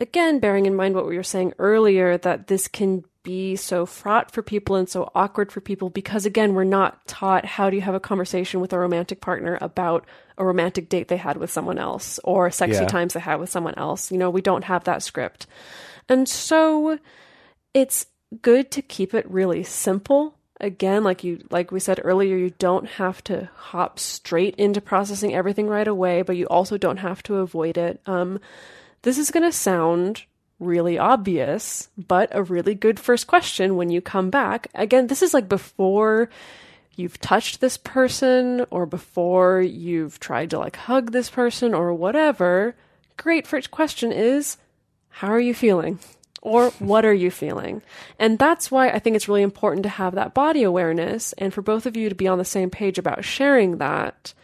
Again, 0.00 0.38
bearing 0.40 0.66
in 0.66 0.74
mind 0.74 0.94
what 0.94 1.06
we 1.06 1.16
were 1.16 1.22
saying 1.22 1.52
earlier, 1.58 2.18
that 2.18 2.48
this 2.48 2.68
can 2.68 3.04
be 3.22 3.56
so 3.56 3.86
fraught 3.86 4.30
for 4.30 4.42
people 4.42 4.76
and 4.76 4.88
so 4.88 5.10
awkward 5.14 5.50
for 5.50 5.60
people 5.60 5.88
because 5.88 6.26
again, 6.26 6.52
we're 6.52 6.62
not 6.64 7.06
taught 7.06 7.44
how 7.46 7.70
do 7.70 7.76
you 7.76 7.80
have 7.82 7.94
a 7.94 8.00
conversation 8.00 8.60
with 8.60 8.72
a 8.72 8.78
romantic 8.78 9.20
partner 9.20 9.56
about 9.62 10.04
a 10.36 10.44
romantic 10.44 10.90
date 10.90 11.08
they 11.08 11.16
had 11.16 11.38
with 11.38 11.50
someone 11.50 11.78
else 11.78 12.20
or 12.22 12.50
sexy 12.50 12.82
Yeah. 12.82 12.86
times 12.86 13.14
they 13.14 13.20
had 13.20 13.40
with 13.40 13.48
someone 13.48 13.74
else. 13.78 14.12
You 14.12 14.18
know, 14.18 14.28
we 14.28 14.42
don't 14.42 14.64
have 14.64 14.84
that 14.84 15.02
script. 15.02 15.46
And 16.08 16.28
so 16.28 16.98
it's 17.72 18.06
good 18.42 18.70
to 18.72 18.82
keep 18.82 19.14
it 19.14 19.30
really 19.30 19.62
simple 19.62 20.34
again 20.60 21.02
like 21.04 21.22
you 21.24 21.44
like 21.50 21.70
we 21.70 21.78
said 21.80 22.00
earlier 22.04 22.36
you 22.36 22.50
don't 22.58 22.86
have 22.88 23.22
to 23.22 23.48
hop 23.54 23.98
straight 23.98 24.54
into 24.56 24.80
processing 24.80 25.34
everything 25.34 25.68
right 25.68 25.86
away 25.88 26.22
but 26.22 26.36
you 26.36 26.46
also 26.46 26.76
don't 26.78 26.96
have 26.98 27.22
to 27.22 27.36
avoid 27.36 27.76
it 27.76 28.00
um 28.06 28.40
this 29.04 29.16
is 29.16 29.30
going 29.30 29.44
to 29.44 29.52
sound 29.52 30.24
really 30.60 30.98
obvious 30.98 31.88
but 31.96 32.28
a 32.32 32.42
really 32.42 32.74
good 32.74 32.98
first 32.98 33.26
question 33.26 33.76
when 33.76 33.90
you 33.90 34.00
come 34.00 34.30
back 34.30 34.68
again 34.74 35.06
this 35.06 35.22
is 35.22 35.32
like 35.32 35.48
before 35.48 36.28
you've 36.96 37.20
touched 37.20 37.60
this 37.60 37.76
person 37.76 38.64
or 38.70 38.86
before 38.86 39.60
you've 39.60 40.20
tried 40.20 40.50
to 40.50 40.58
like 40.58 40.76
hug 40.76 41.12
this 41.12 41.30
person 41.30 41.74
or 41.74 41.94
whatever 41.94 42.74
great 43.16 43.46
first 43.46 43.70
question 43.70 44.12
is 44.12 44.58
how 45.14 45.28
are 45.28 45.40
you 45.40 45.54
feeling? 45.54 46.00
Or 46.42 46.70
what 46.72 47.04
are 47.04 47.14
you 47.14 47.30
feeling? 47.30 47.82
And 48.18 48.36
that's 48.36 48.68
why 48.68 48.90
I 48.90 48.98
think 48.98 49.14
it's 49.14 49.28
really 49.28 49.42
important 49.42 49.84
to 49.84 49.88
have 49.88 50.16
that 50.16 50.34
body 50.34 50.64
awareness 50.64 51.32
and 51.34 51.54
for 51.54 51.62
both 51.62 51.86
of 51.86 51.96
you 51.96 52.08
to 52.08 52.16
be 52.16 52.26
on 52.26 52.38
the 52.38 52.44
same 52.44 52.68
page 52.68 52.98
about 52.98 53.24
sharing 53.24 53.78
that 53.78 54.34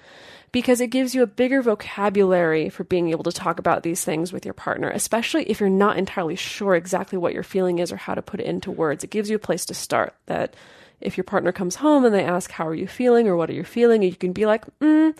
because 0.52 0.80
it 0.80 0.88
gives 0.88 1.14
you 1.14 1.22
a 1.22 1.26
bigger 1.26 1.62
vocabulary 1.62 2.68
for 2.68 2.84
being 2.84 3.10
able 3.10 3.24
to 3.24 3.32
talk 3.32 3.58
about 3.58 3.82
these 3.82 4.04
things 4.04 4.32
with 4.32 4.44
your 4.44 4.54
partner, 4.54 4.90
especially 4.90 5.44
if 5.44 5.60
you're 5.60 5.68
not 5.68 5.96
entirely 5.96 6.36
sure 6.36 6.74
exactly 6.74 7.18
what 7.18 7.34
your 7.34 7.42
feeling 7.42 7.78
is 7.78 7.92
or 7.92 7.96
how 7.96 8.14
to 8.14 8.22
put 8.22 8.40
it 8.40 8.46
into 8.46 8.70
words. 8.70 9.04
It 9.04 9.10
gives 9.10 9.30
you 9.30 9.36
a 9.36 9.40
place 9.40 9.64
to 9.66 9.74
start 9.74 10.14
that 10.26 10.54
if 11.00 11.16
your 11.16 11.24
partner 11.24 11.52
comes 11.52 11.76
home 11.76 12.04
and 12.04 12.14
they 12.14 12.24
ask, 12.24 12.50
How 12.50 12.66
are 12.66 12.74
you 12.74 12.86
feeling? 12.88 13.28
or 13.28 13.36
What 13.36 13.48
are 13.50 13.54
you 13.54 13.64
feeling? 13.64 14.02
you 14.02 14.14
can 14.14 14.32
be 14.32 14.44
like, 14.46 14.64
mm, 14.80 15.16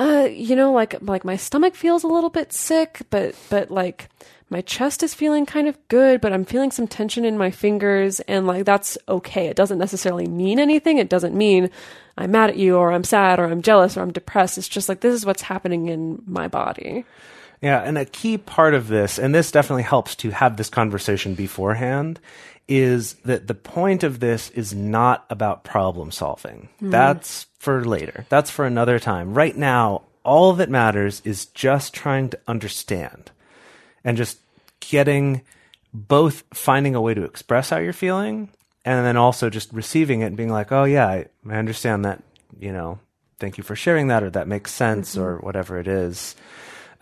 uh, 0.00 0.24
you 0.32 0.56
know, 0.56 0.72
like 0.72 0.96
like 1.02 1.26
my 1.26 1.36
stomach 1.36 1.74
feels 1.74 2.04
a 2.04 2.08
little 2.08 2.30
bit 2.30 2.54
sick, 2.54 3.02
but 3.10 3.34
but 3.50 3.70
like 3.70 4.08
my 4.48 4.62
chest 4.62 5.02
is 5.02 5.12
feeling 5.12 5.44
kind 5.44 5.68
of 5.68 5.76
good, 5.88 6.22
but 6.22 6.32
I'm 6.32 6.46
feeling 6.46 6.70
some 6.70 6.88
tension 6.88 7.26
in 7.26 7.36
my 7.36 7.50
fingers, 7.50 8.18
and 8.20 8.46
like 8.46 8.64
that's 8.64 8.96
okay. 9.06 9.48
It 9.48 9.56
doesn't 9.56 9.76
necessarily 9.76 10.26
mean 10.26 10.58
anything. 10.58 10.96
It 10.96 11.10
doesn't 11.10 11.36
mean 11.36 11.70
I'm 12.16 12.30
mad 12.30 12.48
at 12.48 12.56
you, 12.56 12.76
or 12.76 12.92
I'm 12.92 13.04
sad, 13.04 13.38
or 13.38 13.44
I'm 13.44 13.60
jealous, 13.60 13.98
or 13.98 14.00
I'm 14.00 14.10
depressed. 14.10 14.56
It's 14.56 14.68
just 14.68 14.88
like 14.88 15.00
this 15.00 15.14
is 15.14 15.26
what's 15.26 15.42
happening 15.42 15.88
in 15.88 16.22
my 16.26 16.48
body. 16.48 17.04
Yeah, 17.60 17.82
and 17.82 17.98
a 17.98 18.06
key 18.06 18.38
part 18.38 18.72
of 18.72 18.88
this, 18.88 19.18
and 19.18 19.34
this 19.34 19.52
definitely 19.52 19.82
helps 19.82 20.16
to 20.16 20.30
have 20.30 20.56
this 20.56 20.70
conversation 20.70 21.34
beforehand, 21.34 22.18
is 22.68 23.14
that 23.26 23.48
the 23.48 23.54
point 23.54 24.02
of 24.02 24.18
this 24.20 24.48
is 24.50 24.72
not 24.72 25.26
about 25.28 25.62
problem 25.62 26.10
solving. 26.10 26.70
That's 26.80 27.44
for 27.60 27.84
later. 27.84 28.24
That's 28.30 28.50
for 28.50 28.64
another 28.64 28.98
time. 28.98 29.34
Right 29.34 29.56
now, 29.56 30.02
all 30.24 30.54
that 30.54 30.70
matters 30.70 31.20
is 31.26 31.44
just 31.46 31.92
trying 31.92 32.30
to 32.30 32.38
understand 32.48 33.30
and 34.02 34.16
just 34.16 34.38
getting 34.80 35.42
both 35.92 36.42
finding 36.54 36.94
a 36.94 37.00
way 37.02 37.12
to 37.12 37.22
express 37.22 37.68
how 37.68 37.76
you're 37.76 37.92
feeling 37.92 38.48
and 38.84 39.04
then 39.04 39.18
also 39.18 39.50
just 39.50 39.72
receiving 39.74 40.22
it 40.22 40.26
and 40.26 40.36
being 40.38 40.48
like, 40.48 40.72
oh, 40.72 40.84
yeah, 40.84 41.06
I, 41.06 41.26
I 41.48 41.56
understand 41.56 42.06
that, 42.06 42.22
you 42.58 42.72
know, 42.72 42.98
thank 43.38 43.58
you 43.58 43.64
for 43.64 43.76
sharing 43.76 44.08
that 44.08 44.22
or 44.22 44.30
that 44.30 44.48
makes 44.48 44.72
sense 44.72 45.16
or 45.16 45.36
whatever 45.36 45.78
it 45.78 45.86
is. 45.86 46.34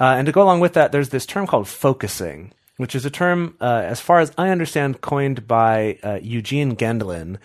Uh, 0.01 0.15
and 0.19 0.27
to 0.27 0.33
go 0.33 0.43
along 0.43 0.59
with 0.59 0.73
that, 0.73 0.91
there's 0.91 1.11
this 1.11 1.27
term 1.27 1.47
called 1.47 1.69
focusing, 1.69 2.53
which 2.79 2.95
is 2.95 3.05
a 3.05 3.11
term, 3.11 3.57
uh, 3.61 3.83
as 3.85 4.01
far 4.01 4.21
as 4.21 4.33
I 4.39 4.49
understand, 4.49 5.01
coined 5.01 5.47
by 5.47 5.99
uh, 6.03 6.21
Eugene 6.23 6.77
Gendlin, 6.77 7.39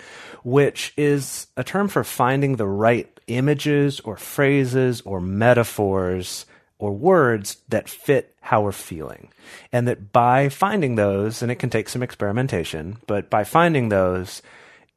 which 0.44 0.94
is 0.96 1.48
a 1.58 1.64
term 1.64 1.90
for 1.90 2.04
finding 2.04 2.56
the 2.56 2.68
right 2.68 3.10
images 3.28 4.00
or 4.02 4.16
phrases 4.16 5.02
or 5.02 5.20
metaphors 5.20 6.46
or 6.78 6.94
words 6.94 7.58
that 7.70 7.90
fit 7.90 8.36
how 8.42 8.62
we're 8.62 8.72
feeling. 8.72 9.30
And 9.72 9.88
that 9.88 10.12
by 10.12 10.50
finding 10.50 10.96
those, 10.96 11.42
and 11.42 11.52
it 11.52 11.56
can 11.56 11.72
take 11.72 11.90
some 11.90 12.04
experimentation, 12.04 12.98
but 13.08 13.30
by 13.32 13.44
finding 13.44 13.90
those, 13.90 14.44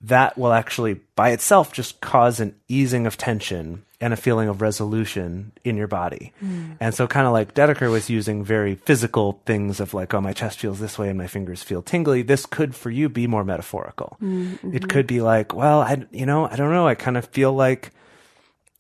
that 0.03 0.37
will 0.37 0.53
actually 0.53 1.01
by 1.15 1.31
itself 1.31 1.73
just 1.73 2.01
cause 2.03 2.41
an 2.41 2.55
easing 2.69 3.07
of 3.07 3.17
tension 3.17 3.86
and 4.01 4.13
a 4.13 4.17
feeling 4.17 4.49
of 4.49 4.61
resolution 4.61 5.53
in 5.65 5.77
your 5.77 5.87
body. 5.87 6.33
Mm. 6.45 6.77
And 6.81 6.95
so 6.95 7.07
kind 7.07 7.27
of 7.27 7.33
like 7.33 7.55
Dedeker 7.55 7.91
was 7.91 8.11
using 8.11 8.45
very 8.45 8.75
physical 8.75 9.41
things 9.47 9.81
of 9.81 9.95
like, 9.95 10.13
oh, 10.13 10.21
my 10.21 10.33
chest 10.33 10.59
feels 10.59 10.81
this 10.81 10.99
way 10.99 11.09
and 11.09 11.17
my 11.17 11.27
fingers 11.27 11.63
feel 11.63 11.81
tingly. 11.81 12.23
This 12.23 12.45
could 12.45 12.75
for 12.75 12.91
you 12.91 13.09
be 13.09 13.27
more 13.27 13.45
metaphorical. 13.45 14.19
Mm, 14.23 14.47
mm-hmm. 14.49 14.77
It 14.77 14.89
could 14.89 15.07
be 15.07 15.23
like, 15.23 15.55
well, 15.55 15.81
I, 15.81 16.05
you 16.11 16.27
know, 16.27 16.47
I 16.47 16.57
don't 16.57 16.73
know. 16.73 16.87
I 16.87 16.95
kind 16.95 17.17
of 17.17 17.25
feel 17.27 17.55
like, 17.55 17.93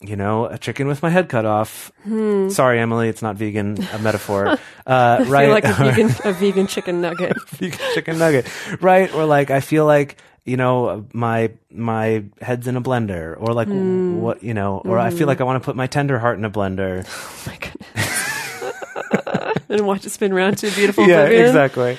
you 0.02 0.16
know, 0.16 0.44
a 0.44 0.58
chicken 0.58 0.86
with 0.86 1.02
my 1.02 1.08
head 1.08 1.30
cut 1.30 1.46
off. 1.46 1.90
Hmm. 2.02 2.50
Sorry, 2.50 2.78
Emily, 2.78 3.08
it's 3.08 3.22
not 3.22 3.36
vegan, 3.36 3.82
a 3.92 3.98
metaphor. 3.98 4.58
Uh, 4.86 5.18
I 5.18 5.28
right. 5.28 5.44
feel 5.46 5.50
like 5.50 5.64
a 5.64 5.72
vegan 5.96 6.14
a 6.24 6.32
vegan 6.32 6.66
chicken 6.68 7.00
nugget. 7.00 7.36
vegan 7.48 7.80
chicken 7.92 8.18
nugget, 8.20 8.46
right? 8.80 9.12
Or 9.12 9.24
like 9.24 9.50
I 9.50 9.58
feel 9.58 9.84
like 9.84 10.18
you 10.46 10.56
know 10.56 11.04
my 11.12 11.50
my 11.70 12.24
head's 12.40 12.66
in 12.66 12.76
a 12.76 12.80
blender, 12.80 13.36
or 13.38 13.52
like 13.52 13.68
Hmm. 13.68 14.20
what 14.20 14.42
you 14.42 14.54
know, 14.54 14.80
or 14.84 14.98
I 14.98 15.10
feel 15.10 15.26
like 15.26 15.40
I 15.40 15.44
want 15.44 15.62
to 15.62 15.66
put 15.66 15.76
my 15.76 15.86
tender 15.86 16.18
heart 16.18 16.38
in 16.38 16.44
a 16.44 16.50
blender. 16.50 17.06
Oh 17.46 17.50
my 17.50 17.58
goodness. 17.58 19.66
and 19.68 19.86
watch 19.86 20.06
it 20.06 20.10
spin 20.10 20.32
around 20.32 20.58
to 20.58 20.68
a 20.68 20.70
beautiful 20.70 21.06
yeah, 21.06 21.22
oblivion. 21.22 21.46
exactly. 21.46 21.98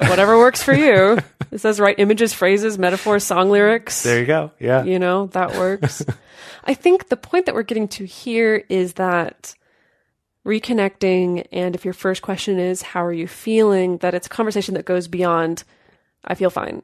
Whatever 0.00 0.38
works 0.38 0.62
for 0.62 0.74
you. 0.74 1.18
It 1.52 1.60
says 1.60 1.78
write 1.78 1.98
images, 1.98 2.32
phrases, 2.32 2.78
metaphors, 2.78 3.24
song 3.24 3.50
lyrics. 3.50 4.04
There 4.04 4.18
you 4.18 4.24
go. 4.24 4.52
Yeah. 4.58 4.84
you 4.84 4.98
know 4.98 5.26
that 5.28 5.52
works 5.52 6.02
i 6.64 6.72
think 6.72 7.10
the 7.10 7.16
point 7.16 7.44
that 7.44 7.54
we're 7.54 7.62
getting 7.62 7.88
to 7.88 8.06
here 8.06 8.64
is 8.70 8.94
that 8.94 9.54
reconnecting 10.46 11.46
and 11.52 11.74
if 11.74 11.84
your 11.84 11.92
first 11.94 12.22
question 12.22 12.58
is 12.58 12.80
how 12.82 13.04
are 13.04 13.12
you 13.12 13.28
feeling 13.28 13.98
that 13.98 14.14
it's 14.14 14.26
a 14.26 14.30
conversation 14.30 14.74
that 14.74 14.84
goes 14.86 15.08
beyond 15.08 15.62
i 16.24 16.34
feel 16.34 16.48
fine 16.50 16.82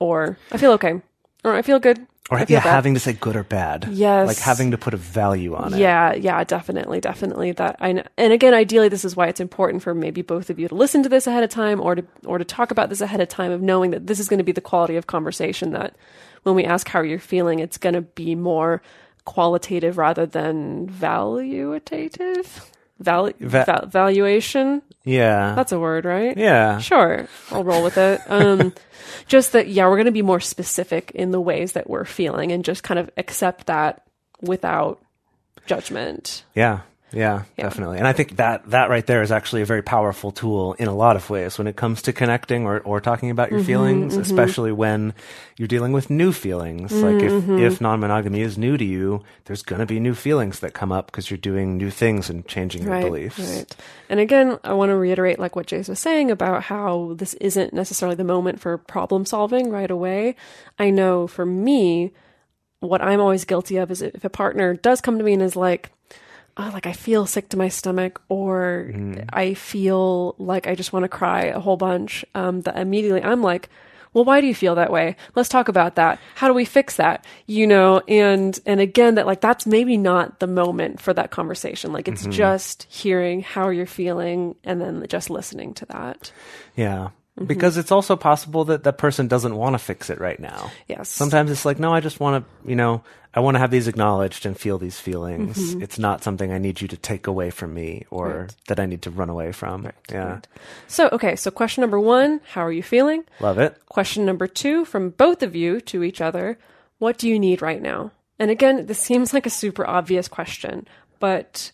or 0.00 0.36
i 0.52 0.56
feel 0.58 0.72
okay 0.72 1.00
or 1.44 1.54
i 1.54 1.62
feel 1.62 1.78
good 1.78 1.98
Or 2.30 2.38
I 2.38 2.44
feel 2.44 2.58
yeah, 2.58 2.64
bad. 2.64 2.74
having 2.74 2.94
to 2.94 3.00
say 3.00 3.12
good 3.12 3.34
or 3.34 3.42
bad. 3.42 3.88
Yes. 3.90 4.28
Like 4.28 4.38
having 4.38 4.70
to 4.70 4.78
put 4.78 4.94
a 4.94 4.96
value 4.96 5.54
on 5.56 5.74
it. 5.74 5.78
yeah 5.80 6.14
yeah 6.14 6.44
definitely 6.44 7.00
definitely 7.00 7.50
that 7.52 7.74
i 7.80 7.92
kn- 7.92 8.06
and 8.16 8.32
again 8.32 8.54
ideally 8.54 8.88
this 8.88 9.04
is 9.04 9.16
why 9.16 9.26
it's 9.26 9.40
important 9.40 9.82
for 9.82 9.94
maybe 9.94 10.22
both 10.22 10.48
of 10.50 10.58
you 10.60 10.68
to 10.68 10.74
listen 10.74 11.02
to 11.02 11.08
this 11.08 11.26
ahead 11.26 11.42
of 11.42 11.50
time 11.50 11.80
or 11.80 11.94
to 11.96 12.04
or 12.24 12.38
to 12.38 12.44
talk 12.44 12.70
about 12.70 12.88
this 12.88 13.00
ahead 13.00 13.20
of 13.20 13.28
time 13.28 13.50
of 13.52 13.60
knowing 13.62 13.90
that 13.90 14.06
this 14.06 14.20
is 14.20 14.28
going 14.28 14.38
to 14.38 14.44
be 14.44 14.52
the 14.52 14.60
quality 14.70 14.96
of 14.96 15.06
conversation 15.08 15.72
that 15.72 15.96
when 16.44 16.54
we 16.54 16.64
ask 16.64 16.86
how 16.88 17.00
you're 17.02 17.18
feeling 17.18 17.58
it's 17.58 17.78
going 17.78 17.94
to 17.96 18.02
be 18.02 18.34
more 18.36 18.80
qualitative 19.24 19.98
rather 19.98 20.24
than 20.26 20.86
valuative 20.88 22.46
Val- 23.00 23.32
Va- 23.40 23.64
val- 23.64 23.86
valuation 23.86 24.82
Yeah. 25.04 25.54
that's 25.56 25.72
a 25.72 25.78
word 25.80 26.04
right 26.04 26.36
yeah. 26.36 26.78
Sure, 26.78 27.26
I'll 27.50 27.64
roll 27.64 27.82
with 27.82 27.96
it. 27.98 28.20
Um, 28.28 28.72
just 29.26 29.52
that, 29.52 29.68
yeah, 29.68 29.86
we're 29.88 29.96
going 29.96 30.06
to 30.06 30.12
be 30.12 30.22
more 30.22 30.40
specific 30.40 31.10
in 31.14 31.30
the 31.30 31.40
ways 31.40 31.72
that 31.72 31.88
we're 31.88 32.04
feeling 32.04 32.52
and 32.52 32.64
just 32.64 32.82
kind 32.82 32.98
of 33.00 33.10
accept 33.16 33.66
that 33.66 34.02
without 34.42 35.00
judgment. 35.66 36.44
Yeah. 36.54 36.80
Yeah, 37.12 37.42
definitely. 37.58 37.98
And 37.98 38.06
I 38.06 38.12
think 38.12 38.36
that 38.36 38.70
that 38.70 38.88
right 38.88 39.04
there 39.04 39.22
is 39.22 39.32
actually 39.32 39.62
a 39.62 39.66
very 39.66 39.82
powerful 39.82 40.30
tool 40.30 40.74
in 40.74 40.86
a 40.88 40.94
lot 40.94 41.16
of 41.16 41.28
ways 41.28 41.58
when 41.58 41.66
it 41.66 41.76
comes 41.76 42.02
to 42.02 42.12
connecting 42.12 42.66
or, 42.66 42.80
or 42.80 43.00
talking 43.00 43.30
about 43.30 43.50
Mm-hmm, 43.50 43.56
your 43.56 43.58
feelings, 43.60 44.16
especially 44.16 44.70
when 44.72 45.14
you're 45.56 45.68
dealing 45.68 45.92
with 45.92 46.08
new 46.10 46.32
feelings. 46.32 47.02
Like 47.02 47.22
if, 47.22 47.32
Mm-hmm. 47.32 47.58
if 47.58 47.80
non-monogamy 47.80 48.40
is 48.42 48.56
new 48.56 48.76
to 48.76 48.84
you, 48.84 49.22
there's 49.46 49.62
going 49.62 49.80
to 49.80 49.86
be 49.86 49.98
new 49.98 50.14
feelings 50.14 50.60
that 50.60 50.72
come 50.72 50.92
up 50.92 51.06
because 51.06 51.30
you're 51.30 51.38
doing 51.38 51.76
new 51.76 51.90
things 51.90 52.30
and 52.30 52.46
changing 52.46 52.82
your 52.84 52.92
Right, 52.92 53.02
beliefs. 53.02 53.38
right. 53.38 53.76
And 54.08 54.20
again, 54.20 54.58
I 54.64 54.74
want 54.74 54.90
to 54.90 54.96
reiterate 54.96 55.38
like 55.40 55.56
what 55.56 55.66
Jase 55.66 55.88
was 55.88 55.98
saying 55.98 56.30
about 56.30 56.62
how 56.64 57.14
this 57.16 57.34
isn't 57.34 57.72
necessarily 57.74 58.16
the 58.16 58.24
moment 58.24 58.60
for 58.60 58.78
problem 58.78 59.26
solving 59.26 59.70
right 59.70 59.90
away. 59.90 60.36
I 60.78 60.90
know 60.90 61.26
for 61.26 61.44
me, 61.44 62.12
what 62.80 63.02
I'm 63.02 63.20
always 63.20 63.44
guilty 63.44 63.76
of 63.78 63.90
is 63.90 64.00
if 64.00 64.24
a 64.24 64.30
partner 64.30 64.74
does 64.74 65.00
come 65.00 65.18
to 65.18 65.24
me 65.24 65.32
and 65.34 65.42
is 65.42 65.56
like, 65.56 65.90
oh, 66.60 66.70
like 66.72 66.86
I 66.86 66.92
feel 66.92 67.26
sick 67.26 67.48
to 67.50 67.56
my 67.56 67.68
stomach, 67.68 68.20
or 68.28 68.92
I 69.32 69.54
feel 69.54 70.34
like 70.38 70.66
I 70.66 70.74
just 70.74 70.92
want 70.92 71.04
to 71.04 71.08
cry 71.08 71.44
a 71.44 71.60
whole 71.60 71.76
bunch, 71.76 72.24
um, 72.34 72.60
that 72.62 72.76
immediately 72.76 73.22
I'm 73.22 73.42
like, 73.42 73.68
well, 74.12 74.24
why 74.24 74.40
do 74.40 74.46
you 74.46 74.54
feel 74.54 74.74
that 74.74 74.90
way? 74.90 75.16
Let's 75.36 75.48
talk 75.48 75.68
about 75.68 75.94
that. 75.94 76.18
How 76.34 76.48
do 76.48 76.54
we 76.54 76.64
fix 76.64 76.96
that? 76.96 77.24
You 77.46 77.66
know, 77.66 78.02
and 78.08 78.58
and 78.66 78.80
again, 78.80 79.14
that 79.14 79.26
like 79.26 79.40
that's 79.40 79.66
maybe 79.66 79.96
not 79.96 80.40
the 80.40 80.46
moment 80.46 81.00
for 81.00 81.14
that 81.14 81.30
conversation. 81.30 81.92
Like 81.92 82.08
it's 82.08 82.26
just 82.26 82.86
hearing 82.90 83.40
how 83.40 83.68
you're 83.68 83.86
feeling 83.86 84.56
and 84.64 84.80
then 84.80 85.06
just 85.08 85.30
listening 85.30 85.74
to 85.74 85.86
that. 85.86 86.32
Yeah. 86.76 87.10
Mm-hmm. 87.38 87.46
Because 87.46 87.76
it's 87.76 87.92
also 87.92 88.16
possible 88.16 88.64
that 88.66 88.82
that 88.82 88.98
person 88.98 89.28
doesn't 89.28 89.54
want 89.54 89.74
to 89.74 89.78
fix 89.78 90.10
it 90.10 90.20
right 90.20 90.40
now. 90.40 90.70
Yes. 90.88 91.08
Sometimes 91.08 91.50
it's 91.50 91.64
like, 91.64 91.78
no, 91.78 91.94
I 91.94 92.00
just 92.00 92.18
want 92.18 92.44
to, 92.44 92.68
you 92.68 92.74
know, 92.74 93.04
I 93.32 93.40
want 93.40 93.54
to 93.54 93.58
have 93.60 93.70
these 93.70 93.86
acknowledged 93.86 94.44
and 94.44 94.58
feel 94.58 94.76
these 94.78 94.98
feelings. 94.98 95.56
Mm-hmm. 95.56 95.82
It's 95.82 95.98
not 95.98 96.24
something 96.24 96.52
I 96.52 96.58
need 96.58 96.80
you 96.80 96.88
to 96.88 96.96
take 96.96 97.26
away 97.28 97.50
from 97.50 97.72
me 97.74 98.04
or 98.10 98.28
Right. 98.28 98.56
that 98.66 98.80
I 98.80 98.86
need 98.86 99.02
to 99.02 99.10
run 99.10 99.28
away 99.30 99.52
from. 99.52 99.88
yeah. 100.10 100.40
So, 100.88 101.08
okay, 101.12 101.36
so 101.36 101.50
question 101.52 101.82
number 101.82 102.00
one, 102.00 102.40
how 102.52 102.62
are 102.66 102.72
you 102.72 102.82
feeling? 102.82 103.24
Love 103.40 103.58
it. 103.58 103.76
Question 103.86 104.24
number 104.26 104.46
two 104.48 104.84
from 104.84 105.10
both 105.10 105.42
of 105.44 105.54
you 105.54 105.80
to 105.82 106.02
each 106.02 106.20
other 106.20 106.58
What 106.98 107.18
do 107.18 107.28
you 107.28 107.38
need 107.38 107.62
right 107.62 107.80
now? 107.80 108.10
And 108.38 108.50
again, 108.50 108.86
this 108.86 108.98
seems 108.98 109.32
like 109.32 109.46
a 109.46 109.50
super 109.50 109.86
obvious 109.86 110.26
question, 110.28 110.88
but 111.20 111.72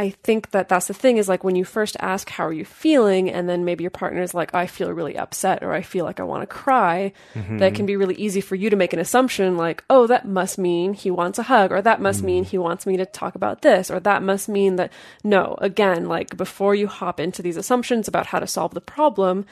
I 0.00 0.08
think 0.22 0.52
that 0.52 0.70
that's 0.70 0.86
the 0.86 0.94
thing 0.94 1.18
is 1.18 1.28
like 1.28 1.44
when 1.44 1.56
you 1.56 1.64
first 1.66 1.94
ask, 2.00 2.30
How 2.30 2.46
are 2.46 2.54
you 2.54 2.64
feeling? 2.64 3.30
And 3.30 3.46
then 3.46 3.66
maybe 3.66 3.84
your 3.84 3.90
partner 3.90 4.22
is 4.22 4.32
like, 4.32 4.54
I 4.54 4.66
feel 4.66 4.90
really 4.90 5.18
upset 5.18 5.62
or 5.62 5.74
I 5.74 5.82
feel 5.82 6.06
like 6.06 6.18
I 6.20 6.22
want 6.22 6.40
to 6.40 6.46
cry. 6.46 7.12
That 7.58 7.74
can 7.74 7.84
be 7.84 7.96
really 7.96 8.14
easy 8.14 8.40
for 8.40 8.54
you 8.54 8.70
to 8.70 8.76
make 8.76 8.94
an 8.94 8.98
assumption 8.98 9.58
like, 9.58 9.84
Oh, 9.90 10.06
that 10.06 10.26
must 10.26 10.56
mean 10.56 10.94
he 10.94 11.10
wants 11.10 11.38
a 11.38 11.42
hug 11.42 11.70
or 11.70 11.82
that 11.82 12.00
must 12.00 12.22
mean 12.22 12.44
he 12.44 12.56
wants 12.56 12.86
me 12.86 12.96
to 12.96 13.04
talk 13.04 13.34
about 13.34 13.60
this 13.60 13.90
or 13.90 14.00
that 14.00 14.22
must 14.22 14.48
mean 14.48 14.76
that. 14.76 14.90
No, 15.22 15.56
again, 15.60 16.08
like 16.08 16.34
before 16.34 16.74
you 16.74 16.86
hop 16.86 17.20
into 17.20 17.42
these 17.42 17.58
assumptions 17.58 18.08
about 18.08 18.26
how 18.26 18.38
to 18.38 18.46
solve 18.46 18.72
the 18.72 18.80
problem, 18.80 19.44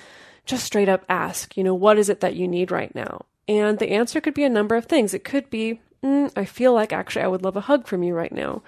just 0.47 0.65
straight 0.65 0.89
up 0.89 1.05
ask, 1.11 1.59
you 1.59 1.63
know, 1.63 1.75
what 1.75 1.99
is 1.99 2.09
it 2.09 2.21
that 2.21 2.37
you 2.37 2.49
need 2.49 2.71
right 2.71 2.95
now? 2.95 3.27
And 3.49 3.79
the 3.79 3.91
answer 3.91 4.19
could 4.23 4.35
be 4.35 4.45
a 4.45 4.49
number 4.49 4.77
of 4.77 4.87
things. 4.87 5.13
It 5.13 5.25
could 5.25 5.51
be, 5.51 5.83
mm, 6.03 6.33
I 6.35 6.47
feel 6.47 6.73
like 6.73 6.91
actually 6.91 7.25
I 7.25 7.29
would 7.29 7.43
love 7.43 7.57
a 7.57 7.63
hug 7.69 7.87
from 7.87 8.03
you 8.03 8.15
right 8.15 8.33
now. 8.33 8.63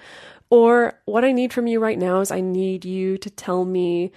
Or 0.50 0.98
what 1.04 1.24
I 1.24 1.32
need 1.32 1.52
from 1.52 1.66
you 1.68 1.78
right 1.80 1.98
now 1.98 2.20
is 2.20 2.30
I 2.30 2.40
need 2.40 2.84
you 2.84 3.16
to 3.18 3.30
tell 3.30 3.64
me 3.64 4.10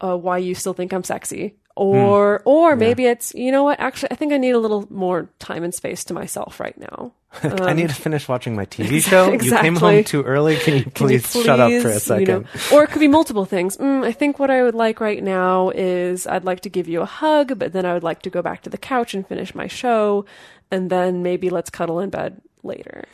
uh, 0.00 0.16
why 0.16 0.38
you 0.38 0.54
still 0.54 0.74
think 0.74 0.92
I'm 0.92 1.04
sexy. 1.04 1.56
Or, 1.76 2.42
or 2.44 2.76
maybe 2.76 3.06
it's, 3.06 3.32
you 3.34 3.50
know 3.50 3.64
what, 3.64 3.80
actually, 3.80 4.10
I 4.10 4.14
think 4.16 4.34
I 4.34 4.36
need 4.36 4.50
a 4.50 4.58
little 4.58 4.86
more 4.92 5.30
time 5.38 5.64
and 5.64 5.74
space 5.74 6.04
to 6.04 6.14
myself 6.14 6.60
right 6.60 6.76
now. 6.78 7.12
I 7.42 7.72
need 7.72 7.88
to 7.88 7.94
finish 7.94 8.28
watching 8.28 8.54
my 8.54 8.66
TV 8.66 9.00
show. 9.08 9.32
You 9.32 9.38
came 9.38 9.76
home 9.76 9.98
Um, 9.98 10.04
too 10.04 10.22
early. 10.22 10.56
Can 10.56 10.74
you 10.74 10.84
Can 10.94 11.08
you 11.08 11.20
please, 11.20 11.32
shut 11.44 11.58
up 11.58 11.72
for 11.80 11.88
a 11.88 11.98
second? 12.00 12.26
you 12.26 12.26
know? 12.42 12.76
or 12.76 12.84
it 12.84 12.90
could 12.90 13.00
be 13.00 13.08
multiple 13.08 13.46
things. 13.46 13.78
Mm, 13.78 14.04
I 14.04 14.12
think 14.12 14.38
what 14.38 14.50
I 14.50 14.62
would 14.62 14.74
like 14.74 15.00
right 15.00 15.22
now 15.22 15.70
is 15.70 16.26
I'd 16.26 16.44
like 16.44 16.60
to 16.62 16.68
give 16.68 16.86
you 16.86 17.00
a 17.00 17.06
hug, 17.06 17.58
but 17.58 17.72
then 17.72 17.86
I 17.86 17.94
would 17.94 18.02
like 18.02 18.20
to 18.22 18.30
go 18.30 18.42
back 18.42 18.60
to 18.62 18.70
the 18.70 18.76
couch 18.76 19.14
and 19.14 19.26
finish 19.26 19.54
my 19.54 19.66
show, 19.68 20.26
and 20.70 20.90
then 20.90 21.22
maybe 21.22 21.48
let's 21.48 21.70
cuddle 21.70 22.00
in 22.00 22.10
bed 22.10 22.42
later. 22.62 23.04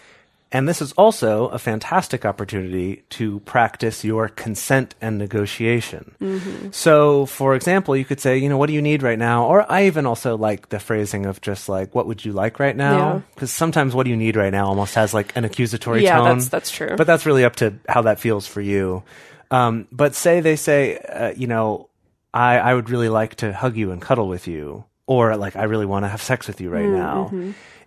And 0.56 0.66
this 0.66 0.80
is 0.80 0.92
also 0.92 1.48
a 1.48 1.58
fantastic 1.58 2.24
opportunity 2.24 3.02
to 3.10 3.40
practice 3.40 4.04
your 4.04 4.28
consent 4.28 4.94
and 5.02 5.18
negotiation. 5.18 6.14
Mm-hmm. 6.18 6.70
So, 6.70 7.26
for 7.26 7.54
example, 7.54 7.94
you 7.94 8.06
could 8.06 8.20
say, 8.20 8.38
you 8.38 8.48
know, 8.48 8.56
what 8.56 8.68
do 8.68 8.72
you 8.72 8.80
need 8.80 9.02
right 9.02 9.18
now? 9.18 9.44
Or 9.44 9.70
I 9.70 9.84
even 9.84 10.06
also 10.06 10.34
like 10.38 10.70
the 10.70 10.78
phrasing 10.78 11.26
of 11.26 11.42
just 11.42 11.68
like, 11.68 11.94
what 11.94 12.06
would 12.06 12.24
you 12.24 12.32
like 12.32 12.58
right 12.58 12.74
now? 12.74 13.22
Because 13.34 13.52
sometimes 13.52 13.94
what 13.94 14.04
do 14.04 14.10
you 14.10 14.16
need 14.16 14.34
right 14.34 14.50
now 14.50 14.66
almost 14.66 14.94
has 14.94 15.12
like 15.12 15.36
an 15.36 15.44
accusatory 15.44 16.02
Yeah, 16.02 16.16
tone. 16.16 16.24
that's- 16.24 16.48
that's 16.48 16.70
true. 16.70 16.96
But 16.96 17.06
that's 17.06 17.26
really 17.26 17.44
up 17.44 17.56
to 17.56 17.74
how 17.86 18.00
that 18.08 18.18
feels 18.18 18.46
for 18.46 18.62
you. 18.62 19.02
Um, 19.50 19.86
but 19.92 20.14
say 20.14 20.40
they 20.40 20.56
say, 20.56 20.96
uh, 20.96 21.32
you 21.36 21.48
know, 21.48 21.90
I, 22.32 22.56
I 22.58 22.72
would 22.72 22.88
really 22.88 23.10
like 23.10 23.34
to 23.36 23.52
hug 23.52 23.76
you 23.76 23.92
and 23.92 24.00
cuddle 24.00 24.26
with 24.28 24.48
you. 24.48 24.84
Or 25.06 25.36
like, 25.36 25.54
I 25.54 25.64
really 25.64 25.86
want 25.86 26.04
to 26.04 26.08
have 26.08 26.22
sex 26.22 26.48
with 26.48 26.60
you 26.62 26.70
right 26.70 26.88
now. 26.88 27.30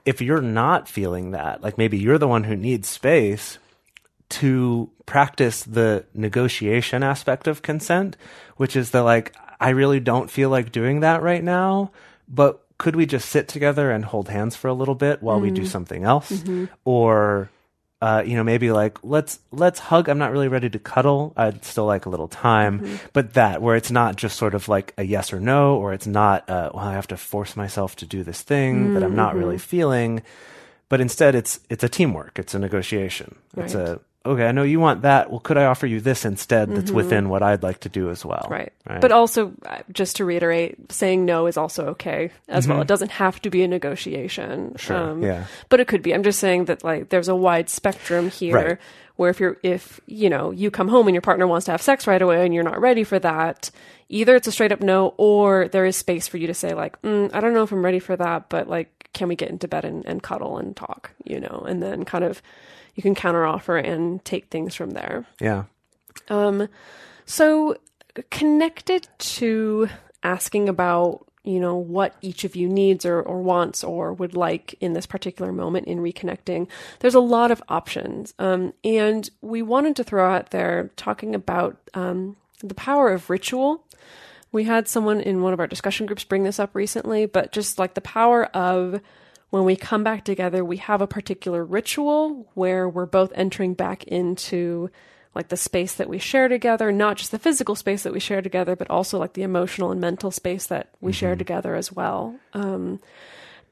If 0.09 0.21
you're 0.21 0.41
not 0.41 0.89
feeling 0.89 1.31
that, 1.31 1.61
like 1.61 1.77
maybe 1.77 1.99
you're 1.99 2.17
the 2.17 2.27
one 2.27 2.45
who 2.45 2.55
needs 2.55 2.89
space 2.89 3.59
to 4.29 4.89
practice 5.05 5.61
the 5.63 6.05
negotiation 6.15 7.03
aspect 7.03 7.45
of 7.47 7.61
consent, 7.61 8.17
which 8.57 8.75
is 8.75 8.89
the 8.89 9.03
like, 9.03 9.35
I 9.59 9.69
really 9.69 9.99
don't 9.99 10.31
feel 10.31 10.49
like 10.49 10.71
doing 10.71 11.01
that 11.01 11.21
right 11.21 11.43
now, 11.43 11.91
but 12.27 12.65
could 12.79 12.95
we 12.95 13.05
just 13.05 13.29
sit 13.29 13.47
together 13.47 13.91
and 13.91 14.03
hold 14.03 14.29
hands 14.29 14.55
for 14.55 14.67
a 14.67 14.73
little 14.73 14.95
bit 14.95 15.21
while 15.21 15.39
we 15.39 15.51
do 15.51 15.61
mm-hmm. 15.61 15.69
something 15.69 16.03
else? 16.05 16.31
Mm-hmm. 16.31 16.65
Or, 16.85 17.51
uh, 18.01 18.23
you 18.25 18.35
know, 18.35 18.43
maybe 18.43 18.71
like 18.71 18.97
let's 19.03 19.39
let's 19.51 19.79
hug. 19.79 20.07
I'm 20.07 20.17
not 20.17 20.31
really 20.31 20.47
ready 20.47 20.69
to 20.69 20.79
cuddle. 20.79 21.33
I'd 21.35 21.65
still 21.65 21.85
like 21.85 22.05
a 22.05 22.09
little 22.09 22.29
time, 22.29 22.99
but 23.11 23.33
that 23.33 23.61
where 23.61 23.75
it's 23.75 23.91
not 23.91 24.15
just 24.15 24.37
sort 24.37 24.53
of 24.53 24.69
like 24.69 24.93
a 24.97 25.03
yes 25.03 25.33
or 25.33 25.39
no, 25.39 25.75
or 25.75 25.93
it's 25.93 26.07
not 26.07 26.49
uh, 26.49 26.71
well, 26.73 26.85
I 26.85 26.93
have 26.93 27.07
to 27.07 27.17
force 27.17 27.57
myself 27.57 27.97
to 27.97 28.05
do 28.05 28.23
this 28.23 28.41
thing 28.41 28.93
that 28.93 29.03
I'm 29.03 29.15
not 29.15 29.35
really 29.35 29.57
feeling, 29.57 30.21
but 30.87 31.01
instead 31.01 31.35
it's 31.35 31.59
it's 31.69 31.83
a 31.83 31.89
teamwork. 31.89 32.39
It's 32.39 32.53
a 32.53 32.59
negotiation. 32.59 33.35
It's 33.57 33.73
a 33.75 33.99
okay. 34.33 34.47
I 34.47 34.51
know 34.51 34.63
you 34.63 34.79
want 34.79 35.01
that. 35.03 35.29
Well, 35.29 35.39
could 35.39 35.57
I 35.57 35.65
offer 35.65 35.85
you 35.87 35.99
this 35.99 36.25
instead? 36.25 36.69
That's 36.69 36.91
within 36.91 37.29
what 37.29 37.43
I'd 37.43 37.63
like 37.63 37.81
to 37.81 37.89
do 37.89 38.09
as 38.09 38.23
well. 38.25 38.47
Right. 38.49 38.71
But 38.85 39.11
also, 39.11 39.53
uh, 39.65 39.79
just 39.91 40.15
to 40.17 40.25
reiterate, 40.25 40.91
saying 40.91 41.25
no 41.25 41.47
is 41.47 41.57
also 41.57 41.87
okay 41.89 42.31
as 42.47 42.67
well. 42.67 42.81
It 42.81 42.87
doesn't 42.87 43.11
have 43.11 43.41
to 43.41 43.49
be 43.49 43.63
a 43.63 43.67
negotiation. 43.67 44.73
Mm-hmm. 44.73 44.75
Sure, 44.77 45.19
yeah. 45.19 45.45
But 45.69 45.79
it 45.79 45.87
could 45.87 46.01
be. 46.01 46.13
I'm 46.13 46.23
just 46.23 46.39
saying 46.39 46.65
that 46.65 46.83
like 46.83 47.09
there's 47.09 47.27
a 47.27 47.35
wide 47.35 47.69
spectrum 47.69 48.29
here 48.29 48.55
Right. 48.55 48.77
where 49.15 49.29
if 49.29 49.39
you're 49.39 49.57
if 49.63 49.99
you 50.07 50.29
know 50.29 50.51
you 50.51 50.71
come 50.71 50.87
home 50.87 51.07
and 51.07 51.13
your 51.13 51.21
partner 51.21 51.45
wants 51.47 51.65
to 51.65 51.71
have 51.71 51.81
sex 51.81 52.07
right 52.07 52.21
away 52.21 52.45
and 52.45 52.53
you're 52.53 52.63
not 52.63 52.79
ready 52.81 53.03
for 53.03 53.19
that, 53.19 53.69
either 54.09 54.35
it's 54.35 54.47
a 54.47 54.51
straight 54.51 54.71
up 54.71 54.81
no 54.81 55.13
or 55.17 55.67
there 55.67 55.85
is 55.85 55.95
space 55.97 56.27
for 56.27 56.37
you 56.37 56.47
to 56.47 56.53
say 56.53 56.73
like 56.73 56.99
mm, 57.01 57.29
I 57.33 57.39
don't 57.39 57.53
know 57.53 57.63
if 57.63 57.71
I'm 57.71 57.83
ready 57.85 57.99
for 57.99 58.15
that, 58.15 58.49
but 58.49 58.67
like 58.67 59.09
can 59.13 59.27
we 59.27 59.35
get 59.35 59.49
into 59.49 59.67
bed 59.67 59.85
and, 59.85 60.05
and 60.05 60.21
cuddle 60.23 60.57
and 60.57 60.75
talk, 60.75 61.11
you 61.25 61.39
know, 61.39 61.65
and 61.67 61.81
then 61.81 62.05
kind 62.05 62.23
of 62.23 62.41
you 62.99 63.01
can 63.01 63.15
counteroffer 63.15 63.81
and 63.81 64.25
take 64.25 64.49
things 64.49 64.75
from 64.75 64.91
there. 64.91 65.25
yeah. 65.39 65.63
Um, 66.27 66.67
so 67.25 67.77
connected 68.29 69.07
to 69.19 69.87
asking 70.21 70.67
about, 70.67 71.25
you 71.45 71.61
know, 71.61 71.77
what 71.77 72.13
each 72.21 72.43
of 72.43 72.57
you 72.57 72.67
needs 72.67 73.05
or, 73.05 73.21
or 73.21 73.41
wants 73.41 73.85
or 73.85 74.11
would 74.11 74.35
like 74.35 74.75
in 74.81 74.91
this 74.91 75.05
particular 75.05 75.53
moment 75.53 75.87
in 75.87 75.99
reconnecting, 75.99 76.67
there's 76.99 77.15
a 77.15 77.21
lot 77.21 77.51
of 77.51 77.63
options. 77.69 78.33
Um, 78.37 78.73
and 78.83 79.29
we 79.39 79.61
wanted 79.61 79.95
to 79.95 80.03
throw 80.03 80.29
out 80.29 80.49
there 80.49 80.91
talking 80.97 81.35
about 81.35 81.77
um, 81.93 82.35
the 82.61 82.75
power 82.75 83.13
of 83.13 83.29
ritual. 83.29 83.81
We 84.51 84.65
had 84.65 84.89
someone 84.89 85.21
in 85.21 85.41
one 85.41 85.53
of 85.53 85.61
our 85.61 85.67
discussion 85.67 86.05
groups 86.05 86.25
bring 86.25 86.43
this 86.43 86.59
up 86.59 86.75
recently, 86.75 87.27
but 87.27 87.53
just 87.53 87.79
like 87.79 87.93
the 87.93 88.01
power 88.01 88.43
of 88.47 88.99
when 89.49 89.63
we 89.63 89.75
come 89.75 90.03
back 90.03 90.23
together, 90.23 90.63
we 90.63 90.77
have 90.77 91.01
a 91.01 91.07
particular 91.07 91.63
ritual 91.63 92.49
where 92.53 92.87
we're 92.87 93.05
both 93.05 93.31
entering 93.35 93.73
back 93.73 94.03
into 94.05 94.89
like 95.35 95.49
the 95.49 95.57
space 95.57 95.95
that 95.95 96.09
we 96.09 96.19
share 96.19 96.47
together, 96.47 96.91
not 96.91 97.17
just 97.17 97.31
the 97.31 97.39
physical 97.39 97.75
space 97.75 98.03
that 98.03 98.13
we 98.13 98.19
share 98.19 98.41
together, 98.41 98.75
but 98.75 98.89
also 98.89 99.19
like 99.19 99.33
the 99.33 99.43
emotional 99.43 99.91
and 99.91 100.01
mental 100.01 100.31
space 100.31 100.67
that 100.67 100.89
we 101.01 101.11
share 101.11 101.35
together 101.35 101.75
as 101.75 101.91
well. 101.91 102.35
Um, 102.53 102.99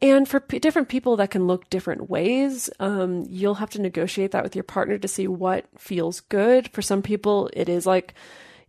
and 0.01 0.29
for 0.29 0.39
p- 0.39 0.59
different 0.59 0.89
people, 0.89 1.15
that 1.17 1.31
can 1.31 1.47
look 1.47 1.69
different 1.69 2.09
ways. 2.09 2.69
Um, 2.79 3.25
you'll 3.29 3.55
have 3.55 3.71
to 3.71 3.81
negotiate 3.81 4.31
that 4.31 4.43
with 4.43 4.55
your 4.55 4.63
partner 4.63 4.97
to 4.99 5.07
see 5.07 5.27
what 5.27 5.65
feels 5.77 6.21
good. 6.21 6.69
For 6.69 6.83
some 6.83 7.01
people, 7.01 7.49
it 7.53 7.67
is 7.67 7.87
like, 7.87 8.13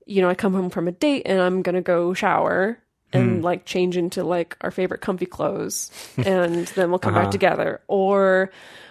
you 0.06 0.22
know, 0.22 0.30
I 0.30 0.34
come 0.34 0.54
home 0.54 0.70
from 0.70 0.88
a 0.88 0.92
date 0.92 1.22
and 1.26 1.40
I'm 1.40 1.60
going 1.60 1.74
to 1.74 1.82
go 1.82 2.14
shower 2.14 2.78
and 3.12 3.42
like 3.42 3.64
change 3.64 3.96
into 3.96 4.22
like 4.22 4.56
our 4.60 4.70
favorite 4.70 5.00
comfy 5.00 5.26
clothes 5.26 5.90
and 6.18 6.66
then 6.68 6.90
we'll 6.90 6.98
come 6.98 7.14
back 7.14 7.30
together. 7.30 7.80
Or 7.88 8.50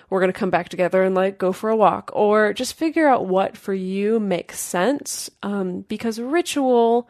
we're 0.10 0.20
going 0.20 0.32
to 0.32 0.40
come 0.40 0.50
back 0.50 0.70
together 0.70 1.04
and 1.04 1.16
like 1.16 1.38
go 1.38 1.52
for 1.52 1.70
a 1.70 1.76
walk 1.76 2.12
or 2.14 2.54
just 2.54 2.74
figure 2.76 3.08
out 3.08 3.26
what 3.26 3.58
for 3.58 3.74
you 3.74 4.20
makes 4.20 4.60
sense. 4.60 5.30
Um, 5.44 5.82
because 5.82 6.20
ritual, 6.20 7.10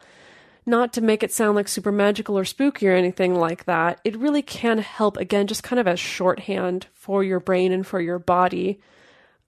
not 0.66 0.92
to 0.94 1.00
make 1.00 1.22
it 1.22 1.32
sound 1.32 1.54
like 1.56 1.68
super 1.68 1.92
magical 1.92 2.36
or 2.38 2.44
spooky 2.44 2.88
or 2.88 2.92
anything 2.92 3.34
like 3.34 3.64
that, 3.64 4.00
it 4.04 4.16
really 4.16 4.42
can 4.42 4.78
help, 4.78 5.16
again, 5.16 5.46
just 5.46 5.62
kind 5.62 5.78
of 5.78 5.86
as 5.86 6.00
shorthand 6.00 6.86
for 6.92 7.22
your 7.22 7.40
brain 7.40 7.72
and 7.72 7.86
for 7.86 8.00
your 8.00 8.18
body 8.18 8.80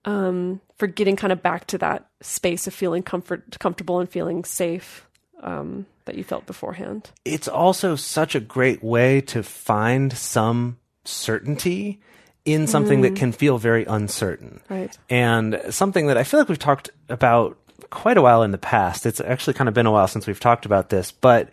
um, 0.05 0.61
for 0.77 0.87
getting 0.87 1.15
kind 1.15 1.31
of 1.31 1.43
back 1.43 1.67
to 1.67 1.77
that 1.77 2.07
space 2.21 2.65
of 2.67 2.73
feeling 2.73 3.03
comfort, 3.03 3.59
comfortable 3.59 3.99
and 3.99 4.09
feeling 4.09 4.43
safe 4.43 5.05
um, 5.43 5.85
that 6.11 6.17
you 6.17 6.23
felt 6.25 6.45
beforehand. 6.45 7.09
it's 7.23 7.47
also 7.47 7.95
such 7.95 8.35
a 8.35 8.39
great 8.39 8.83
way 8.83 9.21
to 9.21 9.41
find 9.41 10.11
some 10.11 10.77
certainty 11.05 12.01
in 12.43 12.67
something 12.67 12.99
that 13.01 13.15
can 13.15 13.31
feel 13.31 13.57
very 13.57 13.85
uncertain. 13.85 14.59
Right. 14.67 14.97
And 15.09 15.61
something 15.69 16.07
that 16.07 16.17
I 16.17 16.23
feel 16.23 16.39
like 16.39 16.49
we've 16.49 16.59
talked 16.59 16.89
about 17.07 17.57
quite 17.91 18.17
a 18.17 18.21
while 18.21 18.43
in 18.43 18.51
the 18.51 18.57
past. 18.57 19.05
It's 19.05 19.21
actually 19.21 19.53
kind 19.53 19.67
of 19.67 19.73
been 19.73 19.85
a 19.85 19.91
while 19.91 20.07
since 20.07 20.27
we've 20.27 20.39
talked 20.39 20.65
about 20.65 20.89
this, 20.89 21.11
but 21.11 21.49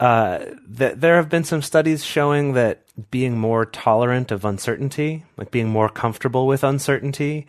uh, 0.00 0.38
th- 0.78 0.96
there 0.96 1.16
have 1.16 1.28
been 1.28 1.44
some 1.44 1.62
studies 1.62 2.04
showing 2.04 2.54
that 2.54 2.82
being 3.10 3.36
more 3.38 3.66
tolerant 3.66 4.30
of 4.30 4.44
uncertainty, 4.44 5.24
like 5.36 5.50
being 5.50 5.68
more 5.68 5.88
comfortable 5.88 6.46
with 6.46 6.64
uncertainty, 6.64 7.46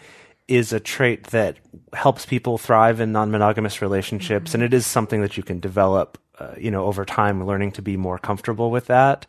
is 0.48 0.74
a 0.74 0.80
trait 0.80 1.26
that 1.28 1.58
helps 1.94 2.26
people 2.26 2.58
thrive 2.58 3.00
in 3.00 3.12
non-monogamous 3.12 3.82
relationships, 3.82 4.54
and 4.54 4.64
it 4.64 4.74
is 4.74 4.86
something 4.86 5.22
that 5.22 5.38
you 5.38 5.44
can 5.44 5.60
develop, 5.60 6.18
uh, 6.40 6.54
you 6.58 6.72
know, 6.72 6.86
over 6.86 7.06
time, 7.06 7.46
learning 7.46 7.72
to 7.74 7.82
be 7.82 7.98
more 7.98 8.18
comfortable 8.18 8.72
with 8.72 8.88
that. 8.88 9.26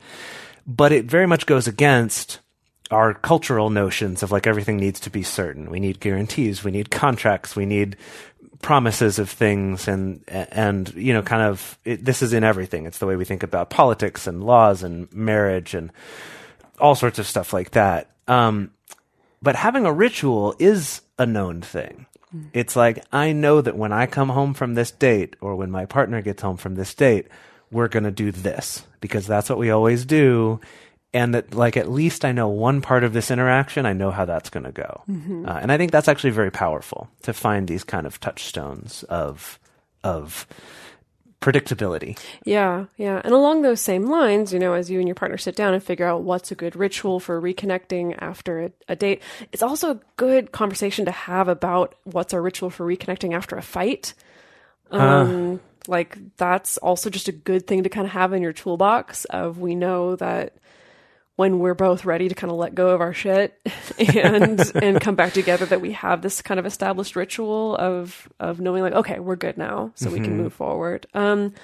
But 0.66 0.92
it 0.92 1.04
very 1.04 1.26
much 1.26 1.46
goes 1.46 1.68
against 1.68 2.40
our 2.90 3.14
cultural 3.14 3.70
notions 3.70 4.22
of 4.22 4.30
like 4.30 4.46
everything 4.46 4.76
needs 4.76 5.00
to 5.00 5.10
be 5.10 5.22
certain. 5.22 5.70
We 5.70 5.80
need 5.80 6.00
guarantees, 6.00 6.62
we 6.62 6.70
need 6.70 6.90
contracts, 6.90 7.56
we 7.56 7.66
need 7.66 7.96
promises 8.62 9.18
of 9.18 9.30
things. 9.30 9.88
And 9.88 10.22
and 10.28 10.92
you 10.94 11.12
know 11.12 11.22
kind 11.22 11.42
of 11.42 11.78
it, 11.84 12.04
this 12.04 12.22
is 12.22 12.32
in 12.32 12.44
everything. 12.44 12.86
It's 12.86 12.98
the 12.98 13.06
way 13.06 13.16
we 13.16 13.24
think 13.24 13.42
about 13.42 13.70
politics 13.70 14.26
and 14.26 14.44
laws 14.44 14.82
and 14.82 15.12
marriage 15.12 15.74
and 15.74 15.92
all 16.78 16.94
sorts 16.94 17.18
of 17.18 17.26
stuff 17.26 17.52
like 17.52 17.72
that. 17.72 18.10
Um 18.28 18.70
but 19.42 19.56
having 19.56 19.84
a 19.84 19.92
ritual 19.92 20.54
is 20.58 21.02
a 21.18 21.26
known 21.26 21.60
thing 21.60 22.06
it's 22.52 22.76
like 22.76 23.02
i 23.12 23.32
know 23.32 23.60
that 23.60 23.76
when 23.76 23.92
i 23.92 24.04
come 24.04 24.28
home 24.28 24.52
from 24.52 24.74
this 24.74 24.90
date 24.90 25.36
or 25.40 25.56
when 25.56 25.70
my 25.70 25.86
partner 25.86 26.20
gets 26.20 26.42
home 26.42 26.56
from 26.56 26.74
this 26.74 26.92
date 26.92 27.28
we're 27.70 27.88
going 27.88 28.04
to 28.04 28.10
do 28.10 28.30
this 28.32 28.86
because 29.00 29.26
that's 29.26 29.48
what 29.50 29.58
we 29.58 29.70
always 29.70 30.04
do. 30.04 30.60
And 31.12 31.34
that 31.34 31.54
like 31.54 31.76
at 31.76 31.90
least 31.90 32.24
I 32.24 32.32
know 32.32 32.48
one 32.48 32.80
part 32.82 33.04
of 33.04 33.12
this 33.12 33.30
interaction, 33.30 33.86
I 33.86 33.92
know 33.92 34.10
how 34.10 34.24
that's 34.24 34.50
going 34.50 34.64
to 34.64 34.72
go. 34.72 35.02
Uh, 35.48 35.58
and 35.62 35.72
I 35.72 35.78
think 35.78 35.90
that's 35.90 36.08
actually 36.08 36.30
very 36.30 36.50
powerful 36.50 37.08
to 37.22 37.32
find 37.32 37.66
these 37.66 37.84
kind 37.84 38.06
of 38.06 38.20
touchstones 38.20 39.02
of 39.04 39.58
of 40.04 40.46
predictability. 41.46 42.18
Yeah, 42.44 42.86
yeah. 42.96 43.20
And 43.22 43.32
along 43.32 43.62
those 43.62 43.80
same 43.80 44.06
lines, 44.06 44.52
you 44.52 44.58
know, 44.58 44.72
as 44.72 44.90
you 44.90 44.98
and 44.98 45.06
your 45.06 45.14
partner 45.14 45.38
sit 45.38 45.54
down 45.54 45.74
and 45.74 45.82
figure 45.82 46.06
out 46.06 46.24
what's 46.24 46.50
a 46.50 46.56
good 46.56 46.74
ritual 46.74 47.20
for 47.20 47.40
reconnecting 47.40 48.16
after 48.18 48.64
a, 48.64 48.72
a 48.88 48.96
date, 48.96 49.22
it's 49.52 49.62
also 49.62 49.92
a 49.92 50.00
good 50.16 50.50
conversation 50.50 51.04
to 51.04 51.12
have 51.12 51.46
about 51.46 51.94
what's 52.02 52.32
a 52.32 52.40
ritual 52.40 52.68
for 52.68 52.84
reconnecting 52.84 53.32
after 53.32 53.56
a 53.56 53.62
fight. 53.62 54.14
Um, 54.90 55.60
like 55.86 56.18
that's 56.36 56.78
also 56.78 57.10
just 57.10 57.28
a 57.28 57.32
good 57.32 57.66
thing 57.68 57.84
to 57.84 57.88
kind 57.88 58.06
of 58.06 58.12
have 58.12 58.32
in 58.32 58.42
your 58.42 58.52
toolbox 58.52 59.24
of 59.26 59.58
we 59.58 59.76
know 59.76 60.16
that 60.16 60.54
when 61.36 61.58
we're 61.58 61.74
both 61.74 62.04
ready 62.04 62.28
to 62.28 62.34
kind 62.34 62.50
of 62.50 62.56
let 62.56 62.74
go 62.74 62.88
of 62.88 63.00
our 63.00 63.14
shit 63.14 63.60
and 63.98 64.72
and 64.74 65.00
come 65.00 65.14
back 65.14 65.32
together 65.32 65.66
that 65.66 65.80
we 65.80 65.92
have 65.92 66.22
this 66.22 66.42
kind 66.42 66.58
of 66.58 66.66
established 66.66 67.14
ritual 67.14 67.76
of 67.76 68.28
of 68.40 68.60
knowing 68.60 68.82
like 68.82 68.94
okay 68.94 69.18
we're 69.20 69.36
good 69.36 69.56
now 69.56 69.92
so 69.94 70.10
we 70.10 70.20
can 70.20 70.36
move 70.36 70.52
forward. 70.52 71.06
Um 71.14 71.54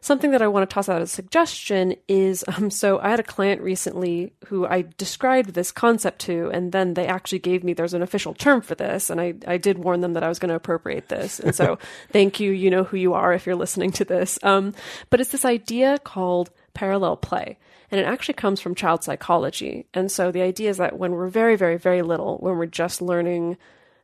something 0.00 0.32
that 0.32 0.42
i 0.42 0.46
want 0.46 0.68
to 0.68 0.74
toss 0.74 0.90
out 0.90 1.00
as 1.00 1.10
a 1.10 1.14
suggestion 1.14 1.94
is 2.08 2.44
um 2.48 2.70
so 2.70 2.98
i 2.98 3.08
had 3.08 3.18
a 3.18 3.22
client 3.22 3.62
recently 3.62 4.34
who 4.48 4.66
i 4.66 4.84
described 4.98 5.54
this 5.54 5.72
concept 5.72 6.18
to 6.18 6.50
and 6.52 6.72
then 6.72 6.92
they 6.92 7.06
actually 7.06 7.38
gave 7.38 7.64
me 7.64 7.72
there's 7.72 7.94
an 7.94 8.02
official 8.02 8.34
term 8.34 8.60
for 8.60 8.74
this 8.74 9.08
and 9.08 9.18
i 9.18 9.32
i 9.46 9.56
did 9.56 9.78
warn 9.78 10.02
them 10.02 10.12
that 10.12 10.22
i 10.22 10.28
was 10.28 10.38
going 10.38 10.50
to 10.50 10.54
appropriate 10.54 11.08
this. 11.08 11.40
And 11.40 11.54
so 11.54 11.78
thank 12.12 12.38
you 12.38 12.50
you 12.50 12.68
know 12.68 12.84
who 12.84 12.98
you 12.98 13.14
are 13.14 13.32
if 13.32 13.46
you're 13.46 13.56
listening 13.56 13.92
to 13.92 14.04
this. 14.04 14.38
Um 14.42 14.74
but 15.08 15.20
it's 15.20 15.30
this 15.30 15.46
idea 15.46 15.98
called 15.98 16.50
parallel 16.74 17.16
play 17.16 17.56
and 17.94 18.00
it 18.00 18.08
actually 18.08 18.34
comes 18.34 18.60
from 18.60 18.74
child 18.74 19.04
psychology. 19.04 19.86
And 19.94 20.10
so 20.10 20.32
the 20.32 20.42
idea 20.42 20.68
is 20.68 20.78
that 20.78 20.98
when 20.98 21.12
we're 21.12 21.28
very, 21.28 21.54
very, 21.54 21.76
very 21.76 22.02
little, 22.02 22.38
when 22.38 22.56
we're 22.58 22.66
just 22.66 23.00
learning 23.00 23.56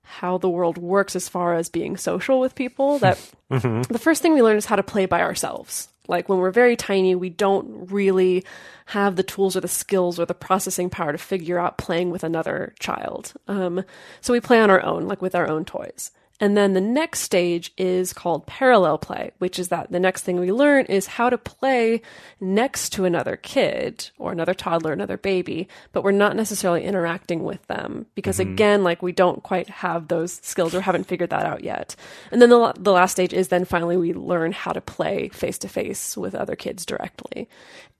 how 0.03 0.39
the 0.39 0.49
world 0.49 0.79
works 0.79 1.17
as 1.17 1.29
far 1.29 1.57
as 1.57 1.69
being 1.69 1.97
social 1.97 2.39
with 2.39 2.55
people, 2.55 3.01
that 3.01 3.19
the 3.49 3.99
first 4.01 4.23
thing 4.23 4.33
we 4.33 4.43
learn 4.43 4.57
is 4.57 4.67
how 4.67 4.77
to 4.77 4.85
play 4.85 5.07
by 5.07 5.23
ourselves. 5.23 5.89
Like 6.07 6.29
when 6.29 6.39
we're 6.39 6.53
very 6.53 6.77
tiny, 6.77 7.17
we 7.17 7.31
don't 7.31 7.91
really 7.91 8.45
have 8.87 9.17
the 9.17 9.25
tools 9.25 9.57
or 9.57 9.61
the 9.61 9.67
skills 9.67 10.21
or 10.21 10.25
the 10.25 10.35
processing 10.35 10.89
power 10.89 11.11
to 11.11 11.19
figure 11.19 11.59
out 11.59 11.77
playing 11.77 12.11
with 12.11 12.23
another 12.23 12.77
child. 12.79 13.33
Um, 13.49 13.83
so 14.21 14.33
we 14.33 14.41
play 14.41 14.61
on 14.61 14.71
our 14.71 14.85
own, 14.85 15.09
like 15.09 15.21
with 15.21 15.35
our 15.35 15.49
own 15.49 15.65
toys. 15.65 16.13
And 16.41 16.57
then 16.57 16.73
the 16.73 16.81
next 16.81 17.21
stage 17.21 17.73
is 17.77 18.15
called 18.15 18.47
parallel 18.47 18.97
play, 18.97 19.33
which 19.39 19.59
is 19.59 19.69
that 19.69 19.93
the 19.93 20.01
next 20.01 20.23
thing 20.23 20.41
we 20.41 20.51
learn 20.51 20.87
is 20.87 21.07
how 21.07 21.29
to 21.29 21.37
play 21.37 22.01
next 22.41 22.91
to 22.95 23.05
another 23.05 23.37
kid 23.37 24.11
or 24.19 24.33
another 24.33 24.55
toddler, 24.55 24.93
another 24.93 25.19
baby, 25.19 25.69
but 25.93 26.03
we're 26.03 26.13
not 26.13 26.37
necessarily 26.37 26.85
interacting 26.85 27.45
with 27.45 27.65
them 27.67 28.07
because 28.15 28.39
mm-hmm. 28.39 28.53
again, 28.53 28.83
like 28.83 29.03
we 29.03 29.13
don't 29.13 29.43
quite 29.43 29.69
have 29.69 30.09
those 30.09 30.41
skills 30.43 30.75
or 30.75 30.81
haven't 30.81 31.05
figured 31.05 31.31
that 31.31 31.45
out 31.45 31.63
yet. 31.63 31.95
And 32.33 32.41
then 32.41 32.49
the, 32.49 32.73
the 32.79 32.93
last 32.93 33.13
stage 33.13 33.35
is 33.35 33.49
then 33.49 33.67
finally 33.67 33.99
we 33.99 34.15
learn 34.15 34.53
how 34.53 34.73
to 34.73 34.81
play 34.81 35.29
face 35.29 35.59
to 35.59 35.69
face 35.69 36.17
with 36.17 36.35
other 36.35 36.57
kids 36.57 36.87
directly. 36.87 37.49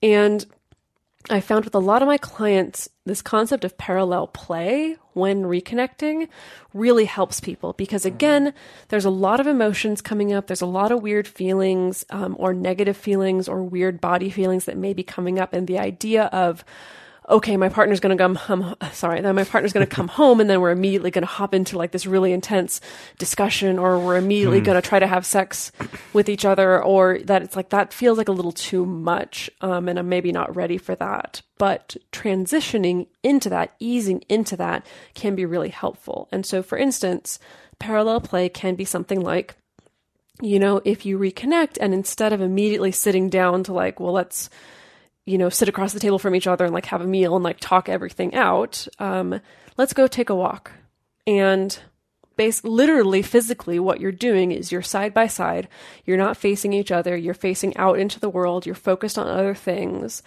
And 0.01 0.45
I 1.29 1.39
found 1.39 1.65
with 1.65 1.75
a 1.75 1.79
lot 1.79 2.01
of 2.01 2.07
my 2.07 2.17
clients, 2.17 2.89
this 3.05 3.21
concept 3.21 3.63
of 3.63 3.77
parallel 3.77 4.27
play 4.27 4.97
when 5.13 5.43
reconnecting 5.43 6.27
really 6.73 7.05
helps 7.05 7.39
people 7.39 7.73
because, 7.73 8.05
again, 8.05 8.53
there's 8.89 9.05
a 9.05 9.09
lot 9.09 9.39
of 9.39 9.47
emotions 9.47 10.01
coming 10.01 10.33
up. 10.33 10.47
There's 10.47 10.61
a 10.61 10.65
lot 10.65 10.91
of 10.91 11.01
weird 11.01 11.27
feelings 11.27 12.05
um, 12.09 12.35
or 12.39 12.53
negative 12.53 12.97
feelings 12.97 13.47
or 13.47 13.63
weird 13.63 14.01
body 14.01 14.29
feelings 14.29 14.65
that 14.65 14.77
may 14.77 14.93
be 14.93 15.03
coming 15.03 15.39
up. 15.39 15.53
And 15.53 15.67
the 15.67 15.79
idea 15.79 16.25
of, 16.25 16.65
okay, 17.31 17.57
my 17.57 17.69
partner's 17.69 17.99
going 17.99 18.15
to 18.15 18.21
come 18.21 18.35
home. 18.35 18.75
Sorry, 18.91 19.21
then 19.21 19.35
my 19.35 19.43
partner's 19.43 19.73
going 19.73 19.85
to 19.85 19.95
come 19.95 20.07
home, 20.19 20.39
and 20.39 20.49
then 20.49 20.61
we're 20.61 20.71
immediately 20.71 21.11
going 21.11 21.23
to 21.23 21.27
hop 21.27 21.53
into 21.53 21.77
like 21.77 21.91
this 21.91 22.05
really 22.05 22.33
intense 22.33 22.81
discussion, 23.17 23.79
or 23.79 23.97
we're 23.99 24.17
immediately 24.17 24.61
going 24.61 24.79
to 24.79 24.87
try 24.87 24.99
to 24.99 25.07
have 25.07 25.25
sex 25.25 25.71
with 26.13 26.29
each 26.29 26.45
other, 26.45 26.83
or 26.83 27.19
that 27.23 27.41
it's 27.41 27.55
like 27.55 27.69
that 27.69 27.93
feels 27.93 28.17
like 28.17 28.27
a 28.27 28.33
little 28.33 28.51
too 28.51 28.85
much, 28.85 29.49
um, 29.61 29.87
and 29.87 29.97
I'm 29.97 30.09
maybe 30.09 30.31
not 30.31 30.55
ready 30.55 30.77
for 30.77 30.95
that. 30.95 31.41
But 31.57 31.95
transitioning 32.11 33.07
into 33.23 33.49
that, 33.49 33.75
easing 33.79 34.23
into 34.29 34.57
that, 34.57 34.85
can 35.13 35.35
be 35.35 35.45
really 35.45 35.69
helpful. 35.69 36.27
And 36.31 36.45
so, 36.45 36.61
for 36.61 36.77
instance, 36.77 37.39
parallel 37.79 38.21
play 38.21 38.49
can 38.49 38.75
be 38.75 38.85
something 38.85 39.21
like 39.21 39.55
you 40.41 40.57
know, 40.57 40.81
if 40.83 41.05
you 41.05 41.19
reconnect 41.19 41.77
and 41.79 41.93
instead 41.93 42.33
of 42.33 42.41
immediately 42.41 42.91
sitting 42.91 43.29
down 43.29 43.63
to 43.63 43.73
like, 43.73 43.99
well, 43.99 44.13
let's, 44.13 44.49
you 45.25 45.37
know, 45.37 45.49
sit 45.49 45.69
across 45.69 45.93
the 45.93 45.99
table 45.99 46.19
from 46.19 46.35
each 46.35 46.47
other 46.47 46.65
and 46.65 46.73
like 46.73 46.85
have 46.87 47.01
a 47.01 47.07
meal 47.07 47.35
and 47.35 47.43
like 47.43 47.59
talk 47.59 47.89
everything 47.89 48.33
out, 48.33 48.87
um, 48.99 49.39
let's 49.77 49.93
go 49.93 50.07
take 50.07 50.29
a 50.29 50.35
walk. 50.35 50.71
And 51.27 51.77
base 52.37 52.63
literally 52.63 53.21
physically 53.21 53.79
what 53.79 53.99
you're 53.99 54.11
doing 54.11 54.51
is 54.51 54.71
you're 54.71 54.81
side 54.81 55.13
by 55.13 55.27
side, 55.27 55.67
you're 56.05 56.17
not 56.17 56.37
facing 56.37 56.73
each 56.73 56.91
other, 56.91 57.15
you're 57.15 57.33
facing 57.33 57.75
out 57.77 57.99
into 57.99 58.19
the 58.19 58.29
world, 58.29 58.65
you're 58.65 58.75
focused 58.75 59.17
on 59.17 59.27
other 59.27 59.53
things. 59.53 60.23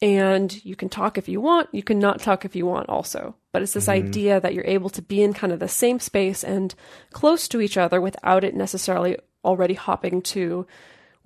And 0.00 0.64
you 0.64 0.76
can 0.76 0.88
talk 0.88 1.18
if 1.18 1.28
you 1.28 1.40
want, 1.40 1.68
you 1.72 1.82
can 1.82 1.98
not 1.98 2.20
talk 2.20 2.44
if 2.44 2.54
you 2.54 2.64
want 2.64 2.88
also. 2.88 3.34
But 3.52 3.62
it's 3.62 3.72
this 3.72 3.88
idea 3.88 4.40
that 4.40 4.54
you're 4.54 4.64
able 4.64 4.90
to 4.90 5.02
be 5.02 5.22
in 5.22 5.32
kind 5.32 5.52
of 5.52 5.58
the 5.58 5.68
same 5.68 5.98
space 5.98 6.44
and 6.44 6.72
close 7.12 7.48
to 7.48 7.60
each 7.60 7.76
other 7.76 8.00
without 8.00 8.44
it 8.44 8.54
necessarily 8.54 9.16
already 9.44 9.74
hopping 9.74 10.22
to 10.22 10.66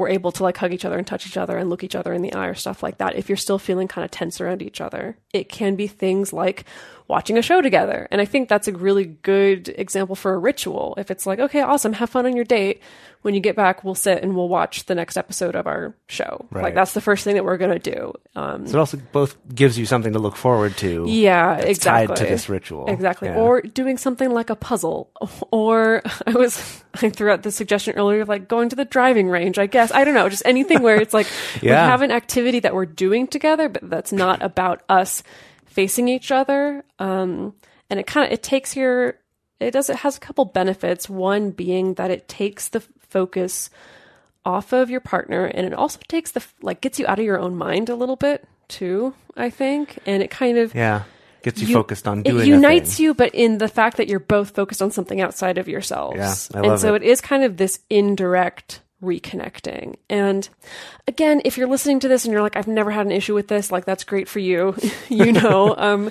we're 0.03 0.09
able 0.09 0.33
to 0.33 0.43
like 0.43 0.57
hug 0.57 0.73
each 0.73 0.85
other 0.85 0.99
and 0.99 1.07
touch 1.07 1.27
each 1.27 1.37
other 1.37 1.57
and 1.57 1.71
look 1.71 1.85
each 1.85 1.95
other 1.95 2.13
in 2.13 2.23
the 2.23 2.33
eye 2.35 2.49
or 2.49 2.55
stuff 2.55 2.83
like 2.83 2.99
that. 2.99 3.15
If 3.15 3.29
you're 3.29 3.37
still 3.37 3.59
feeling 3.59 3.87
kind 3.87 4.05
of 4.05 4.11
tense 4.11 4.41
around 4.41 4.61
each 4.61 4.81
other, 4.81 5.17
it 5.33 5.49
can 5.49 5.77
be 5.77 5.87
things 5.87 6.33
like 6.33 6.65
watching 7.13 7.37
a 7.37 7.43
show 7.43 7.61
together. 7.61 8.09
And 8.11 8.23
I 8.23 8.25
think 8.25 8.49
that's 8.49 8.69
a 8.69 8.73
really 8.73 9.05
good 9.05 9.69
example 9.69 10.17
for 10.17 10.33
a 10.33 10.39
ritual. 10.39 10.95
If 10.97 11.11
it's 11.11 11.27
like, 11.27 11.39
okay, 11.41 11.61
awesome, 11.61 11.93
have 11.93 12.09
fun 12.09 12.25
on 12.25 12.35
your 12.35 12.47
date. 12.47 12.81
When 13.21 13.35
you 13.35 13.41
get 13.41 13.55
back, 13.55 13.85
we'll 13.85 13.95
sit 13.95 14.23
and 14.23 14.35
we'll 14.35 14.49
watch 14.49 14.87
the 14.87 14.95
next 14.97 15.17
episode 15.19 15.55
of 15.55 15.67
our 15.67 15.95
show. 16.09 16.47
Right. 16.51 16.65
Like 16.65 16.75
that's 16.75 16.95
the 16.95 17.03
first 17.03 17.23
thing 17.23 17.35
that 17.37 17.45
we're 17.45 17.59
going 17.59 17.79
to 17.79 17.91
do. 17.93 18.15
Um, 18.35 18.67
So 18.67 18.79
it 18.79 18.81
also 18.81 18.97
both 19.13 19.37
gives 19.55 19.79
you 19.79 19.85
something 19.85 20.15
to 20.15 20.19
look 20.19 20.35
forward 20.37 20.75
to. 20.79 21.05
yeah, 21.07 21.59
exactly. 21.59 22.17
Tied 22.17 22.25
to 22.25 22.31
this 22.33 22.49
ritual. 22.49 22.87
Exactly. 22.87 23.29
Yeah. 23.29 23.37
Or 23.37 23.61
doing 23.61 23.99
something 23.99 24.31
like 24.31 24.49
a 24.51 24.57
puzzle. 24.57 25.11
Or 25.53 26.03
I 26.27 26.31
was, 26.33 26.83
I 27.03 27.11
threw 27.11 27.31
out 27.31 27.43
the 27.43 27.53
suggestion 27.53 27.95
earlier 27.97 28.23
of 28.23 28.29
like 28.29 28.49
going 28.49 28.71
to 28.71 28.77
the 28.77 28.87
driving 28.87 29.29
range, 29.29 29.59
I 29.59 29.67
guess. 29.67 29.93
I 29.93 30.03
don't 30.05 30.15
know. 30.15 30.29
Just 30.31 30.43
anything 30.47 30.83
where 30.83 30.97
it's 31.01 31.13
like 31.13 31.27
we 31.63 31.69
have 31.69 32.01
an 32.01 32.11
activity 32.11 32.61
that 32.61 32.75
we're 32.75 32.87
doing 32.87 33.27
together, 33.27 33.69
but 33.69 33.89
that's 33.89 34.13
not 34.13 34.43
about 34.43 34.81
us 34.89 35.23
facing 35.73 36.09
each 36.09 36.31
other. 36.31 36.85
Um, 36.99 37.55
and 37.91 37.99
it 38.01 38.07
kind 38.07 38.27
of, 38.27 38.33
it 38.33 38.43
takes 38.43 38.77
your, 38.77 39.19
it 39.61 39.73
does, 39.73 39.91
it 39.91 39.97
has 39.97 40.17
a 40.17 40.21
couple 40.21 40.45
benefits. 40.45 41.09
One 41.09 41.51
being 41.51 41.95
that 41.95 42.11
it 42.11 42.29
takes 42.29 42.69
the 42.69 42.81
focus 42.99 43.71
off 44.45 44.73
of 44.73 44.91
your 44.91 45.01
partner 45.01 45.45
and 45.45 45.67
it 45.67 45.73
also 45.73 46.01
takes 46.09 46.33
the, 46.33 46.45
like, 46.63 46.81
gets 46.81 46.99
you 46.99 47.07
out 47.07 47.19
of 47.19 47.25
your 47.25 47.39
own 47.39 47.57
mind 47.57 47.89
a 47.89 47.95
little 47.95 48.17
bit 48.17 48.45
too, 48.69 49.15
I 49.37 49.51
think. 49.51 49.99
And 50.07 50.23
it 50.23 50.31
kind 50.31 50.59
of, 50.59 50.75
yeah, 50.75 51.05
gets 51.43 51.61
you, 51.61 51.69
you- 51.69 51.75
focused 51.75 52.09
on 52.09 52.23
doing. 52.23 52.43
it 52.43 52.47
unites 52.47 52.99
you, 52.99 53.15
but 53.15 53.35
in 53.35 53.59
the 53.59 53.69
fact 53.69 53.97
that 53.99 54.09
you're 54.09 54.21
both 54.21 54.51
focused 54.55 54.83
on 54.83 54.91
something 54.91 55.21
outside 55.21 55.59
of 55.59 55.69
yourselves. 55.69 56.51
Yeah, 56.55 56.61
I 56.61 56.67
and 56.67 56.81
so 56.81 56.95
it. 56.95 57.03
it 57.03 57.09
is 57.09 57.21
kind 57.21 57.45
of 57.45 57.57
this 57.57 57.81
indirect 57.89 58.81
reconnecting. 59.03 59.97
And 60.09 60.49
again, 61.07 61.43
if 61.45 61.59
you're 61.59 61.69
listening 61.69 62.01
to 62.01 62.09
this 62.09 62.25
and 62.25 62.33
you're 62.33 62.43
like, 62.43 62.57
I've 62.57 62.69
never 62.69 62.91
had 62.91 63.07
an 63.07 63.13
issue 63.13 63.35
with 63.35 63.49
this, 63.49 63.73
like 63.73 63.85
that's 63.85 64.05
great 64.05 64.29
for 64.29 64.39
you. 64.39 64.75
you 65.09 65.33
know, 65.33 65.75
um, 65.79 66.11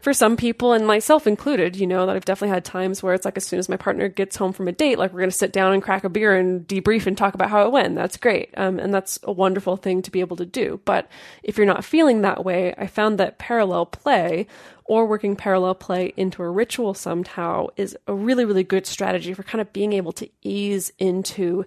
for 0.00 0.14
some 0.14 0.36
people 0.36 0.72
and 0.72 0.86
myself 0.86 1.26
included, 1.26 1.76
you 1.76 1.86
know, 1.86 2.06
that 2.06 2.16
I've 2.16 2.24
definitely 2.24 2.54
had 2.54 2.64
times 2.64 3.02
where 3.02 3.14
it's 3.14 3.24
like 3.24 3.36
as 3.36 3.44
soon 3.44 3.58
as 3.58 3.68
my 3.68 3.76
partner 3.76 4.08
gets 4.08 4.36
home 4.36 4.52
from 4.52 4.66
a 4.66 4.72
date, 4.72 4.98
like 4.98 5.12
we're 5.12 5.20
going 5.20 5.30
to 5.30 5.36
sit 5.36 5.52
down 5.52 5.72
and 5.72 5.82
crack 5.82 6.04
a 6.04 6.08
beer 6.08 6.34
and 6.34 6.66
debrief 6.66 7.06
and 7.06 7.16
talk 7.16 7.34
about 7.34 7.50
how 7.50 7.66
it 7.66 7.72
went. 7.72 7.94
That's 7.94 8.16
great. 8.16 8.54
Um, 8.56 8.78
and 8.78 8.94
that's 8.94 9.18
a 9.24 9.32
wonderful 9.32 9.76
thing 9.76 10.00
to 10.02 10.10
be 10.10 10.20
able 10.20 10.36
to 10.38 10.46
do. 10.46 10.80
But 10.84 11.08
if 11.42 11.58
you're 11.58 11.66
not 11.66 11.84
feeling 11.84 12.22
that 12.22 12.44
way, 12.44 12.74
I 12.78 12.86
found 12.86 13.18
that 13.18 13.38
parallel 13.38 13.86
play 13.86 14.46
or 14.86 15.06
working 15.06 15.36
parallel 15.36 15.74
play 15.74 16.12
into 16.16 16.42
a 16.42 16.50
ritual 16.50 16.94
somehow 16.94 17.68
is 17.76 17.96
a 18.06 18.14
really, 18.14 18.44
really 18.44 18.64
good 18.64 18.86
strategy 18.86 19.34
for 19.34 19.42
kind 19.42 19.60
of 19.60 19.72
being 19.72 19.92
able 19.92 20.12
to 20.12 20.28
ease 20.42 20.92
into 20.98 21.64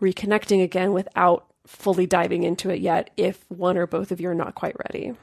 reconnecting 0.00 0.62
again 0.62 0.92
without 0.92 1.46
fully 1.66 2.06
diving 2.06 2.44
into 2.44 2.70
it 2.70 2.80
yet 2.80 3.10
if 3.16 3.44
one 3.48 3.76
or 3.76 3.86
both 3.86 4.10
of 4.10 4.20
you 4.20 4.28
are 4.28 4.34
not 4.34 4.54
quite 4.54 4.74
ready. 4.86 5.14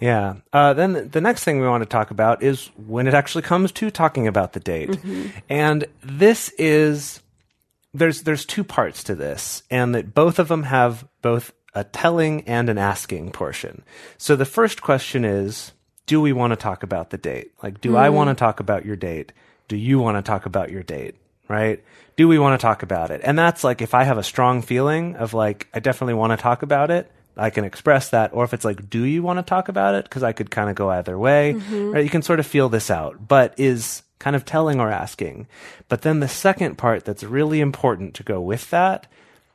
Yeah. 0.00 0.36
Uh, 0.52 0.74
then 0.74 1.08
the 1.10 1.20
next 1.20 1.42
thing 1.42 1.60
we 1.60 1.66
want 1.66 1.82
to 1.82 1.88
talk 1.88 2.10
about 2.10 2.42
is 2.42 2.70
when 2.76 3.06
it 3.06 3.14
actually 3.14 3.42
comes 3.42 3.72
to 3.72 3.90
talking 3.90 4.26
about 4.26 4.52
the 4.52 4.60
date, 4.60 4.90
Mm-hmm. 4.90 5.28
and 5.48 5.86
this 6.02 6.50
is 6.58 7.22
there's 7.94 8.22
there's 8.22 8.44
two 8.44 8.62
parts 8.62 9.02
to 9.04 9.14
this, 9.14 9.62
and 9.70 9.94
that 9.94 10.14
both 10.14 10.38
of 10.38 10.48
them 10.48 10.64
have 10.64 11.08
both 11.22 11.52
a 11.74 11.82
telling 11.82 12.42
and 12.42 12.68
an 12.68 12.78
asking 12.78 13.32
portion. 13.32 13.82
So 14.18 14.36
the 14.36 14.44
first 14.44 14.82
question 14.82 15.24
is, 15.24 15.72
do 16.06 16.20
we 16.20 16.32
want 16.32 16.52
to 16.52 16.56
talk 16.56 16.82
about 16.82 17.10
the 17.10 17.18
date? 17.18 17.52
Like, 17.62 17.80
do 17.80 17.96
I 17.96 18.10
want 18.10 18.28
to 18.28 18.34
talk 18.34 18.60
about 18.60 18.84
your 18.84 18.96
date? 18.96 19.32
Do 19.68 19.76
you 19.76 19.98
want 19.98 20.16
to 20.16 20.22
talk 20.22 20.46
about 20.46 20.70
your 20.70 20.82
date? 20.82 21.16
Right? 21.48 21.82
Do 22.16 22.28
we 22.28 22.38
want 22.38 22.58
to 22.58 22.64
talk 22.64 22.82
about 22.82 23.10
it? 23.10 23.20
And 23.22 23.38
that's 23.38 23.62
like 23.62 23.82
if 23.82 23.94
I 23.94 24.04
have 24.04 24.18
a 24.18 24.22
strong 24.22 24.62
feeling 24.62 25.16
of 25.16 25.34
like 25.34 25.68
I 25.72 25.80
definitely 25.80 26.14
want 26.14 26.32
to 26.32 26.36
talk 26.36 26.62
about 26.62 26.90
it, 26.90 27.10
I 27.36 27.50
can 27.50 27.64
express 27.64 28.10
that. 28.10 28.32
Or 28.32 28.44
if 28.44 28.54
it's 28.54 28.64
like, 28.64 28.88
do 28.88 29.04
you 29.04 29.22
want 29.22 29.38
to 29.38 29.42
talk 29.42 29.68
about 29.68 29.94
it? 29.94 30.04
Because 30.04 30.22
I 30.22 30.32
could 30.32 30.50
kind 30.50 30.70
of 30.70 30.76
go 30.76 30.90
either 30.90 31.18
way. 31.18 31.54
Mm-hmm. 31.54 31.90
Right? 31.92 32.04
You 32.04 32.10
can 32.10 32.22
sort 32.22 32.40
of 32.40 32.46
feel 32.46 32.68
this 32.68 32.90
out, 32.90 33.28
but 33.28 33.54
is 33.58 34.02
kind 34.18 34.34
of 34.34 34.44
telling 34.44 34.80
or 34.80 34.90
asking. 34.90 35.46
But 35.88 36.02
then 36.02 36.20
the 36.20 36.28
second 36.28 36.78
part 36.78 37.04
that's 37.04 37.22
really 37.22 37.60
important 37.60 38.14
to 38.14 38.22
go 38.22 38.40
with 38.40 38.70
that 38.70 39.06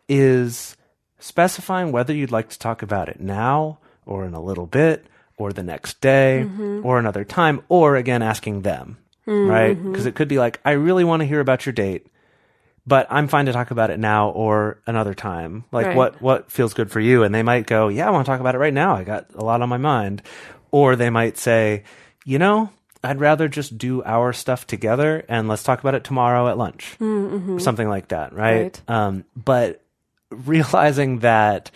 is 0.07 0.77
specifying 1.19 1.91
whether 1.91 2.13
you'd 2.13 2.31
like 2.31 2.49
to 2.49 2.59
talk 2.59 2.81
about 2.81 3.09
it 3.09 3.19
now 3.19 3.79
or 4.05 4.25
in 4.25 4.33
a 4.33 4.41
little 4.41 4.67
bit 4.67 5.05
or 5.37 5.51
the 5.53 5.63
next 5.63 6.01
day 6.01 6.43
mm-hmm. 6.45 6.85
or 6.85 6.99
another 6.99 7.23
time 7.23 7.61
or 7.69 7.95
again 7.95 8.21
asking 8.21 8.61
them 8.61 8.97
right? 9.25 9.73
Because 9.81 10.05
it 10.05 10.15
could 10.15 10.27
be 10.27 10.39
like 10.39 10.59
i 10.65 10.71
really 10.71 11.03
want 11.03 11.21
to 11.21 11.25
hear 11.25 11.39
about 11.39 11.65
your 11.65 11.73
date 11.73 12.07
but 12.87 13.05
i'm 13.11 13.27
fine 13.27 13.45
to 13.45 13.53
talk 13.53 13.69
about 13.71 13.91
it 13.91 13.99
now 13.99 14.29
or 14.29 14.81
another 14.87 15.13
time. 15.13 15.63
Like 15.71 15.87
Right. 15.87 15.95
what 15.95 16.21
what 16.21 16.51
feels 16.51 16.73
good 16.73 16.89
for 16.91 16.99
you? 16.99 17.23
And 17.23 17.33
they 17.33 17.43
might 17.43 17.67
go 17.67 17.87
yeah 17.89 18.07
i 18.07 18.11
want 18.11 18.25
to 18.25 18.31
talk 18.31 18.39
about 18.39 18.55
it 18.55 18.59
right 18.59 18.73
now. 18.73 18.95
I 18.95 19.03
got 19.03 19.27
a 19.35 19.43
lot 19.43 19.61
on 19.61 19.69
my 19.69 19.77
mind. 19.77 20.23
Or 20.71 20.95
they 20.95 21.09
might 21.09 21.37
say 21.37 21.83
you 22.25 22.39
know 22.39 22.69
i'd 23.03 23.19
rather 23.19 23.47
just 23.47 23.77
do 23.77 24.03
our 24.03 24.31
stuff 24.33 24.65
together 24.67 25.25
and 25.27 25.47
let's 25.47 25.63
talk 25.63 25.79
about 25.79 25.95
it 25.95 26.03
tomorrow 26.03 26.47
at 26.49 26.57
lunch. 26.57 26.95
Or 27.01 27.59
something 27.59 27.87
like 27.89 28.07
that 28.09 28.33
right, 28.33 28.63
Right. 28.63 28.81
Um, 28.87 29.25
but 29.35 29.81
realizing 30.29 31.19
that 31.19 31.71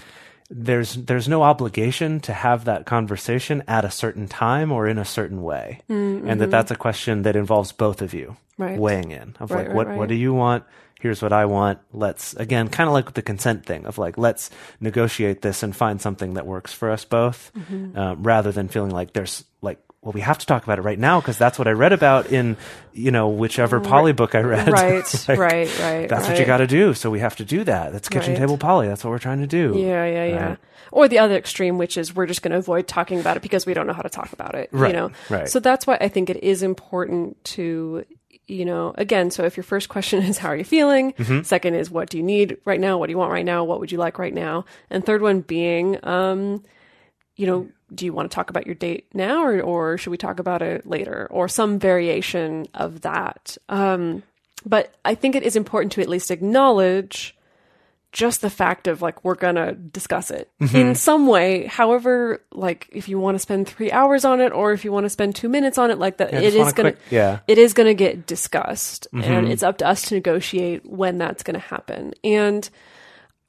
there's 0.50 0.96
there's 0.96 1.28
no 1.28 1.42
obligation 1.44 2.20
to 2.22 2.34
have 2.34 2.66
that 2.66 2.86
conversation 2.86 3.64
at 3.68 3.84
a 3.86 3.92
certain 3.92 4.28
time 4.28 4.72
or 4.72 4.88
in 4.88 4.98
a 4.98 5.06
certain 5.06 5.42
way, 5.42 5.82
and 5.90 6.40
that 6.42 6.52
that's 6.52 6.72
a 6.72 6.76
question 6.76 7.24
that 7.24 7.36
involves 7.36 7.72
both 7.72 8.02
of 8.02 8.14
you 8.14 8.36
Mm-hmm. 8.58 8.64
Right. 8.64 8.80
weighing 8.80 9.12
in 9.12 9.36
of 9.42 9.52
Right, 9.52 9.58
like 9.60 9.68
right, 9.68 9.76
what 9.76 9.98
what 9.98 10.08
do 10.10 10.16
you 10.16 10.34
want 10.34 10.64
here's 11.02 11.22
what 11.22 11.34
i 11.34 11.44
want 11.44 11.80
let's 11.92 12.34
again 12.36 12.70
kind 12.70 12.88
of 12.88 12.94
like 12.94 13.14
the 13.14 13.22
consent 13.22 13.66
thing 13.66 13.86
of 13.86 13.98
like 13.98 14.18
let's 14.18 14.50
negotiate 14.80 15.42
this 15.42 15.62
and 15.62 15.76
find 15.76 16.00
something 16.02 16.36
that 16.36 16.46
works 16.48 16.72
for 16.72 16.90
us 16.90 17.04
both 17.04 17.52
Mm-hmm. 17.54 17.98
um, 18.00 18.24
rather 18.24 18.54
than 18.54 18.70
feeling 18.70 18.92
like 18.92 19.12
there's 19.12 19.44
like 19.62 19.80
well 20.06 20.14
we 20.14 20.22
have 20.22 20.38
to 20.38 20.46
talk 20.46 20.64
about 20.64 20.80
it 20.80 20.84
right 20.84 21.00
now 21.00 21.20
because 21.20 21.38
that's 21.38 21.60
what 21.60 21.68
i 21.68 21.72
read 21.72 21.92
about 21.92 22.32
in 22.32 22.56
you 22.94 23.12
know 23.12 23.28
whichever 23.28 23.82
poly 23.82 24.14
book 24.14 24.36
i 24.36 24.40
read 24.40 24.70
Right, 24.72 25.04
Like, 25.28 25.38
right, 25.38 25.80
right. 25.80 26.08
that's 26.08 26.28
what 26.30 26.40
you 26.40 26.46
got 26.46 26.58
to 26.58 26.68
do 26.68 26.94
so 26.94 27.10
we 27.10 27.20
have 27.20 27.36
to 27.38 27.44
do 27.46 27.64
that 27.66 27.92
that's 27.92 28.08
kitchen 28.08 28.32
Right. 28.34 28.40
table 28.40 28.58
poly 28.58 28.88
that's 28.88 29.04
what 29.04 29.10
we're 29.10 29.20
trying 29.20 29.42
to 29.42 29.48
do 29.48 29.74
Yeah, 29.76 30.06
yeah, 30.06 30.26
yeah. 30.26 30.48
Right. 30.50 30.58
Or 30.92 31.08
the 31.10 31.20
other 31.20 31.36
extreme, 31.36 31.78
which 31.78 31.98
is 31.98 32.16
we're 32.16 32.28
just 32.28 32.42
going 32.42 32.52
to 32.54 32.58
avoid 32.58 32.88
talking 32.88 33.20
about 33.20 33.36
it 33.36 33.44
because 33.44 33.66
we 33.66 33.74
don't 33.74 33.86
know 33.88 33.92
how 33.94 34.04
to 34.04 34.10
talk 34.10 34.32
about 34.32 34.56
it. 34.56 34.70
Right, 34.72 34.90
You 34.90 34.94
know, 34.96 35.12
right. 35.30 35.50
So 35.50 35.60
that's 35.60 35.86
why 35.86 35.98
I 36.00 36.08
think 36.08 36.30
it 36.30 36.42
is 36.44 36.62
important 36.64 37.44
to, 37.56 38.06
you 38.48 38.64
know, 38.66 38.94
again. 38.98 39.30
So 39.32 39.44
if 39.44 39.58
your 39.58 39.64
first 39.66 39.90
question 39.90 40.22
is 40.30 40.38
how 40.38 40.50
are 40.50 40.56
you 40.56 40.64
feeling, 40.64 41.12
Mm-hmm. 41.14 41.42
second 41.42 41.74
is 41.74 41.90
what 41.90 42.10
do 42.12 42.18
you 42.18 42.24
need 42.24 42.58
right 42.66 42.80
now, 42.80 42.98
what 43.00 43.08
do 43.08 43.12
you 43.12 43.18
want 43.18 43.32
right 43.32 43.44
now, 43.44 43.64
what 43.66 43.80
would 43.82 43.92
you 43.92 43.98
like 43.98 44.20
right 44.20 44.34
now, 44.34 44.64
and 44.90 45.04
third 45.06 45.22
one 45.24 45.42
being, 45.42 45.98
um, 46.04 46.64
you 47.36 47.48
know, 47.48 47.68
do 47.94 48.06
you 48.06 48.14
want 48.14 48.30
to 48.32 48.36
talk 48.36 48.50
about 48.50 48.66
your 48.66 48.76
date 48.76 49.08
now, 49.14 49.44
or 49.46 49.62
or 49.62 49.98
should 49.98 50.10
we 50.12 50.18
talk 50.18 50.40
about 50.40 50.62
it 50.62 50.86
later, 50.88 51.28
or 51.30 51.48
some 51.48 51.78
variation 51.80 52.68
of 52.74 53.02
that. 53.02 53.58
Um, 53.70 54.24
but 54.66 54.94
I 55.06 55.14
think 55.16 55.36
it 55.36 55.44
is 55.44 55.56
important 55.56 55.92
to 55.94 56.02
at 56.02 56.10
least 56.10 56.32
acknowledge 56.32 57.36
just 58.12 58.40
the 58.42 58.50
fact 58.50 58.88
of 58.88 59.02
like 59.02 59.24
we're 59.26 59.36
gonna 59.36 59.74
discuss 59.74 60.32
it 60.32 60.50
Mm-hmm. 60.62 60.76
in 60.78 60.96
some 60.96 61.28
way 61.28 61.66
however 61.66 62.42
like 62.54 62.88
if 62.94 63.10
you 63.10 63.20
want 63.20 63.36
to 63.36 63.40
spend 63.40 63.68
three 63.68 63.92
hours 63.92 64.24
on 64.24 64.40
it 64.40 64.54
or 64.54 64.72
if 64.72 64.86
you 64.86 64.92
want 64.94 65.04
to 65.04 65.10
spend 65.10 65.36
two 65.36 65.50
minutes 65.50 65.78
on 65.78 65.92
it 65.92 66.00
like 66.00 66.16
that 66.18 66.32
Yeah, 66.32 66.40
it 66.40 66.56
is 66.56 66.72
gonna 66.72 66.94
quick- 66.94 67.02
yeah. 67.12 67.34
Mm-hmm. 67.36 67.44
it 67.50 67.58
is 67.58 67.74
gonna 67.74 67.94
get 67.94 68.26
discussed 68.26 69.08
and 69.12 69.50
it's 69.52 69.64
up 69.64 69.80
to 69.80 69.88
us 69.88 70.04
to 70.04 70.16
negotiate 70.16 70.86
when 70.86 71.18
that's 71.18 71.44
gonna 71.44 71.60
happen 71.60 72.14
and 72.24 72.70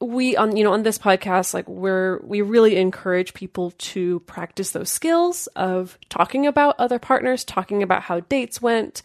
we 0.01 0.37
on 0.37 0.57
you 0.57 0.63
know 0.63 0.73
on 0.73 0.83
this 0.83 0.99
podcast 0.99 1.55
like 1.55 1.67
we're 1.69 2.21
we 2.23 2.43
really 2.43 2.77
encourage 2.77 3.33
people 3.33 3.71
to 3.79 4.21
practice 4.21 4.73
those 4.73 4.91
skills 4.91 5.47
of 5.57 5.99
talking 6.11 6.47
about 6.47 6.75
other 6.79 6.99
partners 6.99 7.45
talking 7.45 7.83
about 7.83 8.03
how 8.03 8.21
dates 8.21 8.61
went 8.61 9.03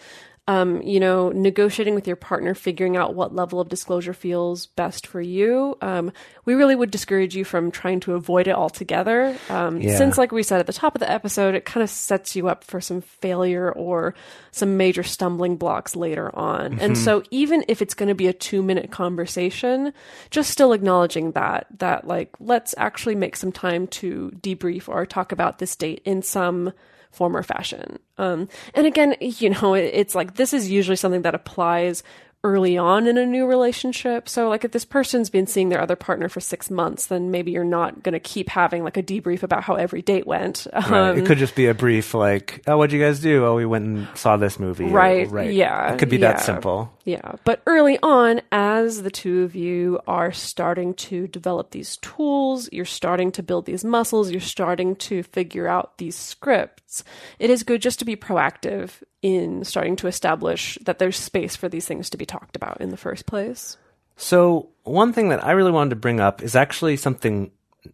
um, 0.48 0.82
you 0.82 1.00
know 1.00 1.30
negotiating 1.30 1.94
with 1.96 2.08
your 2.08 2.16
partner 2.16 2.54
figuring 2.56 2.98
out 2.98 3.14
what 3.14 3.34
level 3.34 3.60
of 3.60 3.70
disclosure 3.70 4.14
feels 4.14 4.66
best 4.66 5.06
for 5.06 5.22
you. 5.22 5.78
Um, 5.82 6.12
we 6.46 6.56
really 6.56 6.76
would 6.76 6.90
discourage 6.92 7.36
you 7.36 7.46
from 7.46 7.70
trying 7.70 8.00
to 8.02 8.16
avoid 8.16 8.48
it 8.48 8.56
altogether. 8.56 9.38
Um, 9.50 9.80
Yeah. 9.80 9.98
since 9.98 10.18
like 10.18 10.32
we 10.32 10.42
said 10.44 10.60
at 10.60 10.66
the 10.68 10.74
top 10.74 10.96
of 10.96 11.00
the 11.00 11.10
episode 11.10 11.54
it 11.54 11.64
kind 11.66 11.84
of 11.84 11.90
sets 11.90 12.36
you 12.36 12.48
up 12.48 12.64
for 12.64 12.82
some 12.82 13.02
failure 13.02 13.72
or 13.72 14.16
some 14.52 14.78
major 14.78 15.04
stumbling 15.04 15.58
blocks 15.58 15.96
later 15.96 16.36
on. 16.36 16.80
And 16.80 16.98
so 16.98 17.22
even 17.30 17.64
if 17.68 17.82
it's 17.82 17.94
going 17.94 18.10
to 18.10 18.16
be 18.16 18.28
a 18.28 18.34
two 18.34 18.64
minute 18.64 18.90
conversation 18.92 19.94
just 20.32 20.50
still 20.50 20.74
acknowledging 20.74 21.32
that 21.34 21.68
that 21.78 22.08
like 22.08 22.30
let's 22.40 22.74
actually 22.78 23.16
make 23.16 23.36
some 23.36 23.52
time 23.52 23.88
to 23.88 24.32
debrief 24.42 24.90
or 24.90 25.06
talk 25.06 25.32
about 25.32 25.60
this 25.60 25.76
date 25.76 26.02
in 26.04 26.22
some 26.24 26.74
form 27.12 27.36
or 27.36 27.44
fashion 27.44 28.00
um, 28.18 28.48
and 28.74 28.88
again 28.88 29.16
you 29.20 29.50
know 29.50 29.74
it, 29.74 29.92
it's 29.94 30.16
like 30.16 30.36
this 30.36 30.54
is 30.54 30.70
usually 30.72 30.96
something 30.96 31.22
that 31.24 31.36
applies 31.36 32.04
early 32.44 32.76
on 32.76 33.06
in 33.06 33.20
a 33.20 33.26
new 33.26 33.46
relationship 33.46 34.28
so 34.28 34.50
like 34.50 34.66
if 34.66 34.72
this 34.72 34.84
person's 34.84 35.30
been 35.30 35.46
seeing 35.46 35.70
their 35.70 35.80
other 35.80 35.96
partner 35.96 36.28
for 36.28 36.40
six 36.40 36.72
months 36.72 37.06
then 37.06 37.30
maybe 37.30 37.52
you're 37.52 37.64
not 37.64 38.02
going 38.02 38.14
to 38.14 38.20
keep 38.20 38.50
having 38.50 38.84
like 38.84 38.98
a 38.98 39.04
debrief 39.04 39.44
about 39.44 39.62
how 39.62 39.76
every 39.76 40.02
date 40.02 40.26
went 40.26 40.66
Right. 40.74 40.92
um, 40.92 41.20
it 41.20 41.28
could 41.28 41.38
just 41.38 41.54
be 41.54 41.68
a 41.68 41.76
brief 41.76 42.16
like, 42.16 42.64
oh, 42.66 42.78
what'd 42.78 42.94
you 42.94 43.00
guys 43.00 43.20
do? 43.20 43.46
Oh, 43.46 43.56
we 43.58 43.66
went 43.68 43.86
and 43.86 44.08
saw 44.16 44.38
this 44.38 44.60
movie. 44.60 44.86
or- 44.86 44.90
Right, 44.90 45.52
yeah, 45.54 45.94
It 45.94 46.00
could 46.00 46.10
be 46.10 46.18
that 46.18 46.40
simple. 46.42 46.92
Yeah, 47.04 47.34
but 47.44 47.62
early 47.66 47.98
on, 48.04 48.42
as 48.52 49.02
the 49.02 49.10
two 49.10 49.44
of 49.44 49.56
you 49.56 50.00
are 50.08 50.32
starting 50.32 50.94
to 50.96 51.28
develop 51.28 51.72
these 51.72 51.98
tools, 51.98 52.70
you're 52.72 52.86
starting 52.86 53.32
to 53.34 53.44
build 53.44 53.66
these 53.66 53.84
muscles, 53.84 54.30
you're 54.30 54.40
starting 54.40 54.96
to 54.98 55.24
figure 55.24 55.68
out 55.68 55.98
these 55.98 56.16
scripts, 56.16 57.04
it 57.40 57.50
is 57.50 57.64
good 57.64 57.82
just 57.82 58.00
to 58.00 58.06
be 58.06 58.16
proactive 58.16 59.02
in 59.22 59.64
starting 59.64 59.96
to 59.98 60.08
establish 60.08 60.78
that 60.82 61.00
there's 61.00 61.18
space 61.18 61.56
for 61.56 61.70
these 61.70 61.88
things 61.88 62.10
to 62.10 62.18
be 62.18 62.26
talked 62.26 62.56
about 62.56 62.80
in 62.82 62.90
the 62.90 62.98
first 62.98 63.26
place. 63.26 63.78
So, 64.16 64.70
one 64.84 65.14
thing 65.14 65.30
that 65.30 65.44
I 65.44 65.52
really 65.52 65.72
wanted 65.72 65.92
to 65.92 65.96
bring 65.96 66.20
up 66.20 66.44
is 66.44 66.56
actually 66.56 66.98
something 66.98 67.52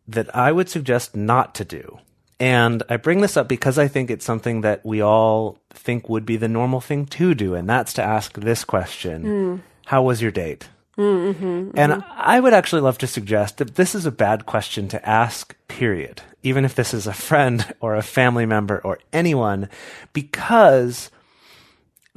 that 0.08 0.36
I 0.36 0.52
would 0.52 0.70
suggest 0.70 1.16
not 1.16 1.56
to 1.56 1.66
do. 1.66 2.00
And 2.40 2.84
I 2.90 2.98
bring 2.98 3.22
this 3.22 3.36
up 3.36 3.48
because 3.48 3.80
I 3.80 3.88
think 3.88 4.12
it's 4.12 4.26
something 4.26 4.62
that 4.62 4.86
we 4.86 5.02
all 5.02 5.60
think 5.72 6.08
would 6.08 6.26
be 6.26 6.38
the 6.38 6.48
normal 6.48 6.82
thing 6.82 7.06
to 7.08 7.34
do, 7.34 7.56
and 7.56 7.68
that's 7.68 7.94
to 7.94 8.04
ask 8.04 8.34
this 8.34 8.64
question. 8.64 9.24
Hmm. 9.24 9.56
How 9.86 10.04
was 10.04 10.22
your 10.22 10.32
date? 10.32 10.68
Mm-hmm. 10.98 11.72
And 11.76 12.04
I 12.16 12.40
would 12.40 12.54
actually 12.54 12.82
love 12.82 12.98
to 13.00 13.08
suggest 13.08 13.58
that 13.58 13.76
this 13.76 13.94
is 13.94 14.06
a 14.06 14.12
bad 14.12 14.46
question 14.46 14.88
to 14.90 15.08
ask, 15.08 15.56
period, 15.68 16.22
even 16.42 16.66
if 16.66 16.76
this 16.76 16.94
is 16.94 17.08
a 17.08 17.14
friend 17.14 17.74
or 17.80 17.96
a 17.96 18.02
family 18.02 18.46
member 18.46 18.80
or 18.80 19.00
anyone, 19.14 19.70
because 20.14 21.12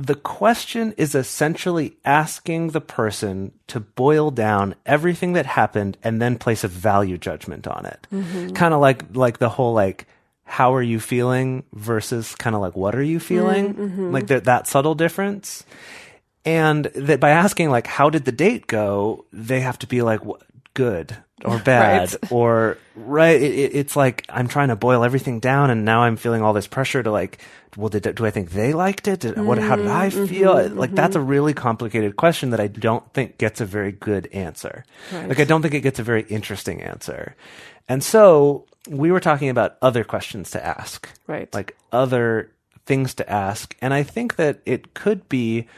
the 0.06 0.14
question 0.14 0.94
is 0.96 1.14
essentially 1.14 1.96
asking 2.04 2.68
the 2.68 2.80
person 2.80 3.52
to 3.68 3.80
boil 3.80 4.30
down 4.30 4.74
everything 4.86 5.34
that 5.34 5.46
happened 5.46 5.98
and 6.02 6.20
then 6.22 6.38
place 6.38 6.64
a 6.64 6.68
value 6.68 7.18
judgment 7.18 7.66
on 7.66 7.86
it. 7.86 8.06
Mm-hmm. 8.12 8.50
Kind 8.50 8.72
of 8.74 8.80
like 8.80 9.04
like 9.14 9.38
the 9.38 9.48
whole 9.50 9.74
like 9.74 10.06
how 10.44 10.74
are 10.74 10.82
you 10.82 10.98
feeling 11.00 11.62
versus 11.74 12.34
kind 12.34 12.56
of 12.56 12.62
like 12.62 12.76
what 12.76 12.94
are 12.94 13.02
you 13.02 13.20
feeling? 13.20 13.74
Mm, 13.74 13.78
mm-hmm. 13.90 14.12
Like 14.12 14.26
that 14.28 14.44
that 14.44 14.66
subtle 14.66 14.94
difference. 14.94 15.64
And 16.44 16.86
that 16.94 17.20
by 17.20 17.30
asking 17.30 17.70
like 17.70 17.86
how 17.86 18.10
did 18.10 18.24
the 18.24 18.32
date 18.32 18.66
go, 18.66 19.26
they 19.32 19.60
have 19.60 19.78
to 19.80 19.86
be 19.86 20.02
like 20.02 20.20
good 20.74 21.16
or 21.44 21.58
bad 21.64 22.12
Right. 22.22 22.32
or 22.32 22.78
right 22.94 23.40
it, 23.40 23.52
it- 23.54 23.74
it's 23.74 23.96
like 23.96 24.24
i'm 24.28 24.46
trying 24.46 24.68
to 24.68 24.76
boil 24.76 25.02
everything 25.02 25.40
down 25.40 25.70
and 25.70 25.84
now 25.84 26.02
i'm 26.02 26.16
feeling 26.16 26.42
all 26.42 26.52
this 26.52 26.66
pressure 26.68 27.02
to 27.02 27.10
like 27.10 27.38
well 27.76 27.88
did, 27.88 28.14
do 28.14 28.26
i 28.26 28.30
think 28.30 28.50
they 28.50 28.72
liked 28.72 29.08
it? 29.08 29.20
Did, 29.20 29.40
what 29.40 29.58
how 29.58 29.76
did 29.76 29.86
i 29.86 30.08
mm-hmm, 30.08 30.26
feel? 30.26 30.54
Mm-hmm, 30.54 30.78
like 30.78 30.94
that's 30.94 31.16
a 31.16 31.18
mm-hmm. 31.18 31.28
really 31.28 31.54
complicated 31.54 32.16
question 32.16 32.50
that 32.50 32.60
i 32.60 32.66
don't 32.66 33.10
think 33.12 33.38
gets 33.38 33.60
a 33.60 33.66
very 33.66 33.92
good 33.92 34.28
answer. 34.32 34.84
Like 35.12 35.40
i 35.40 35.44
don't 35.44 35.62
think 35.62 35.74
it 35.74 35.80
gets 35.80 35.98
a 35.98 36.04
very 36.04 36.22
interesting 36.22 36.82
answer. 36.82 37.36
And 37.88 38.02
so 38.04 38.66
we 38.88 39.10
were 39.10 39.20
talking 39.20 39.48
about 39.48 39.76
other 39.82 40.04
questions 40.04 40.50
to 40.52 40.64
ask. 40.64 41.08
Right. 41.26 41.52
like 41.54 41.76
other 41.92 42.52
things 42.86 43.14
to 43.14 43.30
ask. 43.30 43.76
And 43.80 43.94
i 43.94 44.02
think 44.02 44.36
that 44.36 44.60
it 44.64 44.94
could 44.94 45.28
be 45.28 45.68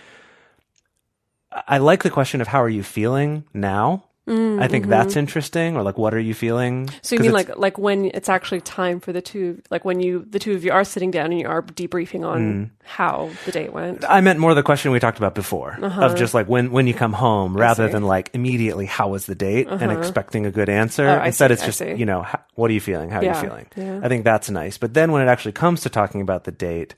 I 1.68 1.78
like 1.78 2.02
the 2.02 2.10
question 2.10 2.40
of 2.40 2.48
how 2.48 2.62
are 2.62 2.68
you 2.68 2.82
feeling 2.82 3.44
now? 3.52 4.04
I 4.28 4.68
think 4.68 4.86
that's 4.86 5.16
interesting. 5.16 5.76
Or 5.76 5.82
like, 5.82 5.98
what 5.98 6.14
are 6.14 6.20
you 6.20 6.32
feeling? 6.32 6.86
Mm, 6.86 6.90
mm-hmm. 6.90 6.98
So 7.02 7.16
you 7.16 7.22
mean 7.22 7.32
like 7.32 7.56
like 7.56 7.76
when 7.76 8.04
it's 8.14 8.28
actually 8.28 8.60
time 8.60 9.00
for 9.00 9.12
the 9.12 9.20
two 9.20 9.60
like 9.70 9.84
when 9.84 9.98
you 9.98 10.24
the 10.30 10.38
two 10.38 10.52
of 10.54 10.64
you 10.64 10.70
are 10.70 10.84
sitting 10.84 11.10
down 11.10 11.32
and 11.32 11.40
you 11.40 11.48
are 11.48 11.60
debriefing 11.62 12.24
on 12.24 12.40
Mm. 12.42 12.70
how 12.84 13.30
the 13.46 13.52
date 13.52 13.72
went. 13.72 14.04
I 14.08 14.20
meant 14.20 14.38
more 14.38 14.54
the 14.54 14.62
question 14.62 14.92
we 14.92 15.00
talked 15.00 15.18
about 15.18 15.34
before 15.34 15.76
of 15.82 16.14
just 16.16 16.34
like 16.34 16.48
when 16.48 16.70
when 16.70 16.86
you 16.86 16.94
come 16.94 17.12
home, 17.12 17.56
rather 17.56 17.82
Uh-huh. 17.84 17.88
Uh-huh. 17.88 17.92
than 17.92 18.02
like 18.06 18.30
immediately 18.32 18.86
how 18.86 19.08
was 19.08 19.26
the 19.26 19.34
date 19.34 19.66
and 19.68 19.90
expecting 19.90 20.46
a 20.46 20.52
good 20.52 20.68
answer. 20.68 21.06
Oh, 21.08 21.14
I 21.18 21.26
Instead, 21.26 21.48
see, 21.50 21.54
it's 21.54 21.64
just 21.64 21.80
you 21.98 22.06
know 22.06 22.22
how, 22.22 22.38
what 22.54 22.70
are 22.70 22.74
you 22.74 22.80
feeling? 22.80 23.10
How 23.10 23.18
are 23.20 23.24
you 23.24 23.34
feeling? 23.34 23.66
yeah. 23.76 24.00
I 24.04 24.08
think 24.08 24.22
that's 24.24 24.48
nice. 24.50 24.78
But 24.78 24.94
then 24.94 25.10
when 25.10 25.22
it 25.22 25.28
actually 25.28 25.52
comes 25.52 25.80
to 25.82 25.90
talking 25.90 26.20
about 26.20 26.44
the 26.44 26.52
date, 26.52 26.94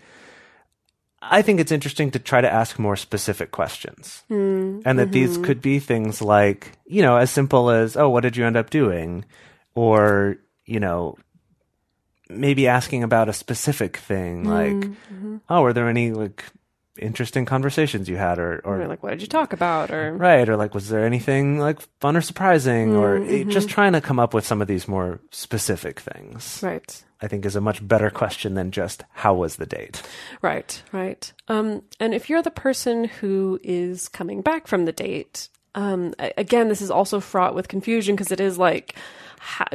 I 1.31 1.43
think 1.43 1.61
it's 1.61 1.73
interesting 1.73 2.11
to 2.13 2.19
try 2.19 2.41
to 2.41 2.53
ask 2.53 2.79
more 2.79 2.97
specific 2.97 3.51
questions. 3.51 4.23
Hmm, 4.29 4.81
And 4.85 4.99
that 4.99 5.13
these 5.13 5.35
mm-hmm. 5.35 5.45
could 5.45 5.61
be 5.63 5.79
things 5.79 6.21
like, 6.21 6.73
you 6.87 7.03
know, 7.03 7.17
as 7.17 7.31
simple 7.31 7.71
as, 7.71 7.97
oh, 7.97 8.09
what 8.09 8.23
did 8.23 8.37
you 8.37 8.45
end 8.47 8.57
up 8.57 8.71
doing? 8.71 9.25
Or, 9.75 10.37
you 10.67 10.81
know, 10.81 11.17
maybe 12.29 12.69
asking 12.69 13.03
about 13.03 13.29
a 13.29 13.33
specific 13.33 13.97
thing 13.97 14.45
like, 14.45 14.73
Mm-hmm. 14.75 15.37
oh, 15.49 15.63
were 15.63 15.73
there 15.73 15.89
any 15.89 16.13
like 16.13 16.45
interesting 16.99 17.45
conversations 17.45 18.09
you 18.09 18.17
had 18.17 18.39
or, 18.39 18.61
or 18.65 18.81
Or 18.83 18.87
like 18.89 19.03
what 19.03 19.11
did 19.11 19.21
you 19.21 19.27
talk 19.27 19.53
about 19.53 19.91
or 19.91 20.13
right 20.13 20.49
or 20.49 20.57
like 20.57 20.75
was 20.75 20.89
there 20.89 21.05
anything 21.05 21.59
like 21.59 21.81
fun 22.01 22.17
or 22.17 22.21
surprising 22.21 22.95
or 22.95 23.19
Mm-hmm. 23.19 23.51
just 23.51 23.69
trying 23.69 23.93
to 23.95 24.01
come 24.01 24.19
up 24.21 24.33
with 24.35 24.47
some 24.47 24.63
of 24.63 24.69
these 24.69 24.87
more 24.87 25.21
specific 25.31 25.99
things 26.01 26.61
right. 26.63 27.03
i 27.21 27.27
think 27.27 27.45
is 27.45 27.57
a 27.57 27.61
much 27.61 27.87
better 27.87 28.11
question 28.11 28.55
than 28.55 28.71
just 28.71 29.05
how 29.13 29.35
was 29.35 29.57
the 29.57 29.67
date 29.67 30.03
Right, 30.43 30.83
right. 30.93 31.33
Um, 31.49 31.83
and 31.99 32.15
if 32.15 32.29
you're 32.29 32.43
the 32.43 32.51
person 32.51 33.05
who 33.05 33.59
is 33.63 34.09
coming 34.09 34.43
back 34.43 34.67
from 34.67 34.85
the 34.85 34.93
date, 34.93 35.49
um, 35.75 36.15
again, 36.37 36.69
this 36.69 36.83
is 36.83 36.91
also 36.91 37.19
fraught 37.19 37.55
with 37.55 37.67
confusion 37.69 38.15
because 38.15 38.31
it 38.31 38.41
is 38.41 38.59
like, 38.59 38.95
how, 39.47 39.67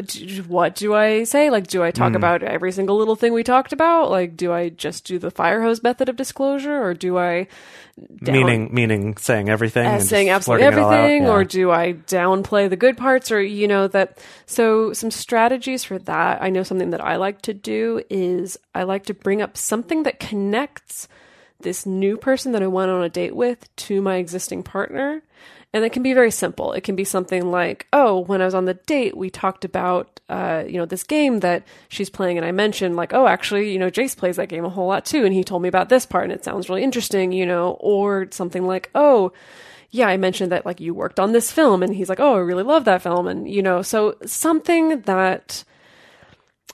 what 0.47 0.73
do 0.73 0.95
I 0.95 1.25
say? 1.25 1.51
Like, 1.51 1.67
do 1.67 1.83
I 1.83 1.91
talk 1.91 2.15
about 2.15 2.41
every 2.41 2.71
single 2.71 2.97
little 2.97 3.15
thing 3.15 3.33
we 3.33 3.43
talked 3.43 3.71
about? 3.71 4.09
Like, 4.09 4.35
do 4.35 4.51
I 4.51 4.69
just 4.69 5.05
do 5.05 5.19
the 5.19 5.29
fire 5.29 5.61
hose 5.61 5.83
method 5.83 6.09
of 6.09 6.15
disclosure, 6.15 6.81
or 6.81 6.95
do 6.95 7.19
I 7.19 7.47
down- 8.23 8.33
meaning 8.35 8.69
meaning 8.73 9.17
saying 9.17 9.47
everything 9.47 9.85
uh, 9.85 9.99
saying 9.99 10.31
absolutely 10.31 10.63
blurting 10.65 10.79
it 10.79 10.81
all 10.81 10.91
out? 10.91 10.99
everything, 10.99 11.23
Yeah. 11.23 11.29
or 11.31 11.43
do 11.43 11.69
I 11.69 11.93
downplay 11.93 12.67
the 12.67 12.75
good 12.77 12.97
parts, 12.97 13.31
or 13.31 13.39
you 13.41 13.67
know 13.67 13.87
that? 13.89 14.17
So 14.47 14.91
some 14.93 15.11
strategies 15.11 15.83
for 15.83 15.99
that. 15.99 16.41
I 16.41 16.49
know 16.49 16.63
something 16.63 16.89
that 16.89 17.01
I 17.05 17.17
like 17.17 17.43
to 17.43 17.53
do 17.53 18.01
is 18.09 18.57
I 18.73 18.83
like 18.83 19.05
to 19.05 19.13
bring 19.13 19.39
up 19.43 19.55
something 19.55 20.01
that 20.01 20.19
connects 20.19 21.07
this 21.59 21.85
new 21.85 22.17
person 22.17 22.53
that 22.53 22.63
I 22.63 22.67
went 22.67 22.89
on 22.89 23.03
a 23.03 23.09
date 23.09 23.35
with 23.35 23.69
to 23.75 24.01
my 24.01 24.15
existing 24.15 24.63
partner. 24.63 25.21
And 25.71 25.85
it 25.85 25.93
can 25.93 26.01
be 26.01 26.13
very 26.13 26.31
simple. 26.31 26.73
It 26.73 26.83
can 26.83 26.95
be 26.95 27.03
something 27.03 27.51
like, 27.51 27.85
"Oh, 27.93 28.21
when 28.21 28.41
I 28.41 28.45
was 28.45 28.55
on 28.55 28.65
the 28.65 28.73
date, 28.73 29.15
we 29.15 29.29
talked 29.29 29.63
about, 29.63 30.19
uh, 30.27 30.63
you 30.67 30.77
know, 30.77 30.85
this 30.85 31.03
game 31.03 31.41
that 31.41 31.63
she's 31.89 32.09
playing, 32.09 32.37
and 32.37 32.45
I 32.45 32.51
mentioned 32.51 32.95
like, 32.95 33.13
oh, 33.13 33.27
actually, 33.27 33.71
you 33.71 33.77
know, 33.77 33.91
Jase 33.91 34.15
plays 34.15 34.37
that 34.37 34.49
game 34.49 34.65
a 34.65 34.69
whole 34.69 34.87
lot 34.87 35.05
too, 35.05 35.25
and 35.25 35.33
he 35.33 35.43
told 35.43 35.61
me 35.61 35.69
about 35.69 35.89
this 35.89 36.07
part, 36.07 36.23
and 36.23 36.33
it 36.33 36.43
sounds 36.43 36.69
really 36.69 36.83
interesting, 36.83 37.31
you 37.31 37.45
know." 37.45 37.77
Or 37.81 38.27
something 38.31 38.65
like, 38.65 38.89
"Oh, 38.95 39.31
yeah, 39.91 40.07
I 40.07 40.17
mentioned 40.17 40.51
that 40.51 40.65
like 40.65 40.79
you 40.79 40.93
worked 40.93 41.19
on 41.19 41.31
this 41.31 41.51
film, 41.51 41.83
and 41.83 41.95
he's 41.95 42.09
like, 42.09 42.19
oh, 42.19 42.35
I 42.35 42.39
really 42.39 42.63
love 42.63 42.85
that 42.85 43.01
film, 43.01 43.27
and 43.27 43.49
you 43.49 43.61
know, 43.61 43.81
so 43.81 44.15
something 44.25 45.01
that 45.01 45.63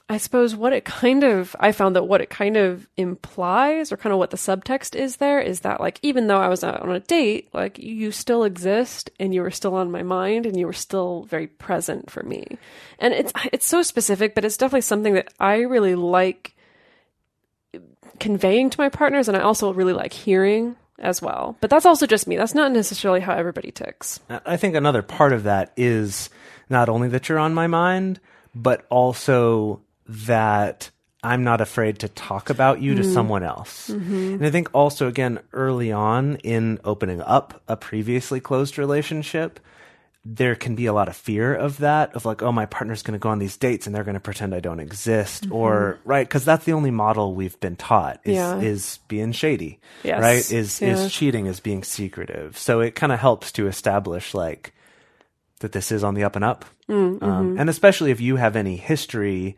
I 0.08 0.18
suppose 0.18 0.56
what 0.56 0.72
it 0.72 0.86
kind 0.86 1.24
of, 1.24 1.56
I 1.60 1.72
found 1.72 1.96
that 1.96 2.08
what 2.08 2.22
it 2.22 2.30
kind 2.30 2.58
of 2.58 2.88
implies, 2.96 3.92
or 3.92 3.98
kind 3.98 4.14
of 4.14 4.20
what 4.20 4.30
the 4.30 4.38
subtext 4.38 4.96
is 4.96 5.16
there, 5.16 5.40
is 5.40 5.62
that 5.62 5.82
like 5.82 6.00
even 6.04 6.28
though 6.28 6.38
I 6.38 6.48
was 6.48 6.64
out 6.64 6.82
on 6.82 6.92
a 6.92 7.00
date, 7.00 7.50
like 7.54 7.80
you 7.80 8.12
still 8.12 8.44
exist, 8.44 9.10
and 9.20 9.34
you 9.34 9.42
were 9.42 9.50
still 9.50 9.74
on 9.74 9.92
my 9.92 10.04
mind, 10.04 10.46
and 10.46 10.60
you 10.60 10.68
were 10.68 10.74
still 10.74 11.24
very 11.24 11.48
present 11.48 12.12
for 12.12 12.22
me, 12.22 12.46
and 13.00 13.16
it's 13.16 13.34
it's 13.52 13.66
so 13.66 13.82
specific, 13.82 14.36
but 14.36 14.46
it's 14.46 14.58
definitely 14.58 14.82
something 14.82 15.16
that 15.16 15.34
I 15.40 15.62
really 15.62 15.96
like 15.96 16.56
conveying 18.20 18.70
to 18.70 18.80
my 18.80 18.90
partners, 18.90 19.28
and 19.28 19.36
I 19.36 19.42
also 19.42 19.74
really 19.74 19.94
like 19.94 20.14
hearing 20.14 20.76
as 21.00 21.20
well. 21.20 21.58
But 21.62 21.72
that's 21.72 21.86
also 21.86 22.06
just 22.06 22.28
me. 22.28 22.38
That's 22.38 22.54
not 22.54 22.72
necessarily 22.72 23.22
how 23.22 23.34
everybody 23.34 23.72
ticks. 23.72 24.20
I 24.30 24.56
think 24.56 24.76
another 24.76 25.02
part 25.02 25.34
of 25.34 25.44
that 25.44 25.74
is 25.76 26.30
not 26.70 26.90
only 26.90 27.08
that 27.10 27.28
you're 27.28 27.40
on 27.40 27.56
my 27.56 27.66
mind, 27.66 28.20
but 28.54 28.86
also 28.90 29.82
that 30.08 30.90
I'm 31.24 31.44
not 31.44 31.60
afraid 31.62 32.00
to 32.00 32.08
talk 32.08 32.50
about 32.50 32.82
you 32.82 32.96
to 32.96 33.04
someone 33.04 33.44
else. 33.44 33.90
And 33.90 34.46
I 34.46 34.52
think 34.52 34.70
also, 34.74 35.08
again, 35.08 35.40
early 35.54 35.92
on 35.92 36.36
in 36.38 36.80
opening 36.84 37.22
up 37.22 37.62
a 37.68 37.76
previously 37.76 38.40
closed 38.40 38.78
relationship, 38.78 39.60
there 40.24 40.56
can 40.56 40.76
be 40.76 40.86
a 40.88 40.94
lot 40.94 41.08
of 41.08 41.16
fear 41.16 41.54
of 41.54 41.78
that, 41.80 42.16
of 42.16 42.26
like, 42.26 42.42
oh, 42.44 42.52
my 42.52 42.66
partner's 42.66 43.02
going 43.04 43.14
to 43.14 43.20
go 43.20 43.30
on 43.30 43.38
these 43.40 43.58
dates 43.58 43.86
and 43.86 43.96
they're 43.96 44.04
going 44.04 44.16
to 44.16 44.20
pretend 44.20 44.54
I 44.56 44.60
don't 44.60 44.80
exist, 44.80 45.48
or 45.52 46.00
right, 46.04 46.28
because 46.28 46.44
that's 46.46 46.66
the 46.66 46.74
only 46.74 46.90
model 46.92 47.34
we've 47.36 47.60
been 47.60 47.76
taught 47.76 48.20
is 48.24 48.36
Yeah. 48.36 48.60
is 48.60 49.00
being 49.08 49.32
shady, 49.34 49.80
Yes. 50.04 50.22
right? 50.22 50.52
Is 50.52 50.82
Yeah. 50.82 50.90
is 50.94 51.12
cheating, 51.14 51.46
is 51.48 51.60
being 51.60 51.84
secretive. 51.84 52.58
So 52.58 52.80
it 52.82 52.96
kind 52.96 53.12
of 53.12 53.20
helps 53.20 53.52
to 53.54 53.68
establish 53.68 54.34
like 54.34 54.74
that 55.60 55.72
this 55.74 55.92
is 55.92 56.04
on 56.04 56.14
the 56.16 56.24
up 56.24 56.36
and 56.36 56.46
up, 56.46 56.66
Mm, 56.90 56.94
um, 56.94 57.20
mm-hmm. 57.22 57.60
and 57.60 57.70
especially 57.70 58.10
if 58.12 58.20
you 58.22 58.36
have 58.36 58.56
any 58.56 58.78
history 58.78 59.56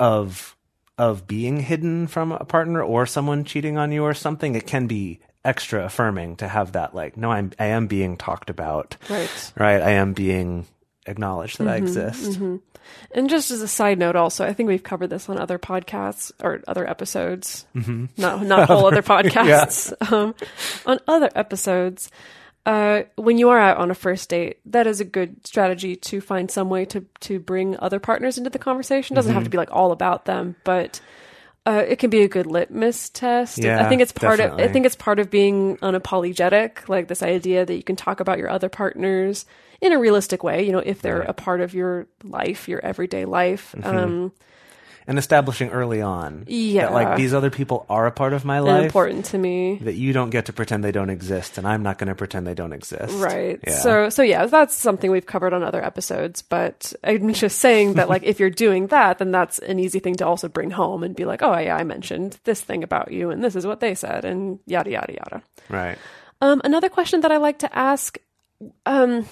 of 0.00 0.56
of 0.98 1.26
being 1.26 1.60
hidden 1.60 2.06
from 2.08 2.32
a 2.32 2.44
partner 2.44 2.82
or 2.82 3.06
someone 3.06 3.44
cheating 3.44 3.78
on 3.78 3.92
you 3.92 4.02
or 4.02 4.12
something, 4.14 4.54
it 4.54 4.66
can 4.66 4.86
be 4.86 5.20
extra 5.44 5.84
affirming 5.86 6.36
to 6.36 6.46
have 6.48 6.72
that 6.72 6.94
like, 6.94 7.16
no, 7.16 7.30
I'm 7.30 7.52
I 7.58 7.66
am 7.66 7.86
being 7.86 8.16
talked 8.18 8.50
about, 8.50 8.96
Right. 9.08 9.52
right? 9.56 9.80
I 9.80 9.92
am 9.92 10.12
being 10.12 10.66
acknowledged 11.06 11.58
that 11.58 11.68
I 11.68 11.80
Mm-hmm, 11.80 11.86
exist. 11.86 12.40
And 13.12 13.30
just 13.30 13.50
as 13.50 13.62
a 13.62 13.68
side 13.68 13.98
note, 13.98 14.16
also, 14.16 14.44
I 14.44 14.52
think 14.52 14.68
we've 14.68 14.82
covered 14.82 15.08
this 15.10 15.28
on 15.28 15.38
other 15.38 15.58
podcasts 15.58 16.32
or 16.42 16.60
other 16.68 16.86
episodes. 16.88 17.64
Mm-hmm. 17.74 18.06
Not 18.18 18.42
not 18.42 18.66
whole 18.68 18.86
other 18.90 19.02
podcasts. 19.02 19.92
Um, 20.12 20.34
on 20.86 20.98
other 21.08 21.30
episodes, 21.34 22.10
uh, 22.70 23.02
when 23.16 23.36
you 23.36 23.48
are 23.48 23.58
out 23.58 23.78
on 23.78 23.90
a 23.90 23.96
first 23.96 24.28
date, 24.28 24.58
that 24.66 24.86
is 24.86 25.00
a 25.00 25.04
good 25.04 25.44
strategy 25.44 25.96
to 25.96 26.20
find 26.20 26.48
some 26.48 26.70
way 26.70 26.84
to 26.84 27.04
to 27.18 27.40
bring 27.40 27.76
other 27.80 27.98
partners 27.98 28.38
into 28.38 28.48
the 28.48 28.60
conversation. 28.60 29.16
Doesn't 29.16 29.34
have 29.34 29.42
to 29.42 29.50
be 29.50 29.58
like 29.58 29.72
all 29.72 29.90
about 29.90 30.24
them, 30.24 30.54
but 30.62 31.00
uh, 31.66 31.82
it 31.88 31.98
can 31.98 32.10
be 32.10 32.22
a 32.22 32.28
good 32.28 32.46
litmus 32.46 33.08
test. 33.08 33.58
Yeah, 33.58 33.84
I 33.84 33.88
think 33.88 34.02
it's 34.02 34.12
part 34.12 34.38
of. 34.38 34.60
I 34.60 34.68
think 34.68 34.86
it's 34.86 34.94
part 34.94 35.18
of 35.18 35.32
being 35.32 35.78
unapologetic, 35.78 36.88
like 36.88 37.08
this 37.08 37.24
idea 37.24 37.66
that 37.66 37.74
you 37.74 37.82
can 37.82 37.96
talk 37.96 38.20
about 38.20 38.38
your 38.38 38.48
other 38.48 38.68
partners 38.68 39.46
in 39.80 39.92
a 39.92 39.98
realistic 39.98 40.44
way. 40.44 40.64
You 40.64 40.70
know, 40.70 40.78
if 40.78 41.02
they're 41.02 41.22
a 41.22 41.32
part 41.32 41.62
of 41.62 41.74
your 41.74 42.06
life, 42.22 42.68
your 42.68 42.78
everyday 42.84 43.24
life. 43.24 43.74
Mm-hmm. 43.76 43.96
Um, 43.96 44.32
and 45.06 45.18
establishing 45.18 45.70
early 45.70 46.00
on 46.02 46.44
Yeah. 46.46 46.82
that 46.86 46.92
like 46.92 47.16
these 47.16 47.32
other 47.34 47.50
people 47.50 47.86
are 47.88 48.06
a 48.06 48.12
part 48.12 48.32
of 48.32 48.44
my 48.44 48.58
and 48.58 48.66
life 48.66 48.84
important 48.84 49.24
to 49.26 49.38
me. 49.38 49.78
that 49.82 49.94
you 49.94 50.12
don't 50.12 50.30
get 50.30 50.46
to 50.46 50.52
pretend 50.52 50.84
they 50.84 50.92
don't 50.92 51.10
exist 51.10 51.58
and 51.58 51.66
i'm 51.66 51.82
not 51.82 51.98
going 51.98 52.08
to 52.08 52.14
pretend 52.14 52.46
they 52.46 52.54
don't 52.54 52.72
exist 52.72 53.14
Right. 53.18 53.58
yeah. 53.66 53.78
So 53.78 54.08
so 54.10 54.22
yeah, 54.22 54.46
that's 54.46 54.74
something 54.74 55.10
we've 55.10 55.26
covered 55.26 55.52
on 55.52 55.62
other 55.62 55.82
episodes, 55.84 56.42
but 56.42 56.92
I'm 57.04 57.32
just 57.32 57.58
saying 57.58 57.94
that 57.94 58.08
like 58.08 58.22
if 58.24 58.38
you're 58.40 58.50
doing 58.50 58.88
that, 58.88 59.18
then 59.18 59.30
that's 59.30 59.58
an 59.58 59.78
easy 59.78 59.98
thing 60.00 60.14
to 60.16 60.26
also 60.26 60.48
bring 60.48 60.70
home 60.70 61.02
and 61.02 61.14
be 61.16 61.24
like, 61.24 61.42
"Oh, 61.42 61.56
yeah, 61.58 61.76
I 61.76 61.84
mentioned 61.84 62.38
this 62.44 62.60
thing 62.60 62.82
about 62.84 63.10
you 63.12 63.30
and 63.30 63.42
this 63.42 63.56
is 63.56 63.66
what 63.66 63.80
they 63.80 63.94
said 63.94 64.24
and 64.24 64.58
yada 64.66 64.90
yada 64.90 65.12
yada." 65.14 65.42
right 65.68 65.98
Um 66.40 66.60
another 66.64 66.88
question 66.88 67.20
that 67.22 67.32
I 67.32 67.38
like 67.38 67.58
to 67.60 67.70
ask 67.76 68.18
um 68.86 69.26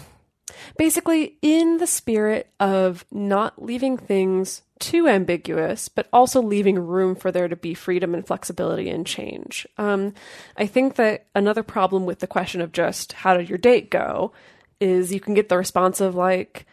basically 0.76 1.36
in 1.42 1.76
the 1.78 1.86
spirit 1.86 2.50
of 2.60 3.04
not 3.12 3.62
leaving 3.62 3.96
things 3.96 4.62
too 4.80 5.08
ambiguous, 5.08 5.88
but 5.88 6.08
also 6.12 6.40
leaving 6.40 6.78
room 6.78 7.14
for 7.14 7.30
there 7.30 7.48
to 7.48 7.56
be 7.56 7.74
freedom 7.74 8.14
and 8.14 8.26
flexibility 8.26 8.88
and 8.88 9.06
change. 9.06 9.66
Um, 9.76 10.14
I 10.56 10.66
think 10.66 10.96
that 10.96 11.26
another 11.34 11.62
problem 11.62 12.06
with 12.06 12.20
the 12.20 12.26
question 12.26 12.60
of 12.60 12.72
just 12.72 13.12
how 13.12 13.36
did 13.36 13.48
your 13.48 13.58
date 13.58 13.90
go 13.90 14.32
is 14.80 15.12
you 15.12 15.20
can 15.20 15.34
get 15.34 15.48
the 15.48 15.56
response 15.56 16.00
of 16.00 16.14
like, 16.14 16.66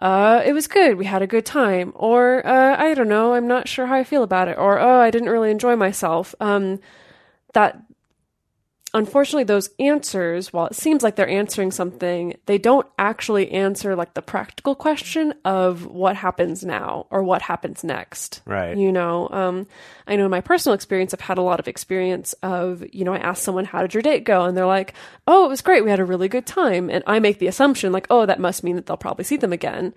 uh, 0.00 0.42
it 0.44 0.52
was 0.52 0.68
good. 0.68 0.96
We 0.96 1.06
had 1.06 1.22
a 1.22 1.26
good 1.26 1.46
time. 1.46 1.92
Or, 1.94 2.46
uh, 2.46 2.76
I 2.78 2.94
don't 2.94 3.08
know. 3.08 3.34
I'm 3.34 3.48
not 3.48 3.66
sure 3.66 3.86
how 3.86 3.96
I 3.96 4.04
feel 4.04 4.22
about 4.22 4.48
it. 4.48 4.56
Or, 4.58 4.78
oh, 4.78 5.00
I 5.00 5.10
didn't 5.10 5.30
really 5.30 5.50
enjoy 5.50 5.74
myself. 5.74 6.34
Um, 6.40 6.78
that 7.54 7.82
unfortunately 8.94 9.44
those 9.44 9.68
answers 9.78 10.50
while 10.52 10.66
it 10.66 10.74
seems 10.74 11.02
like 11.02 11.14
they're 11.14 11.28
answering 11.28 11.70
something 11.70 12.34
they 12.46 12.56
don't 12.56 12.86
actually 12.98 13.50
answer 13.52 13.94
like 13.94 14.14
the 14.14 14.22
practical 14.22 14.74
question 14.74 15.34
of 15.44 15.84
what 15.84 16.16
happens 16.16 16.64
now 16.64 17.06
or 17.10 17.22
what 17.22 17.42
happens 17.42 17.84
next 17.84 18.40
Right. 18.46 18.76
you 18.76 18.90
know? 18.90 19.28
Um, 19.30 19.66
i 20.06 20.16
know 20.16 20.24
in 20.24 20.30
my 20.30 20.40
personal 20.40 20.74
experience 20.74 21.12
i've 21.12 21.20
had 21.20 21.36
a 21.38 21.42
lot 21.42 21.60
of 21.60 21.68
experience 21.68 22.32
of 22.42 22.82
you 22.94 23.04
know 23.04 23.12
i 23.12 23.18
ask 23.18 23.42
someone 23.42 23.66
how 23.66 23.82
did 23.82 23.92
your 23.92 24.02
date 24.02 24.24
go? 24.24 24.44
And 24.44 24.56
they're 24.56 24.66
like 24.66 24.94
oh 25.26 25.44
it 25.44 25.48
was 25.48 25.60
great. 25.60 25.84
We 25.84 25.90
had 25.90 26.00
a 26.00 26.04
really 26.04 26.28
good 26.28 26.46
time. 26.46 26.88
And 26.88 27.04
i 27.06 27.18
make 27.18 27.38
the 27.40 27.46
assumption 27.46 27.92
like 27.92 28.06
oh 28.08 28.24
that 28.24 28.40
must 28.40 28.64
mean 28.64 28.76
that 28.76 28.86
they'll 28.86 28.96
probably 28.96 29.24
see 29.24 29.36
them 29.36 29.52
again 29.52 29.92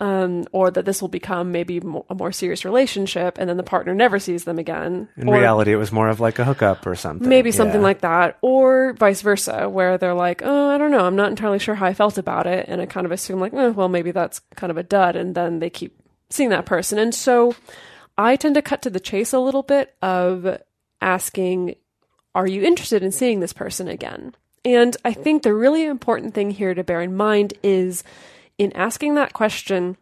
um, 0.00 0.46
or 0.52 0.70
that 0.70 0.84
this 0.86 1.00
will 1.02 1.08
become 1.08 1.52
maybe 1.52 1.78
mo- 1.80 2.06
a 2.08 2.14
more 2.14 2.32
serious 2.32 2.64
relationship 2.64 3.36
and 3.38 3.48
then 3.48 3.56
the 3.58 3.62
partner 3.62 3.94
never 3.94 4.18
sees 4.18 4.44
them 4.44 4.58
again. 4.58 5.08
In 5.16 5.28
Or- 5.28 5.36
reality 5.38 5.72
it 5.72 5.76
was 5.76 5.92
more 5.92 6.08
of 6.08 6.20
like 6.20 6.38
a 6.38 6.44
hookup 6.44 6.86
or 6.86 6.94
something. 6.94 7.28
Maybe 7.28 7.52
something 7.52 7.80
Yeah. 7.80 7.86
like 7.86 8.00
that. 8.00 8.38
Or 8.40 8.94
vice 8.94 9.20
versa 9.22 9.68
where 9.68 9.98
they're 9.98 10.14
like 10.14 10.40
oh 10.44 10.70
i 10.70 10.78
don't 10.78 10.90
know. 10.90 11.04
I'm 11.04 11.16
not 11.16 11.28
entirely 11.30 11.58
sure 11.58 11.74
how 11.74 11.86
i 11.86 11.94
felt 11.94 12.16
about 12.18 12.46
it. 12.46 12.66
And 12.68 12.80
i 12.80 12.86
kind 12.86 13.04
of 13.04 13.12
assume 13.12 13.40
like 13.40 13.52
eh, 13.54 13.68
well 13.68 13.88
maybe 13.88 14.10
that's 14.10 14.40
kind 14.56 14.70
of 14.70 14.76
a 14.78 14.82
dud 14.82 15.16
and 15.16 15.34
then 15.34 15.58
they 15.58 15.70
keep 15.70 15.96
seeing 16.30 16.50
that 16.50 16.66
person. 16.66 16.98
And 16.98 17.14
so 17.14 17.54
i 18.18 18.36
tend 18.36 18.54
to 18.56 18.62
cut 18.62 18.82
to 18.82 18.90
the 18.90 19.00
chase 19.00 19.32
a 19.32 19.38
little 19.38 19.62
bit 19.62 19.94
of 20.02 20.58
asking 21.00 21.76
are 22.34 22.46
you 22.46 22.62
interested 22.62 23.02
in 23.02 23.10
seeing 23.12 23.40
this 23.40 23.52
person 23.52 23.88
again? 23.88 24.34
And 24.64 24.96
i 25.04 25.12
think 25.12 25.42
the 25.42 25.54
really 25.54 25.84
important 25.86 26.34
thing 26.34 26.50
here 26.50 26.74
to 26.74 26.84
bear 26.84 27.00
in 27.00 27.16
mind 27.16 27.54
is 27.62 28.02
in 28.60 28.72
asking 28.74 29.14
that 29.14 29.32
question 29.32 29.96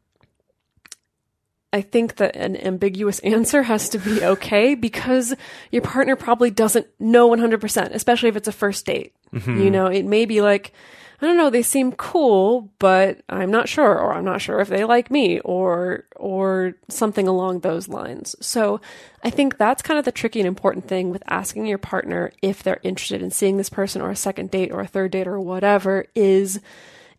I 1.70 1.82
think 1.82 2.16
that 2.16 2.34
an 2.34 2.56
ambiguous 2.56 3.18
answer 3.34 3.62
has 3.62 3.88
to 3.90 3.98
be 3.98 4.24
okay 4.24 4.74
because 4.74 5.34
your 5.70 5.82
partner 5.82 6.16
probably 6.16 6.50
doesn't 6.50 6.86
know 6.98 7.28
100%, 7.28 7.90
especially 7.94 8.30
if 8.30 8.36
it's 8.36 8.48
a 8.48 8.52
first 8.52 8.86
date. 8.86 9.14
Mm-hmm. 9.34 9.60
You 9.60 9.70
know, 9.70 9.86
it 9.86 10.06
may 10.06 10.24
be 10.24 10.40
like, 10.40 10.72
I 11.20 11.26
don't 11.26 11.36
know, 11.36 11.50
they 11.50 11.62
seem 11.62 11.92
cool, 11.92 12.70
but 12.78 13.20
I'm 13.28 13.50
not 13.50 13.68
sure, 13.68 13.98
or 13.98 14.14
I'm 14.14 14.24
not 14.24 14.40
sure 14.40 14.60
if 14.60 14.68
they 14.68 14.84
like 14.84 15.10
me, 15.10 15.40
or, 15.40 16.04
or 16.16 16.74
something 16.88 17.28
along 17.28 17.60
those 17.60 17.86
lines. 17.86 18.34
So 18.40 18.80
I 19.22 19.28
think 19.28 19.58
that's 19.58 19.82
kind 19.82 19.98
of 19.98 20.06
the 20.06 20.12
tricky 20.12 20.40
and 20.40 20.46
important 20.46 20.88
thing 20.88 21.10
with 21.10 21.22
asking 21.26 21.66
your 21.66 21.76
partner 21.76 22.32
if 22.40 22.62
they're 22.62 22.80
interested 22.82 23.20
in 23.20 23.30
seeing 23.30 23.58
this 23.58 23.68
person 23.68 24.00
or 24.00 24.10
a 24.10 24.16
second 24.16 24.50
date 24.50 24.72
or 24.72 24.80
a 24.80 24.86
third 24.86 25.10
date 25.10 25.26
or 25.26 25.38
whatever 25.38 26.06
is 26.14 26.60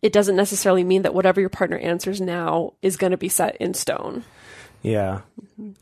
it 0.02 0.12
doesn't 0.12 0.36
necessarily 0.36 0.84
mean 0.84 1.02
that 1.02 1.14
whatever 1.14 1.40
your 1.40 1.50
partner 1.50 1.78
answers 1.78 2.20
now 2.20 2.72
is 2.82 2.96
going 2.96 3.10
to 3.12 3.16
be 3.16 3.28
set 3.28 3.56
in 3.56 3.74
stone. 3.74 4.24
Yeah. 4.82 5.20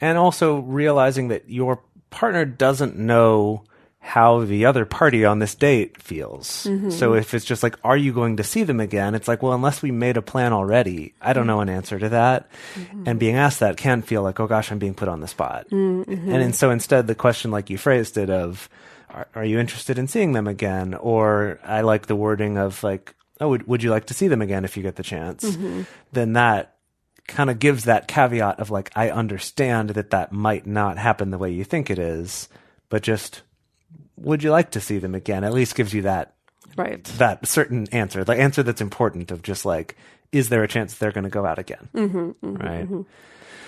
And 0.00 0.18
also 0.18 0.58
realizing 0.58 1.28
that 1.28 1.48
your 1.48 1.80
partner 2.10 2.44
doesn't 2.44 2.96
know 2.96 3.64
how 4.00 4.40
the 4.44 4.64
other 4.64 4.86
party 4.86 5.24
on 5.24 5.38
this 5.38 5.54
date 5.54 6.00
feels. 6.00 6.64
Mm-hmm. 6.64 6.90
So 6.90 7.14
if 7.14 7.34
it's 7.34 7.44
just 7.44 7.62
like, 7.62 7.76
are 7.84 7.96
you 7.96 8.12
going 8.12 8.38
to 8.38 8.44
see 8.44 8.62
them 8.62 8.80
again? 8.80 9.14
It's 9.14 9.28
like, 9.28 9.42
well, 9.42 9.52
unless 9.52 9.82
we 9.82 9.90
made 9.90 10.16
a 10.16 10.22
plan 10.22 10.52
already, 10.52 11.14
I 11.20 11.32
don't 11.32 11.46
know 11.46 11.60
an 11.60 11.68
answer 11.68 11.98
to 11.98 12.08
that. 12.08 12.48
Mm-hmm. 12.74 13.04
And 13.06 13.20
being 13.20 13.36
asked 13.36 13.60
that 13.60 13.76
can 13.76 14.02
feel 14.02 14.22
like, 14.22 14.40
oh 14.40 14.46
gosh, 14.46 14.72
I'm 14.72 14.78
being 14.78 14.94
put 14.94 15.08
on 15.08 15.20
the 15.20 15.28
spot. 15.28 15.68
Mm-hmm. 15.70 16.10
And, 16.10 16.42
and 16.42 16.56
so 16.56 16.70
instead, 16.70 17.06
the 17.06 17.14
question, 17.14 17.50
like 17.50 17.70
you 17.70 17.76
phrased 17.76 18.16
it, 18.16 18.30
of, 18.30 18.70
are, 19.10 19.28
are 19.34 19.44
you 19.44 19.58
interested 19.58 19.98
in 19.98 20.08
seeing 20.08 20.32
them 20.32 20.48
again? 20.48 20.94
Or 20.94 21.60
I 21.62 21.82
like 21.82 22.06
the 22.06 22.16
wording 22.16 22.56
of 22.56 22.82
like, 22.82 23.14
oh, 23.40 23.48
would, 23.50 23.66
would 23.66 23.82
you 23.82 23.90
like 23.90 24.06
to 24.06 24.14
see 24.14 24.28
them 24.28 24.42
again 24.42 24.64
if 24.64 24.76
you 24.76 24.82
get 24.82 24.96
the 24.96 25.02
chance? 25.02 25.44
Mm-hmm. 25.44 25.82
Then 26.12 26.32
that 26.34 26.76
kind 27.26 27.50
of 27.50 27.58
gives 27.58 27.84
that 27.84 28.08
caveat 28.08 28.58
of 28.58 28.70
like 28.70 28.90
I 28.96 29.10
understand 29.10 29.90
that 29.90 30.10
that 30.10 30.32
might 30.32 30.66
not 30.66 30.96
happen 30.98 31.30
the 31.30 31.38
way 31.38 31.50
you 31.50 31.62
think 31.64 31.90
it 31.90 31.98
is, 31.98 32.48
but 32.88 33.02
just 33.02 33.42
would 34.16 34.42
you 34.42 34.50
like 34.50 34.70
to 34.72 34.80
see 34.80 34.98
them 34.98 35.14
again? 35.14 35.44
At 35.44 35.52
least 35.52 35.74
gives 35.74 35.92
you 35.94 36.02
that 36.02 36.34
Right. 36.76 37.02
that 37.18 37.46
certain 37.46 37.88
answer, 37.90 38.22
the 38.22 38.34
answer 38.34 38.62
that's 38.62 38.80
important 38.80 39.30
of 39.32 39.42
just 39.42 39.64
like 39.64 39.96
is 40.30 40.48
there 40.48 40.62
a 40.62 40.68
chance 40.68 40.94
they're 40.94 41.12
going 41.12 41.24
to 41.24 41.30
go 41.30 41.44
out 41.46 41.58
again? 41.58 41.88
Mm-hmm, 41.94 42.54
right. 42.56 42.88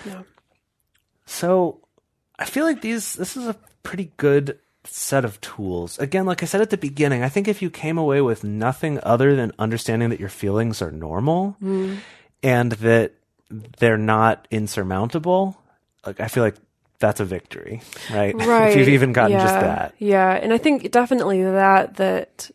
Yeah. 0.05 0.21
So 1.25 1.79
I 2.39 2.45
feel 2.45 2.65
like 2.65 2.81
these 2.81 3.13
this 3.13 3.35
is 3.35 3.47
a 3.47 3.55
pretty 3.83 4.11
good 4.17 4.59
set 4.85 5.25
of 5.25 5.39
tools. 5.41 5.99
Again, 5.99 6.25
like 6.25 6.43
I 6.43 6.45
said 6.45 6.61
at 6.61 6.69
the 6.69 6.77
beginning, 6.77 7.23
I 7.23 7.29
think 7.29 7.47
if 7.47 7.61
you 7.61 7.69
came 7.69 7.97
away 7.97 8.21
with 8.21 8.43
nothing 8.43 8.99
other 9.03 9.35
than 9.35 9.51
understanding 9.59 10.09
that 10.09 10.19
your 10.19 10.29
feelings 10.29 10.81
are 10.81 10.91
normal 10.91 11.55
mm-hmm. 11.61 11.95
and 12.41 12.71
that 12.73 13.13
they're 13.49 13.97
not 13.97 14.47
insurmountable, 14.49 15.57
like 16.05 16.19
I 16.19 16.27
feel 16.27 16.43
like 16.43 16.55
that's 16.99 17.19
a 17.19 17.25
victory, 17.25 17.81
right? 18.11 18.35
Right. 18.35 18.69
if 18.71 18.77
you've 18.77 18.89
even 18.89 19.13
gotten 19.13 19.33
yeah. 19.33 19.43
just 19.43 19.59
that. 19.59 19.95
Yeah. 19.99 20.31
And 20.31 20.53
I 20.53 20.57
think 20.57 20.91
definitely 20.91 21.43
that, 21.43 21.95
that, 21.95 22.49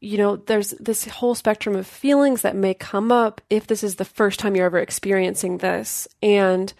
you 0.00 0.18
know, 0.18 0.36
there's 0.36 0.70
this 0.72 1.06
whole 1.06 1.34
spectrum 1.34 1.76
of 1.76 1.86
feelings 1.86 2.42
that 2.42 2.56
may 2.56 2.74
come 2.74 3.10
up 3.10 3.40
if 3.48 3.66
this 3.66 3.82
is 3.82 3.96
the 3.96 4.04
first 4.04 4.40
time 4.40 4.56
you're 4.56 4.66
ever 4.66 4.78
experiencing 4.78 5.58
this. 5.58 6.08
And 6.22 6.72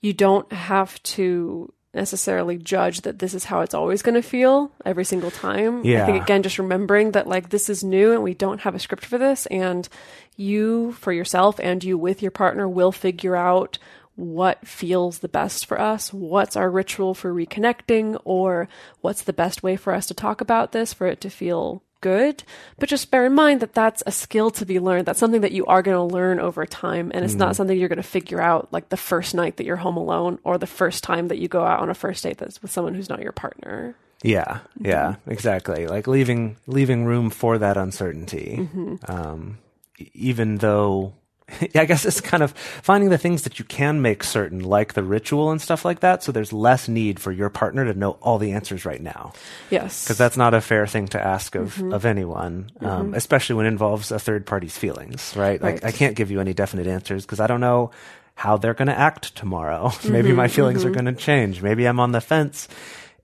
you 0.00 0.12
don't 0.12 0.50
have 0.52 1.02
to 1.02 1.72
necessarily 1.94 2.56
judge 2.56 3.02
that 3.02 3.18
this 3.18 3.34
is 3.34 3.44
how 3.44 3.60
it's 3.60 3.74
always 3.74 4.02
going 4.02 4.14
to 4.14 4.22
feel 4.22 4.72
every 4.84 5.04
single 5.04 5.30
time. 5.30 5.84
I 6.02 6.06
think 6.06 6.22
again, 6.22 6.42
just 6.42 6.58
remembering 6.58 7.12
that 7.12 7.26
like 7.26 7.50
this 7.50 7.68
is 7.68 7.84
new 7.84 8.12
and 8.12 8.22
we 8.22 8.34
don't 8.34 8.62
have 8.62 8.74
a 8.74 8.78
script 8.78 9.04
for 9.04 9.18
this, 9.18 9.46
and 9.46 9.88
you 10.36 10.92
for 10.92 11.12
yourself 11.12 11.60
and 11.62 11.84
you 11.84 11.98
with 11.98 12.22
your 12.22 12.30
partner 12.30 12.68
will 12.68 12.92
figure 12.92 13.36
out 13.36 13.78
what 14.14 14.66
feels 14.66 15.18
the 15.18 15.28
best 15.28 15.64
for 15.66 15.80
us, 15.80 16.12
what's 16.12 16.56
our 16.56 16.70
ritual 16.70 17.14
for 17.14 17.32
reconnecting, 17.32 18.20
or 18.24 18.68
what's 19.00 19.22
the 19.22 19.32
best 19.32 19.62
way 19.62 19.76
for 19.76 19.94
us 19.94 20.06
to 20.06 20.14
talk 20.14 20.40
about 20.40 20.72
this 20.72 20.92
for 20.92 21.06
it 21.06 21.20
to 21.20 21.30
feel 21.30 21.82
good. 22.02 22.44
But 22.78 22.90
just 22.90 23.10
bear 23.10 23.24
in 23.24 23.34
mind 23.34 23.60
that 23.60 23.72
that's 23.72 24.02
a 24.04 24.12
skill 24.12 24.50
to 24.50 24.66
be 24.66 24.78
learned. 24.78 25.06
That's 25.06 25.18
something 25.18 25.40
that 25.40 25.52
you 25.52 25.64
are 25.64 25.80
going 25.80 25.96
to 25.96 26.14
learn 26.14 26.38
over 26.38 26.66
time. 26.66 27.10
And 27.14 27.24
it's 27.24 27.34
not 27.34 27.52
mm. 27.52 27.56
something 27.56 27.78
you're 27.78 27.88
going 27.88 27.96
to 27.96 28.02
figure 28.02 28.42
out 28.42 28.70
like 28.70 28.90
the 28.90 28.98
first 28.98 29.34
night 29.34 29.56
that 29.56 29.64
you're 29.64 29.76
home 29.76 29.96
alone 29.96 30.38
or 30.44 30.58
the 30.58 30.66
first 30.66 31.02
time 31.02 31.28
that 31.28 31.38
you 31.38 31.48
go 31.48 31.64
out 31.64 31.80
on 31.80 31.88
a 31.88 31.94
first 31.94 32.22
date 32.22 32.36
that's 32.36 32.60
with 32.60 32.70
someone 32.70 32.94
who's 32.94 33.08
not 33.08 33.22
your 33.22 33.32
partner. 33.32 33.96
Yeah, 34.22 34.60
yeah, 34.78 35.12
mm-hmm. 35.12 35.30
exactly. 35.30 35.86
Like 35.86 36.06
leaving 36.06 36.56
leaving 36.66 37.04
room 37.04 37.30
for 37.30 37.58
that 37.58 37.76
uncertainty, 37.76 38.56
mm-hmm. 38.60 39.10
um, 39.10 39.58
e- 39.98 40.10
even 40.14 40.58
though 40.58 41.14
I 41.74 41.84
guess 41.84 42.04
it's 42.04 42.20
kind 42.20 42.42
of 42.42 42.52
finding 42.52 43.10
the 43.10 43.18
things 43.18 43.42
that 43.42 43.58
you 43.58 43.64
can 43.64 44.02
make 44.02 44.24
certain, 44.24 44.60
like 44.60 44.94
the 44.94 45.02
ritual 45.02 45.50
and 45.50 45.60
stuff 45.60 45.84
like 45.84 46.00
that. 46.00 46.22
So 46.22 46.32
there's 46.32 46.52
less 46.52 46.88
need 46.88 47.20
for 47.20 47.32
your 47.32 47.50
partner 47.50 47.84
to 47.84 47.98
know 47.98 48.12
all 48.20 48.38
the 48.38 48.52
answers 48.52 48.84
right 48.84 49.00
now, 49.00 49.32
Yes. 49.70 50.04
because 50.04 50.18
that's 50.18 50.36
not 50.36 50.54
a 50.54 50.60
fair 50.60 50.86
thing 50.86 51.08
to 51.08 51.24
ask 51.24 51.54
of 51.54 51.74
mm-hmm. 51.76 51.92
of 51.92 52.04
anyone, 52.04 52.70
um, 52.80 52.88
mm-hmm. 52.88 53.14
especially 53.14 53.56
when 53.56 53.66
it 53.66 53.70
involves 53.70 54.10
a 54.10 54.18
third 54.18 54.46
party's 54.46 54.76
feelings, 54.76 55.34
right? 55.36 55.60
Like 55.60 55.82
Right. 55.82 55.84
I 55.84 55.92
can't 55.92 56.16
give 56.16 56.30
you 56.30 56.40
any 56.40 56.54
definite 56.54 56.86
answers 56.86 57.24
because 57.24 57.40
I 57.40 57.46
don't 57.46 57.60
know 57.60 57.90
how 58.34 58.56
they're 58.56 58.74
going 58.74 58.88
to 58.88 58.98
act 58.98 59.34
tomorrow. 59.36 59.92
Maybe 60.08 60.32
my 60.32 60.46
mm-hmm, 60.46 60.54
feelings 60.54 60.84
are 60.84 60.90
going 60.90 61.04
to 61.06 61.12
change. 61.12 61.62
Maybe 61.62 61.84
I'm 61.84 62.00
on 62.00 62.12
the 62.12 62.20
fence 62.20 62.68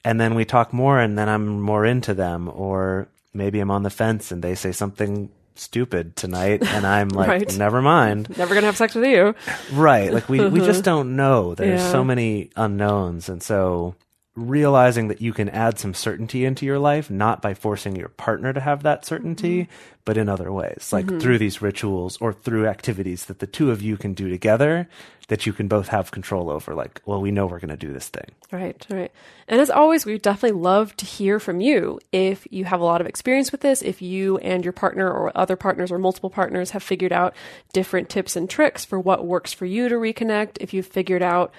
and 0.04 0.20
then 0.20 0.34
we 0.34 0.44
talk 0.44 0.72
more 0.72 0.98
and 1.00 1.18
then 1.18 1.28
I'm 1.28 1.60
more 1.60 1.84
into 1.84 2.14
them 2.14 2.48
or 2.48 3.08
maybe 3.34 3.60
I'm 3.60 3.70
on 3.70 3.82
the 3.82 3.90
fence 3.90 4.32
and 4.32 4.42
they 4.42 4.54
say 4.54 4.72
something 4.72 5.30
stupid 5.58 6.16
tonight, 6.16 6.62
and 6.66 6.86
I'm 6.96 7.08
like, 7.08 7.28
Right. 7.28 7.58
never 7.58 7.82
mind. 7.82 8.36
Never 8.36 8.54
gonna 8.54 8.66
have 8.66 8.76
sex 8.76 8.94
with 8.94 9.04
you. 9.04 9.34
Right. 9.72 10.12
Like 10.12 10.28
we, 10.28 10.46
we 10.48 10.60
just 10.60 10.70
uh-huh. 10.86 10.96
don't 10.96 11.16
know. 11.16 11.54
There's 11.54 11.80
Yeah. 11.80 11.92
so 11.92 12.04
many 12.04 12.50
unknowns. 12.56 13.28
And 13.28 13.42
so 13.42 13.94
realizing 14.38 15.08
that 15.08 15.20
you 15.20 15.32
can 15.32 15.48
add 15.48 15.78
some 15.78 15.94
certainty 15.94 16.44
into 16.44 16.64
your 16.64 16.78
life, 16.78 17.10
not 17.10 17.42
by 17.42 17.54
forcing 17.54 17.96
your 17.96 18.08
partner 18.08 18.52
to 18.52 18.60
have 18.60 18.82
that 18.82 19.04
certainty, 19.04 19.62
mm-hmm. 19.64 19.72
but 20.04 20.16
in 20.16 20.28
other 20.28 20.52
ways, 20.52 20.92
like 20.92 21.06
mm-hmm. 21.06 21.18
through 21.18 21.38
these 21.38 21.60
rituals 21.60 22.16
or 22.18 22.32
through 22.32 22.66
activities 22.66 23.26
that 23.26 23.40
the 23.40 23.46
two 23.46 23.70
of 23.70 23.82
you 23.82 23.96
can 23.96 24.14
do 24.14 24.28
together 24.28 24.88
that 25.28 25.44
you 25.44 25.52
can 25.52 25.68
both 25.68 25.88
have 25.88 26.10
control 26.10 26.50
over. 26.50 26.74
Like, 26.74 27.02
well, 27.04 27.20
we 27.20 27.30
know 27.30 27.46
we're 27.46 27.60
going 27.60 27.68
to 27.68 27.76
do 27.76 27.92
this 27.92 28.08
thing. 28.08 28.30
Right, 28.50 28.84
right. 28.90 29.12
And 29.46 29.60
as 29.60 29.70
always, 29.70 30.06
we 30.06 30.18
definitely 30.18 30.58
love 30.58 30.96
to 30.96 31.04
hear 31.04 31.38
from 31.38 31.60
you. 31.60 32.00
If 32.12 32.48
you 32.50 32.64
have 32.64 32.80
a 32.80 32.84
lot 32.84 33.00
of 33.00 33.06
experience 33.06 33.52
with 33.52 33.60
this, 33.60 33.82
if 33.82 34.00
you 34.00 34.38
and 34.38 34.64
your 34.64 34.72
partner 34.72 35.10
or 35.10 35.36
other 35.36 35.56
partners 35.56 35.92
or 35.92 35.98
multiple 35.98 36.30
partners 36.30 36.70
have 36.70 36.82
figured 36.82 37.12
out 37.12 37.34
different 37.72 38.08
tips 38.08 38.36
and 38.36 38.48
tricks 38.48 38.84
for 38.84 38.98
what 38.98 39.26
works 39.26 39.52
for 39.52 39.66
you 39.66 39.88
to 39.90 39.96
reconnect, 39.96 40.56
if 40.60 40.72
you've 40.72 40.86
figured 40.86 41.22
out 41.22 41.52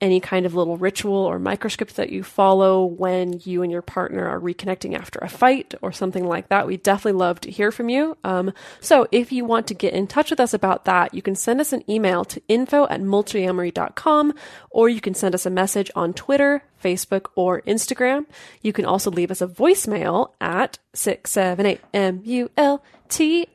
any 0.00 0.20
kind 0.20 0.44
of 0.44 0.54
little 0.54 0.76
ritual 0.76 1.14
or 1.14 1.38
microscript 1.38 1.96
that 1.96 2.10
you 2.10 2.22
follow 2.22 2.84
when 2.84 3.40
you 3.44 3.62
and 3.62 3.72
your 3.72 3.80
partner 3.80 4.26
are 4.26 4.38
reconnecting 4.38 4.94
after 4.94 5.18
a 5.20 5.28
fight 5.28 5.74
or 5.80 5.90
something 5.90 6.26
like 6.26 6.48
that. 6.48 6.66
We 6.66 6.76
definitely 6.76 7.18
love 7.18 7.40
to 7.40 7.50
hear 7.50 7.72
from 7.72 7.88
you. 7.88 8.16
Um, 8.22 8.52
so 8.80 9.06
if 9.10 9.32
you 9.32 9.46
want 9.46 9.66
to 9.68 9.74
get 9.74 9.94
in 9.94 10.06
touch 10.06 10.28
with 10.28 10.38
us 10.38 10.52
about 10.52 10.84
that, 10.84 11.14
you 11.14 11.22
can 11.22 11.34
send 11.34 11.62
us 11.62 11.72
an 11.72 11.82
email 11.90 12.26
to 12.26 12.42
info 12.46 12.86
at 12.88 13.00
multiamory.com 13.00 14.34
or 14.70 14.88
you 14.90 15.00
can 15.00 15.14
send 15.14 15.34
us 15.34 15.46
a 15.46 15.50
message 15.50 15.90
on 15.96 16.12
Twitter, 16.12 16.62
Facebook, 16.82 17.28
or 17.34 17.62
Instagram. 17.62 18.26
You 18.60 18.74
can 18.74 18.84
also 18.84 19.10
leave 19.10 19.30
us 19.30 19.40
a 19.40 19.48
voicemail 19.48 20.32
at 20.42 20.78
678 20.92 21.80
MULTI 21.94 23.48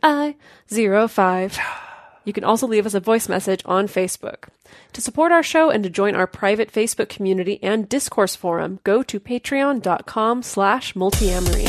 05. 1.08 1.60
You 2.24 2.34
can 2.34 2.44
also 2.44 2.68
leave 2.68 2.86
us 2.86 2.94
a 2.94 3.00
voice 3.00 3.30
message 3.30 3.62
on 3.66 3.88
Facebook. 3.88 4.50
To 4.94 5.02
support 5.02 5.32
our 5.32 5.44
show 5.44 5.70
and 5.70 5.84
to 5.84 5.90
join 5.90 6.16
our 6.16 6.28
private 6.28 6.72
Facebook 6.72 7.10
community 7.10 7.60
and 7.64 7.88
discourse 7.88 8.36
forum, 8.36 8.80
go 8.84 9.04
to 9.04 9.20
patreon.com 9.20 10.44
slash 10.44 10.94
multiamory. 10.94 11.68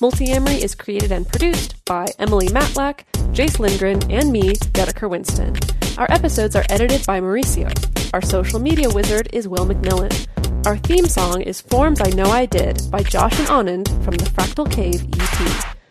Multiamory 0.00 0.62
is 0.62 0.74
created 0.74 1.12
and 1.12 1.28
produced 1.28 1.84
by 1.84 2.06
Emily 2.18 2.48
Matlack, 2.48 3.04
Jase 3.32 3.60
Lindgren, 3.60 4.10
and 4.10 4.32
me, 4.32 4.54
Dedeker 4.54 5.08
Winston. 5.08 5.56
Our 5.98 6.10
episodes 6.10 6.56
are 6.56 6.64
edited 6.68 7.06
by 7.06 7.20
Mauricio. 7.20 7.70
Our 8.12 8.22
social 8.22 8.58
media 8.58 8.88
wizard 8.90 9.28
is 9.32 9.46
Will 9.46 9.66
McMillan. 9.66 10.66
Our 10.66 10.76
theme 10.78 11.06
song 11.06 11.42
is 11.42 11.60
Forms 11.60 12.00
I 12.00 12.10
Know 12.10 12.24
I 12.24 12.46
Did 12.46 12.80
by 12.90 13.02
Josh 13.02 13.38
and 13.38 13.48
Anand 13.48 13.88
from 14.04 14.16
the 14.16 14.24
Fractal 14.24 14.70
Cave. 14.70 15.08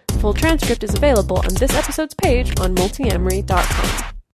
The 0.07 0.19
full 0.19 0.33
transcript 0.33 0.83
is 0.83 0.95
available 0.95 1.37
on 1.37 1.53
this 1.53 1.73
episode's 1.75 2.13
page 2.13 2.49
on 2.59 2.75
multiamory.com. 2.75 4.12